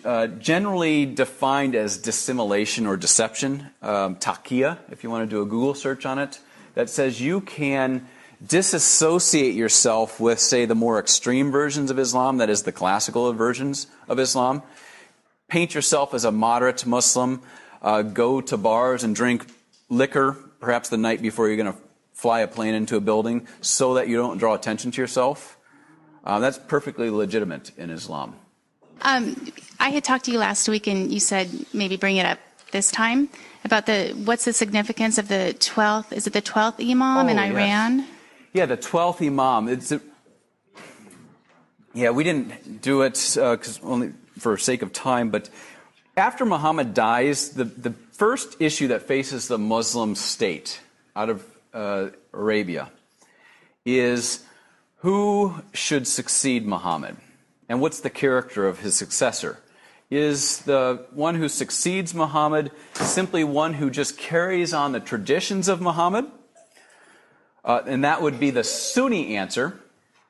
uh, 0.07 0.27
generally 0.27 1.05
defined 1.05 1.75
as 1.75 1.99
dissimulation 1.99 2.87
or 2.87 2.97
deception, 2.97 3.69
um, 3.83 4.17
taqiyya, 4.17 4.79
if 4.91 5.05
you 5.05 5.11
want 5.11 5.29
to 5.29 5.37
do 5.37 5.43
a 5.43 5.45
Google 5.45 5.75
search 5.75 6.07
on 6.07 6.19
it, 6.19 6.39
that 6.75 6.89
says 6.89 7.21
you 7.21 7.43
can 7.43 8.07
disassociate 8.45 9.55
yourself 9.55 10.21
with, 10.21 10.39
say, 10.39 10.65
the 10.65 10.75
more 10.75 10.99
extreme 10.99 11.51
versions 11.51 11.91
of 11.91 11.99
Islam, 11.99 12.39
that 12.39 12.51
is, 12.51 12.63
the 12.63 12.73
classical 12.73 13.33
versions 13.33 13.87
of 14.09 14.19
Islam. 14.19 14.63
Paint 15.49 15.75
yourself 15.75 16.15
as 16.15 16.25
a 16.25 16.33
moderate 16.33 16.87
Muslim. 16.87 17.43
Uh, 17.83 18.03
go 18.03 18.41
to 18.41 18.57
bars 18.57 19.05
and 19.05 19.15
drink 19.15 19.47
liquor, 19.89 20.37
perhaps 20.61 20.89
the 20.89 20.97
night 20.97 21.23
before 21.23 21.49
you're 21.49 21.57
going 21.57 21.73
to 21.73 21.79
fly 22.17 22.41
a 22.41 22.49
plane 22.49 22.75
into 22.75 22.97
a 22.97 23.01
building, 23.01 23.47
so 23.61 23.95
that 23.95 24.09
you 24.09 24.17
don't 24.17 24.39
draw 24.39 24.55
attention 24.55 24.91
to 24.91 25.01
yourself. 25.01 25.59
Uh, 26.25 26.41
that's 26.41 26.59
perfectly 26.59 27.11
legitimate 27.11 27.71
in 27.77 27.91
Islam. 27.91 28.35
Um, 29.03 29.53
I 29.79 29.91
had 29.91 30.03
talked 30.03 30.25
to 30.25 30.33
you 30.33 30.39
last 30.39 30.67
week, 30.69 30.87
and 30.87 31.13
you 31.13 31.21
said 31.21 31.49
maybe 31.73 31.97
bring 31.97 32.17
it 32.17 32.25
up 32.25 32.39
this 32.73 32.91
time 32.91 33.29
about 33.63 33.87
the 33.87 34.09
what's 34.25 34.47
the 34.47 34.53
significance 34.53 35.19
of 35.19 35.29
the 35.29 35.55
twelfth? 35.61 36.13
Is 36.13 36.27
it 36.27 36.33
the 36.33 36.41
twelfth 36.41 36.81
Imam 36.81 37.27
oh, 37.27 37.29
in 37.29 37.39
Iran? 37.39 37.99
Yes. 38.01 38.09
Yeah, 38.57 38.65
the 38.65 38.79
12th 38.79 39.21
Imam. 39.21 39.69
It's 39.69 39.93
a, 39.93 40.01
yeah, 41.93 42.09
we 42.09 42.25
didn't 42.25 42.81
do 42.81 43.03
it 43.03 43.13
because 43.13 43.79
uh, 43.83 43.87
only 43.87 44.15
for 44.39 44.57
sake 44.57 44.81
of 44.81 44.95
time, 44.95 45.29
but 45.29 45.51
after 46.17 46.47
Muhammad 46.47 46.95
dies, 46.95 47.51
the, 47.51 47.65
the 47.65 47.91
first 48.13 48.57
issue 48.59 48.89
that 48.89 49.03
faces 49.03 49.47
the 49.49 49.59
Muslim 49.59 50.15
state 50.15 50.81
out 51.15 51.29
of 51.29 51.45
Arabia 52.33 52.91
is 53.85 54.45
who 54.97 55.63
should 55.73 56.07
succeed 56.07 56.67
Muhammad 56.67 57.17
and 57.69 57.81
what's 57.81 58.01
the 58.01 58.11
character 58.11 58.67
of 58.67 58.81
his 58.81 58.95
successor? 58.95 59.59
Is 60.11 60.61
the 60.61 61.05
one 61.11 61.35
who 61.35 61.49
succeeds 61.49 62.15
Muhammad 62.15 62.71
simply 62.95 63.43
one 63.43 63.75
who 63.75 63.91
just 63.91 64.17
carries 64.17 64.73
on 64.73 64.93
the 64.93 65.01
traditions 65.01 65.69
of 65.69 65.81
Muhammad? 65.81 66.27
Uh, 67.65 67.83
and 67.87 68.05
that 68.05 68.23
would 68.23 68.39
be 68.39 68.51
the 68.51 68.63
Sunni 68.63 69.37
answer, 69.37 69.81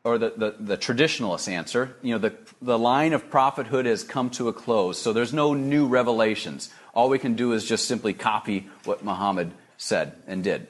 or 0.03 0.17
the, 0.17 0.33
the, 0.35 0.55
the, 0.59 0.79
traditionalist 0.79 1.49
answer. 1.49 1.95
You 2.01 2.13
know, 2.13 2.19
the, 2.19 2.35
the 2.63 2.79
line 2.79 3.13
of 3.13 3.29
prophethood 3.29 3.85
has 3.85 4.03
come 4.03 4.31
to 4.31 4.49
a 4.49 4.53
close, 4.55 4.99
so 4.99 5.13
there's 5.13 5.35
no 5.35 5.53
new 5.53 5.87
revelations. 5.87 6.73
All 6.95 7.11
we 7.11 7.19
can 7.19 7.35
do 7.35 7.53
is 7.53 7.67
just 7.67 7.87
simply 7.87 8.15
copy 8.15 8.71
what 8.85 9.05
Muhammad 9.05 9.53
said 9.77 10.17
and 10.27 10.43
did. 10.43 10.69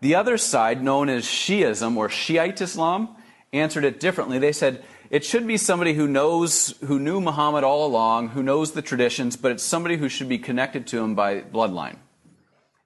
The 0.00 0.14
other 0.14 0.38
side, 0.38 0.82
known 0.82 1.08
as 1.08 1.24
Shiism 1.24 1.96
or 1.96 2.08
Shiite 2.08 2.60
Islam, 2.60 3.16
answered 3.52 3.84
it 3.84 3.98
differently. 3.98 4.38
They 4.38 4.52
said 4.52 4.84
it 5.10 5.24
should 5.24 5.46
be 5.46 5.56
somebody 5.56 5.94
who 5.94 6.06
knows, 6.06 6.74
who 6.84 6.98
knew 6.98 7.20
Muhammad 7.20 7.64
all 7.64 7.86
along, 7.86 8.28
who 8.28 8.42
knows 8.42 8.72
the 8.72 8.82
traditions, 8.82 9.36
but 9.36 9.50
it's 9.50 9.62
somebody 9.62 9.96
who 9.96 10.08
should 10.08 10.28
be 10.28 10.38
connected 10.38 10.86
to 10.88 10.98
him 10.98 11.14
by 11.14 11.40
bloodline. 11.40 11.96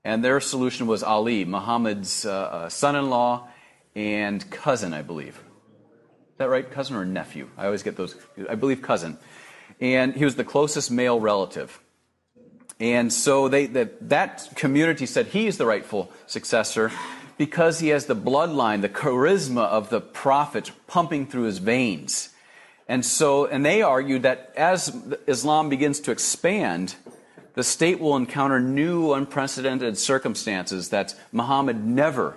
And 0.05 0.25
their 0.25 0.41
solution 0.41 0.87
was 0.87 1.03
Ali, 1.03 1.45
Muhammad's 1.45 2.25
uh, 2.25 2.33
uh, 2.33 2.69
son 2.69 2.97
in 2.97 3.11
law 3.11 3.49
and 3.95 4.49
cousin, 4.51 4.95
I 4.95 5.03
believe. 5.03 5.37
Is 5.37 6.39
that 6.39 6.49
right? 6.49 6.69
Cousin 6.69 6.97
or 6.97 7.05
nephew? 7.05 7.51
I 7.59 7.67
always 7.67 7.83
get 7.83 7.97
those. 7.97 8.17
I 8.49 8.55
believe 8.55 8.83
cousin. 8.83 9.19
And 9.81 10.15
he 10.15 10.25
was 10.25 10.37
the 10.37 10.45
closest 10.45 10.91
male 10.91 11.21
relative. 11.21 11.82
And 12.83 13.13
so 13.13 13.47
they, 13.47 13.67
that, 13.67 14.09
that 14.09 14.49
community 14.57 15.07
said 15.07 15.27
he's 15.27 15.57
the 15.57 15.67
rightful 15.67 16.11
successor 16.27 16.91
because 17.39 17.79
he 17.79 17.91
has 17.91 18.07
the 18.07 18.17
bloodline, 18.17 18.83
the 18.83 18.89
charisma 18.89 19.67
of 19.69 19.89
the 19.89 20.01
prophet 20.01 20.73
pumping 20.89 21.29
through 21.29 21.45
his 21.45 21.59
veins. 21.59 22.31
And 22.89 23.07
so, 23.07 23.47
and 23.47 23.65
they 23.65 23.83
argued 23.83 24.25
that 24.25 24.53
as 24.57 24.97
Islam 25.29 25.69
begins 25.69 26.01
to 26.01 26.11
expand, 26.11 26.97
the 27.55 27.63
state 27.63 28.01
will 28.01 28.17
encounter 28.17 28.59
new 28.59 29.13
unprecedented 29.13 29.97
circumstances 29.97 30.89
that 30.89 31.15
Muhammad 31.31 31.87
never 31.87 32.37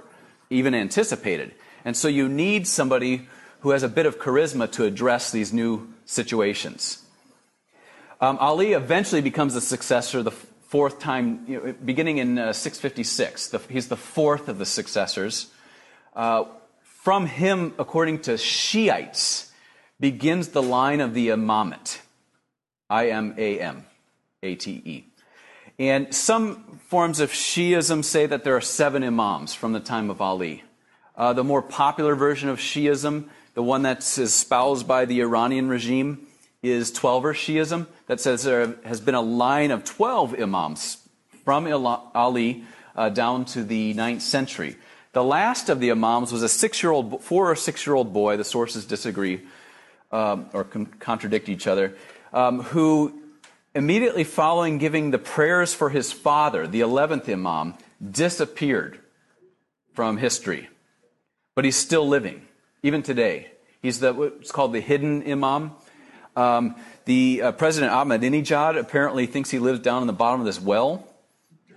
even 0.52 0.76
anticipated. 0.76 1.56
And 1.84 1.98
so 1.98 2.08
you 2.08 2.30
need 2.30 2.68
somebody 2.68 3.28
who 3.62 3.72
has 3.72 3.82
a 3.82 3.90
bit 3.90 4.06
of 4.06 4.20
charisma 4.20 4.72
to 4.74 4.84
address 4.84 5.32
these 5.32 5.52
new 5.52 5.92
situations. 6.06 7.05
Um, 8.26 8.40
Ali 8.40 8.74
eventually 8.74 9.22
becomes 9.22 9.54
the 9.54 9.62
successor 9.62 10.24
the 10.24 10.32
fourth 10.32 10.98
time, 10.98 11.46
you 11.48 11.62
know, 11.62 11.76
beginning 11.86 12.18
in 12.18 12.40
uh, 12.40 12.54
656. 12.54 13.50
The, 13.50 13.60
he's 13.70 13.88
the 13.88 13.96
fourth 13.96 14.50
of 14.50 14.58
the 14.58 14.66
successors. 14.66 15.52
Uh, 16.16 16.46
from 16.82 17.28
him, 17.28 17.76
according 17.78 18.22
to 18.24 18.40
Shiites, 18.40 19.52
begins 20.00 20.48
the 20.48 20.64
line 20.64 21.02
of 21.02 21.14
the 21.14 21.28
imamate. 21.28 22.00
I 22.90 23.10
M 23.10 23.36
A 23.38 23.60
M 23.60 23.86
A 24.42 24.56
T 24.56 24.82
E. 24.84 25.04
And 25.78 26.12
some 26.12 26.80
forms 26.88 27.20
of 27.20 27.32
Shiism 27.32 28.04
say 28.04 28.26
that 28.26 28.44
there 28.44 28.56
are 28.56 28.62
seven 28.62 29.04
imams 29.04 29.54
from 29.54 29.74
the 29.74 29.80
time 29.80 30.10
of 30.10 30.20
Ali. 30.20 30.64
Uh, 31.16 31.34
the 31.34 31.44
more 31.44 31.62
popular 31.62 32.16
version 32.16 32.50
of 32.50 32.58
Shiism, 32.58 33.30
the 33.54 33.62
one 33.62 33.84
that's 33.84 34.18
espoused 34.18 34.88
by 34.88 35.06
the 35.06 35.22
Iranian 35.22 35.70
regime, 35.70 36.25
is 36.66 36.92
Twelver 36.92 37.34
Shiism 37.34 37.88
that 38.08 38.20
says 38.20 38.44
there 38.44 38.76
has 38.84 39.00
been 39.00 39.16
a 39.16 39.22
line 39.22 39.72
of 39.72 39.84
12 39.84 40.40
imams 40.40 40.98
from 41.44 41.68
Ali 41.68 42.64
uh, 42.96 43.10
down 43.10 43.46
to 43.46 43.64
the 43.64 43.94
9th 43.94 44.22
century. 44.22 44.76
The 45.14 45.24
last 45.24 45.70
of 45.70 45.80
the 45.80 45.92
imams 45.92 46.32
was 46.32 46.44
a 46.44 46.50
six-year-old, 46.50 47.24
four 47.24 47.50
or 47.50 47.56
six-year-old 47.56 48.12
boy. 48.12 48.38
The 48.38 48.44
sources 48.44 48.86
disagree 48.86 49.42
um, 50.12 50.50
or 50.54 50.64
con- 50.64 50.88
contradict 51.00 51.50
each 51.50 51.68
other. 51.68 51.96
Um, 52.34 52.62
who 52.64 53.22
immediately 53.74 54.24
following 54.24 54.78
giving 54.78 55.12
the 55.12 55.20
prayers 55.20 55.74
for 55.74 55.90
his 55.90 56.12
father, 56.12 56.68
the 56.68 56.82
11th 56.82 57.30
imam, 57.30 57.76
disappeared 58.12 59.00
from 59.94 60.18
history. 60.18 60.70
But 61.54 61.66
he's 61.66 61.76
still 61.78 62.08
living, 62.08 62.42
even 62.84 63.02
today. 63.02 63.52
He's 63.82 64.00
the, 64.00 64.14
what's 64.14 64.52
called 64.52 64.74
the 64.74 64.82
hidden 64.82 65.30
imam. 65.30 65.72
Um, 66.36 66.76
the 67.06 67.42
uh, 67.42 67.52
President 67.54 67.94
Ahmadinejad 67.94 68.78
apparently 68.78 69.26
thinks 69.26 69.52
he 69.52 69.60
lives 69.60 69.80
down 69.80 70.02
in 70.02 70.08
the 70.08 70.14
bottom 70.14 70.42
of 70.42 70.46
this 70.46 70.60
well 70.60 71.08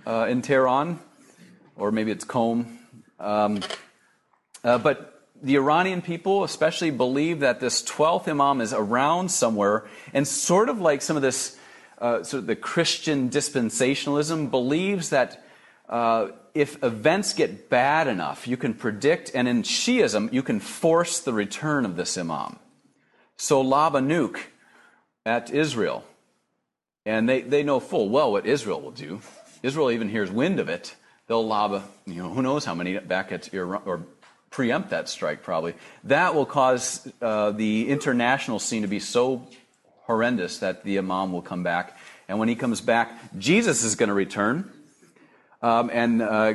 uh, 0.07 0.27
in 0.29 0.43
Tehran, 0.43 0.99
or 1.77 1.93
maybe 1.93 2.11
it's 2.11 2.25
Qom. 2.25 2.67
Um, 3.21 3.61
uh, 4.65 4.79
but 4.79 5.23
the 5.43 5.57
Iranian 5.57 6.03
people 6.03 6.43
especially 6.45 6.91
believe 6.91 7.41
that 7.41 7.61
this 7.61 7.83
12th 7.83 8.27
Imam 8.27 8.61
is 8.61 8.73
around 8.73 9.31
somewhere, 9.31 9.87
and 10.13 10.27
sort 10.27 10.69
of 10.69 10.81
like 10.81 11.03
some 11.03 11.17
of 11.17 11.23
this, 11.23 11.57
uh, 11.99 12.23
sort 12.25 12.41
of 12.41 12.47
the 12.47 12.57
Christian 12.57 13.31
dispensationalism 13.31 14.51
believes 14.51 15.11
that 15.11 15.45
uh, 15.89 16.29
if 16.55 16.83
events 16.83 17.33
get 17.33 17.71
bad 17.71 18.09
enough, 18.09 18.49
you 18.49 18.57
can 18.57 18.75
predict, 18.75 19.31
and 19.35 19.47
in 19.47 19.63
Shiism, 19.63 20.33
you 20.33 20.43
can 20.43 20.59
force 20.59 21.21
the 21.21 21.33
return 21.33 21.85
of 21.85 21.97
this 21.97 22.19
Imam. 22.19 22.59
So 23.39 23.61
lob 23.61 23.95
a 23.95 24.01
nuke 24.01 24.41
at 25.25 25.51
Israel. 25.51 26.05
And 27.07 27.29
they, 27.29 27.41
they 27.41 27.63
know 27.63 27.81
full 27.81 28.11
well 28.11 28.33
what 28.33 28.45
Israel 28.45 28.81
will 28.81 28.91
do. 28.91 29.21
Israel 29.63 29.91
even 29.91 30.09
hears 30.09 30.31
wind 30.31 30.61
of 30.61 30.69
it. 30.69 30.95
They'll 31.27 31.47
lob, 31.47 31.83
you 32.07 32.23
know, 32.23 32.29
who 32.29 32.43
knows 32.43 32.65
how 32.65 32.75
many 32.75 32.99
back 32.99 33.33
at 33.33 33.53
Iran, 33.55 33.83
or 33.87 34.03
preempt 34.51 34.91
that 34.91 35.09
strike 35.09 35.43
probably. 35.43 35.75
That 36.05 36.35
will 36.35 36.47
cause 36.47 37.11
uh, 37.23 37.53
the 37.53 37.89
international 37.89 38.59
scene 38.59 38.83
to 38.83 38.89
be 38.89 39.01
so 39.01 39.47
horrendous 40.03 40.59
that 40.59 40.85
the 40.85 40.99
Imam 40.99 41.33
will 41.33 41.43
come 41.43 41.63
back. 41.63 41.99
And 42.29 42.39
when 42.39 42.49
he 42.49 42.57
comes 42.57 42.81
back, 42.81 43.39
Jesus 43.39 43.85
is 43.85 43.95
going 43.95 44.09
to 44.09 44.15
return 44.15 44.71
um, 45.63 45.91
and 45.93 46.23
uh, 46.23 46.55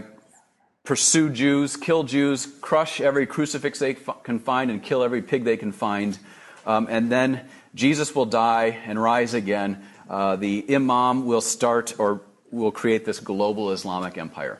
pursue 0.84 1.30
Jews, 1.30 1.77
kill 1.77 2.03
Jews, 2.03 2.47
crush 2.61 2.99
every 2.99 3.26
crucifix 3.26 3.80
they 3.80 3.95
can 4.23 4.39
find, 4.39 4.69
and 4.69 4.84
kill 4.84 5.03
every 5.03 5.22
pig 5.22 5.43
they 5.45 5.57
can 5.57 5.72
find. 5.72 6.18
Um, 6.65 6.88
and 6.90 7.11
then 7.11 7.41
Jesus 7.76 8.15
will 8.15 8.26
die 8.26 8.80
and 8.85 9.02
rise 9.02 9.34
again. 9.34 9.85
Uh, 10.10 10.35
the 10.35 10.65
Imam 10.69 11.26
will 11.26 11.41
start 11.41 11.99
or 11.99 12.22
will 12.52 12.72
create 12.72 13.06
this 13.06 13.19
global 13.19 13.72
Islamic 13.72 14.18
empire. 14.18 14.60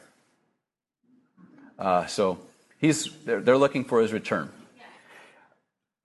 Uh, 1.78 2.06
so 2.08 2.40
he's 2.80 3.12
they're, 3.26 3.42
they're, 3.42 3.58
looking 3.58 3.84
for 3.84 4.02
his 4.02 4.14
return. 4.14 4.50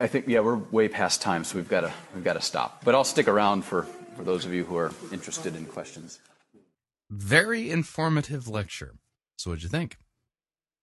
I 0.01 0.07
think 0.07 0.27
yeah 0.29 0.41
we're 0.41 0.57
way 0.57 0.89
past 0.89 1.23
time, 1.23 1.45
so 1.45 1.57
we've 1.57 1.69
got 1.69 1.81
to 1.83 1.93
we've 2.15 2.25
got 2.25 2.35
to 2.35 2.41
stop. 2.41 2.85
But 2.85 2.95
I'll 2.95 3.05
stick 3.05 3.29
around 3.29 3.65
for 3.65 3.83
for 4.17 4.25
those 4.25 4.45
of 4.45 4.53
you 4.53 4.65
who 4.65 4.77
are 4.77 4.93
interested 5.13 5.57
in 5.57 5.65
questions. 5.67 6.19
Very 7.11 7.71
informative 7.71 8.49
lecture. 8.49 8.95
So 9.37 9.51
what'd 9.51 9.63
you 9.63 9.69
think? 9.69 9.97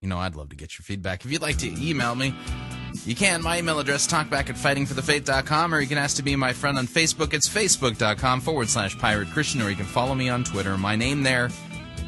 You 0.01 0.07
know, 0.07 0.17
I'd 0.17 0.35
love 0.35 0.49
to 0.49 0.55
get 0.55 0.77
your 0.77 0.83
feedback. 0.83 1.25
If 1.25 1.31
you'd 1.31 1.41
like 1.41 1.57
to 1.57 1.67
email 1.67 2.15
me, 2.15 2.33
you 3.05 3.15
can. 3.15 3.41
My 3.41 3.59
email 3.59 3.79
address, 3.79 4.07
talkback 4.07 4.49
at 4.49 4.55
fightingforthefaith.com, 4.55 5.73
or 5.73 5.79
you 5.79 5.87
can 5.87 5.97
ask 5.97 6.17
to 6.17 6.23
be 6.23 6.35
my 6.35 6.53
friend 6.53 6.77
on 6.77 6.87
Facebook. 6.87 7.33
It's 7.33 7.49
facebook.com 7.49 8.41
forward 8.41 8.69
slash 8.69 8.97
pirate 8.97 9.29
Christian, 9.29 9.61
or 9.61 9.69
you 9.69 9.75
can 9.75 9.85
follow 9.85 10.15
me 10.15 10.29
on 10.29 10.43
Twitter. 10.43 10.77
My 10.77 10.95
name 10.95 11.23
there, 11.23 11.49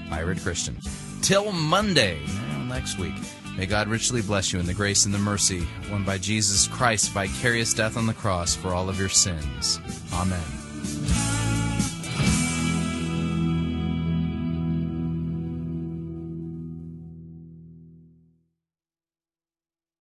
Pirate 0.09 0.39
Christian. 0.39 0.77
Till 1.21 1.51
Monday, 1.51 2.19
next 2.67 2.99
week. 2.99 3.15
May 3.57 3.65
God 3.65 3.87
richly 3.87 4.21
bless 4.21 4.53
you 4.53 4.59
in 4.59 4.67
the 4.67 4.73
grace 4.73 5.05
and 5.05 5.13
the 5.13 5.19
mercy 5.19 5.67
won 5.89 6.03
by 6.03 6.19
Jesus 6.19 6.67
Christ, 6.67 7.11
vicarious 7.11 7.73
death 7.73 7.97
on 7.97 8.05
the 8.05 8.13
cross 8.13 8.55
for 8.55 8.73
all 8.73 8.87
of 8.87 8.99
your 8.99 9.09
sins. 9.09 9.79
Amen. 10.13 11.46